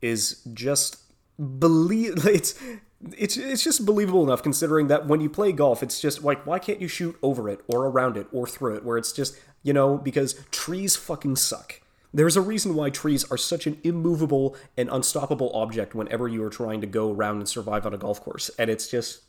is 0.00 0.42
just 0.52 0.98
believe 1.58 2.26
it's 2.26 2.54
it's 3.16 3.36
it's 3.36 3.64
just 3.64 3.86
believable 3.86 4.22
enough 4.22 4.42
considering 4.42 4.88
that 4.88 5.06
when 5.06 5.20
you 5.20 5.30
play 5.30 5.52
golf 5.52 5.82
it's 5.82 6.00
just 6.00 6.22
like 6.22 6.44
why 6.44 6.58
can't 6.58 6.80
you 6.80 6.88
shoot 6.88 7.16
over 7.22 7.48
it 7.48 7.60
or 7.66 7.86
around 7.86 8.16
it 8.16 8.26
or 8.30 8.46
through 8.46 8.76
it 8.76 8.84
where 8.84 8.98
it's 8.98 9.12
just 9.12 9.38
you 9.62 9.72
know 9.72 9.96
because 9.96 10.34
trees 10.50 10.96
fucking 10.96 11.36
suck. 11.36 11.80
There's 12.12 12.36
a 12.36 12.40
reason 12.40 12.74
why 12.74 12.90
trees 12.90 13.30
are 13.30 13.36
such 13.36 13.68
an 13.68 13.78
immovable 13.84 14.56
and 14.76 14.88
unstoppable 14.90 15.52
object 15.54 15.94
whenever 15.94 16.26
you 16.26 16.42
are 16.42 16.50
trying 16.50 16.80
to 16.80 16.86
go 16.86 17.12
around 17.12 17.36
and 17.36 17.48
survive 17.48 17.86
on 17.86 17.94
a 17.94 17.98
golf 17.98 18.20
course. 18.20 18.50
And 18.58 18.68
it's 18.68 18.88
just 18.88 19.22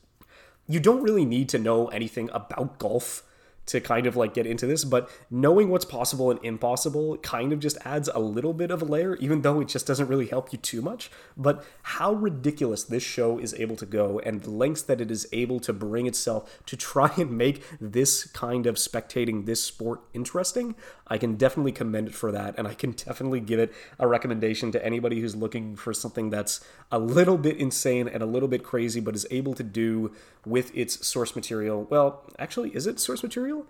you 0.67 0.79
don't 0.79 1.03
really 1.03 1.25
need 1.25 1.47
to 1.49 1.59
know 1.59 1.87
anything 1.89 2.29
about 2.33 2.79
golf 2.79 3.23
to 3.67 3.79
kind 3.79 4.07
of 4.07 4.15
like 4.15 4.33
get 4.33 4.45
into 4.45 4.65
this, 4.65 4.83
but 4.83 5.09
knowing 5.29 5.69
what's 5.69 5.85
possible 5.85 6.31
and 6.31 6.39
impossible 6.43 7.17
kind 7.17 7.53
of 7.53 7.59
just 7.59 7.77
adds 7.85 8.09
a 8.13 8.19
little 8.19 8.53
bit 8.53 8.71
of 8.71 8.81
a 8.81 8.85
layer, 8.85 9.15
even 9.17 9.41
though 9.41 9.61
it 9.61 9.67
just 9.67 9.87
doesn't 9.87 10.07
really 10.07 10.27
help 10.27 10.51
you 10.51 10.57
too 10.57 10.81
much. 10.81 11.11
But 11.37 11.63
how 11.83 12.13
ridiculous 12.13 12.83
this 12.83 13.03
show 13.03 13.37
is 13.37 13.53
able 13.53 13.75
to 13.77 13.85
go 13.85 14.19
and 14.19 14.41
the 14.41 14.51
lengths 14.51 14.81
that 14.83 14.99
it 14.99 15.11
is 15.11 15.27
able 15.31 15.59
to 15.61 15.73
bring 15.73 16.07
itself 16.07 16.61
to 16.65 16.75
try 16.75 17.11
and 17.17 17.37
make 17.37 17.63
this 17.79 18.25
kind 18.25 18.65
of 18.65 18.75
spectating 18.75 19.45
this 19.45 19.63
sport 19.63 20.01
interesting, 20.13 20.75
I 21.11 21.17
can 21.17 21.35
definitely 21.35 21.73
commend 21.73 22.07
it 22.07 22.15
for 22.15 22.31
that. 22.31 22.55
And 22.57 22.65
I 22.65 22.73
can 22.73 22.91
definitely 22.91 23.41
give 23.41 23.59
it 23.59 23.73
a 23.99 24.07
recommendation 24.07 24.71
to 24.71 24.83
anybody 24.83 25.19
who's 25.19 25.35
looking 25.35 25.75
for 25.75 25.93
something 25.93 26.29
that's 26.29 26.63
a 26.89 26.97
little 26.97 27.37
bit 27.37 27.57
insane 27.57 28.07
and 28.07 28.23
a 28.23 28.25
little 28.25 28.47
bit 28.47 28.63
crazy, 28.63 29.01
but 29.01 29.13
is 29.13 29.27
able 29.29 29.53
to 29.55 29.63
do 29.63 30.13
with 30.45 30.73
its 30.73 31.05
source 31.05 31.35
material. 31.35 31.85
Well, 31.89 32.23
actually, 32.39 32.69
is 32.69 32.87
it 32.87 32.97
source 32.97 33.23
material? 33.23 33.65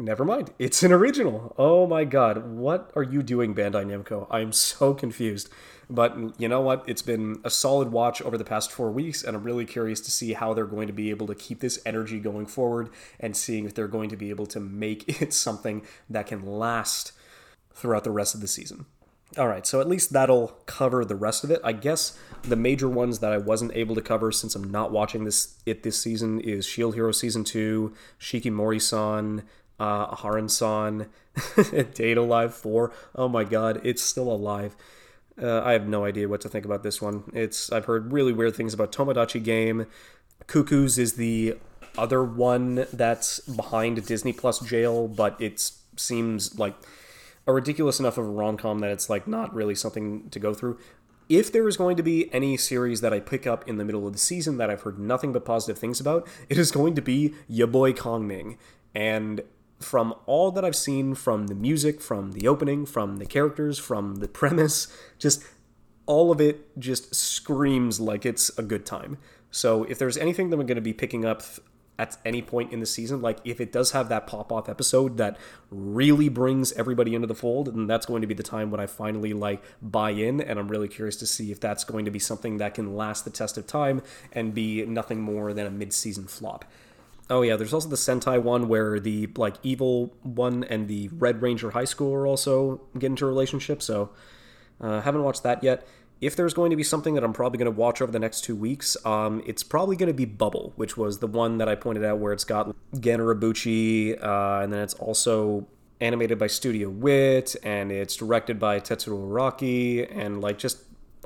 Never 0.00 0.24
mind. 0.24 0.50
It's 0.58 0.82
an 0.82 0.92
original. 0.92 1.54
Oh 1.58 1.86
my 1.86 2.04
god. 2.04 2.46
What 2.46 2.90
are 2.96 3.02
you 3.02 3.22
doing, 3.22 3.54
Bandai 3.54 3.84
Namco? 3.84 4.26
I'm 4.30 4.50
so 4.50 4.94
confused. 4.94 5.50
But 5.90 6.16
you 6.40 6.48
know 6.48 6.62
what? 6.62 6.84
It's 6.86 7.02
been 7.02 7.40
a 7.44 7.50
solid 7.50 7.92
watch 7.92 8.22
over 8.22 8.38
the 8.38 8.44
past 8.44 8.72
four 8.72 8.90
weeks, 8.90 9.22
and 9.22 9.36
I'm 9.36 9.42
really 9.42 9.66
curious 9.66 10.00
to 10.00 10.10
see 10.10 10.32
how 10.32 10.54
they're 10.54 10.64
going 10.64 10.86
to 10.86 10.92
be 10.94 11.10
able 11.10 11.26
to 11.26 11.34
keep 11.34 11.60
this 11.60 11.82
energy 11.84 12.18
going 12.18 12.46
forward 12.46 12.88
and 13.18 13.36
seeing 13.36 13.66
if 13.66 13.74
they're 13.74 13.88
going 13.88 14.08
to 14.08 14.16
be 14.16 14.30
able 14.30 14.46
to 14.46 14.60
make 14.60 15.20
it 15.20 15.34
something 15.34 15.82
that 16.08 16.26
can 16.28 16.46
last 16.46 17.12
throughout 17.74 18.04
the 18.04 18.10
rest 18.10 18.34
of 18.34 18.40
the 18.40 18.48
season. 18.48 18.86
All 19.38 19.46
right, 19.46 19.64
so 19.64 19.80
at 19.80 19.88
least 19.88 20.12
that'll 20.12 20.48
cover 20.66 21.04
the 21.04 21.14
rest 21.14 21.44
of 21.44 21.52
it. 21.52 21.60
I 21.62 21.72
guess 21.72 22.18
the 22.42 22.56
major 22.56 22.88
ones 22.88 23.20
that 23.20 23.32
I 23.32 23.38
wasn't 23.38 23.76
able 23.76 23.94
to 23.94 24.00
cover 24.00 24.32
since 24.32 24.56
I'm 24.56 24.68
not 24.72 24.90
watching 24.90 25.24
this 25.24 25.56
it 25.64 25.84
this 25.84 26.00
season 26.00 26.40
is 26.40 26.66
Shield 26.66 26.94
Hero 26.94 27.12
season 27.12 27.44
two, 27.44 27.94
Shikimori-san, 28.18 29.44
uh, 29.80 30.14
Aharen-san, 30.14 31.08
Date 31.94 32.18
A 32.18 32.22
Live 32.22 32.54
four. 32.54 32.92
Oh 33.14 33.28
my 33.28 33.44
god, 33.44 33.80
it's 33.82 34.02
still 34.02 34.30
alive. 34.30 34.76
Uh, 35.42 35.62
I 35.62 35.72
have 35.72 35.88
no 35.88 36.04
idea 36.04 36.28
what 36.28 36.42
to 36.42 36.48
think 36.48 36.66
about 36.66 36.82
this 36.82 37.00
one. 37.00 37.24
It's 37.32 37.72
I've 37.72 37.86
heard 37.86 38.12
really 38.12 38.32
weird 38.32 38.54
things 38.54 38.74
about 38.74 38.92
Tomodachi 38.92 39.42
Game. 39.42 39.86
Cuckoos 40.46 40.98
is 40.98 41.14
the 41.14 41.56
other 41.96 42.22
one 42.22 42.86
that's 42.92 43.40
behind 43.40 44.04
Disney 44.06 44.34
Plus 44.34 44.60
jail, 44.60 45.08
but 45.08 45.40
it 45.40 45.72
seems 45.96 46.58
like 46.58 46.74
a 47.46 47.52
ridiculous 47.52 47.98
enough 47.98 48.18
of 48.18 48.26
a 48.26 48.30
rom 48.30 48.58
com 48.58 48.80
that 48.80 48.90
it's 48.90 49.08
like 49.08 49.26
not 49.26 49.52
really 49.54 49.74
something 49.74 50.28
to 50.28 50.38
go 50.38 50.52
through. 50.52 50.78
If 51.30 51.52
there 51.52 51.66
is 51.68 51.76
going 51.76 51.96
to 51.96 52.02
be 52.02 52.32
any 52.34 52.56
series 52.56 53.00
that 53.00 53.14
I 53.14 53.20
pick 53.20 53.46
up 53.46 53.66
in 53.68 53.78
the 53.78 53.84
middle 53.84 54.06
of 54.06 54.12
the 54.12 54.18
season 54.18 54.58
that 54.58 54.68
I've 54.68 54.82
heard 54.82 54.98
nothing 54.98 55.32
but 55.32 55.44
positive 55.44 55.78
things 55.78 56.00
about, 56.00 56.28
it 56.48 56.58
is 56.58 56.70
going 56.70 56.94
to 56.96 57.02
be 57.02 57.34
Ya 57.48 57.66
Boy 57.66 57.92
Kongming. 57.92 58.58
And 58.94 59.42
from 59.80 60.14
all 60.26 60.50
that 60.52 60.64
I've 60.64 60.76
seen 60.76 61.14
from 61.14 61.46
the 61.46 61.54
music, 61.54 62.00
from 62.00 62.32
the 62.32 62.46
opening, 62.46 62.86
from 62.86 63.16
the 63.16 63.26
characters, 63.26 63.78
from 63.78 64.16
the 64.16 64.28
premise, 64.40 64.94
just 65.18 65.42
all 66.06 66.30
of 66.30 66.40
it 66.40 66.78
just 66.78 67.14
screams 67.14 68.00
like 68.00 68.26
it's 68.26 68.56
a 68.58 68.62
good 68.62 68.84
time. 68.84 69.18
So 69.50 69.84
if 69.84 69.98
there's 69.98 70.16
anything 70.16 70.50
that 70.50 70.58
I'm 70.58 70.66
going 70.66 70.76
to 70.76 70.82
be 70.82 70.92
picking 70.92 71.24
up 71.24 71.42
at 72.00 72.16
any 72.24 72.40
point 72.40 72.72
in 72.72 72.80
the 72.80 72.86
season. 72.86 73.20
Like 73.20 73.40
if 73.44 73.60
it 73.60 73.72
does 73.72 73.90
have 73.90 74.08
that 74.08 74.26
pop 74.26 74.50
off 74.50 74.70
episode 74.70 75.18
that 75.18 75.36
really 75.70 76.30
brings 76.30 76.72
everybody 76.72 77.14
into 77.14 77.26
the 77.26 77.34
fold, 77.34 77.66
then 77.66 77.86
that's 77.86 78.06
going 78.06 78.22
to 78.22 78.26
be 78.26 78.32
the 78.32 78.42
time 78.42 78.70
when 78.70 78.80
I 78.80 78.86
finally 78.86 79.34
like 79.34 79.62
buy 79.82 80.12
in. 80.12 80.40
And 80.40 80.58
I'm 80.58 80.68
really 80.68 80.88
curious 80.88 81.16
to 81.16 81.26
see 81.26 81.52
if 81.52 81.60
that's 81.60 81.84
going 81.84 82.06
to 82.06 82.10
be 82.10 82.18
something 82.18 82.56
that 82.56 82.72
can 82.72 82.96
last 82.96 83.26
the 83.26 83.30
test 83.30 83.58
of 83.58 83.66
time 83.66 84.00
and 84.32 84.54
be 84.54 84.82
nothing 84.86 85.20
more 85.20 85.52
than 85.52 85.66
a 85.66 85.70
mid 85.70 85.92
season 85.92 86.24
flop. 86.26 86.64
Oh 87.30 87.42
yeah, 87.42 87.56
there's 87.56 87.72
also 87.72 87.88
the 87.88 87.96
Sentai 87.96 88.42
one 88.42 88.68
where 88.68 89.00
the 89.00 89.28
like 89.36 89.56
evil 89.62 90.12
one 90.22 90.64
and 90.64 90.88
the 90.88 91.08
Red 91.12 91.40
Ranger 91.40 91.70
High 91.70 91.84
School 91.84 92.12
are 92.12 92.26
also 92.26 92.80
get 92.98 93.06
into 93.06 93.24
a 93.24 93.28
relationship. 93.28 93.80
So 93.80 94.10
uh, 94.80 95.00
haven't 95.00 95.22
watched 95.22 95.44
that 95.44 95.62
yet 95.62 95.86
if 96.20 96.36
there's 96.36 96.52
going 96.52 96.70
to 96.70 96.76
be 96.76 96.82
something 96.82 97.14
that 97.14 97.24
I'm 97.24 97.32
probably 97.32 97.58
going 97.58 97.72
to 97.72 97.78
watch 97.78 98.02
over 98.02 98.12
the 98.12 98.18
next 98.18 98.42
two 98.42 98.54
weeks, 98.54 98.96
um, 99.06 99.42
it's 99.46 99.62
probably 99.62 99.96
going 99.96 100.08
to 100.08 100.14
be 100.14 100.26
Bubble, 100.26 100.72
which 100.76 100.96
was 100.96 101.18
the 101.18 101.26
one 101.26 101.58
that 101.58 101.68
I 101.68 101.74
pointed 101.74 102.04
out 102.04 102.18
where 102.18 102.32
it's 102.32 102.44
got 102.44 102.74
Gen 102.98 103.20
uh, 103.20 103.24
and 103.24 104.72
then 104.72 104.80
it's 104.80 104.94
also 104.94 105.66
animated 106.00 106.38
by 106.38 106.46
Studio 106.46 106.90
Wit, 106.90 107.56
and 107.62 107.90
it's 107.90 108.16
directed 108.16 108.58
by 108.58 108.80
Tetsuro 108.80 109.28
Araki, 109.30 110.06
and 110.14 110.40
like 110.40 110.58
just 110.58 110.82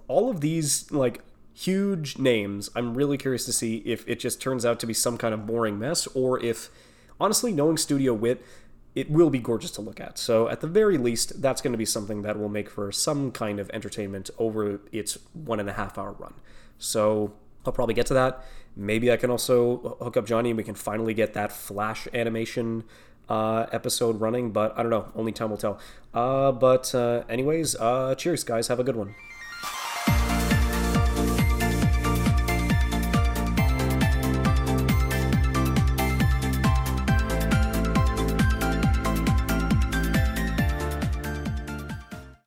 all 0.06 0.30
of 0.30 0.40
these 0.40 0.90
like 0.92 1.20
huge 1.54 2.18
names. 2.18 2.68
I'm 2.74 2.94
really 2.94 3.16
curious 3.16 3.44
to 3.46 3.52
see 3.52 3.76
if 3.86 4.06
it 4.08 4.18
just 4.18 4.42
turns 4.42 4.66
out 4.66 4.80
to 4.80 4.86
be 4.86 4.92
some 4.92 5.16
kind 5.16 5.32
of 5.32 5.46
boring 5.46 5.78
mess, 5.78 6.06
or 6.08 6.42
if 6.42 6.68
honestly, 7.20 7.52
knowing 7.52 7.76
Studio 7.76 8.12
Wit, 8.12 8.44
it 8.94 9.10
will 9.10 9.30
be 9.30 9.38
gorgeous 9.38 9.70
to 9.72 9.80
look 9.80 10.00
at. 10.00 10.18
So, 10.18 10.48
at 10.48 10.60
the 10.60 10.66
very 10.66 10.98
least, 10.98 11.40
that's 11.40 11.60
going 11.60 11.72
to 11.72 11.78
be 11.78 11.84
something 11.84 12.22
that 12.22 12.38
will 12.38 12.48
make 12.48 12.68
for 12.68 12.92
some 12.92 13.32
kind 13.32 13.58
of 13.58 13.70
entertainment 13.72 14.30
over 14.38 14.80
its 14.92 15.18
one 15.32 15.58
and 15.58 15.68
a 15.68 15.72
half 15.72 15.98
hour 15.98 16.12
run. 16.12 16.34
So, 16.78 17.32
I'll 17.64 17.72
probably 17.72 17.94
get 17.94 18.06
to 18.06 18.14
that. 18.14 18.44
Maybe 18.76 19.10
I 19.10 19.16
can 19.16 19.30
also 19.30 19.96
hook 20.00 20.16
up 20.16 20.26
Johnny 20.26 20.50
and 20.50 20.56
we 20.56 20.64
can 20.64 20.74
finally 20.74 21.14
get 21.14 21.34
that 21.34 21.50
Flash 21.50 22.06
animation 22.12 22.84
uh, 23.28 23.66
episode 23.72 24.20
running, 24.20 24.50
but 24.50 24.76
I 24.76 24.82
don't 24.82 24.90
know. 24.90 25.10
Only 25.16 25.32
time 25.32 25.50
will 25.50 25.56
tell. 25.56 25.78
Uh, 26.12 26.52
but, 26.52 26.94
uh, 26.94 27.24
anyways, 27.28 27.74
uh, 27.76 28.14
cheers, 28.16 28.44
guys. 28.44 28.68
Have 28.68 28.80
a 28.80 28.84
good 28.84 28.96
one. 28.96 29.14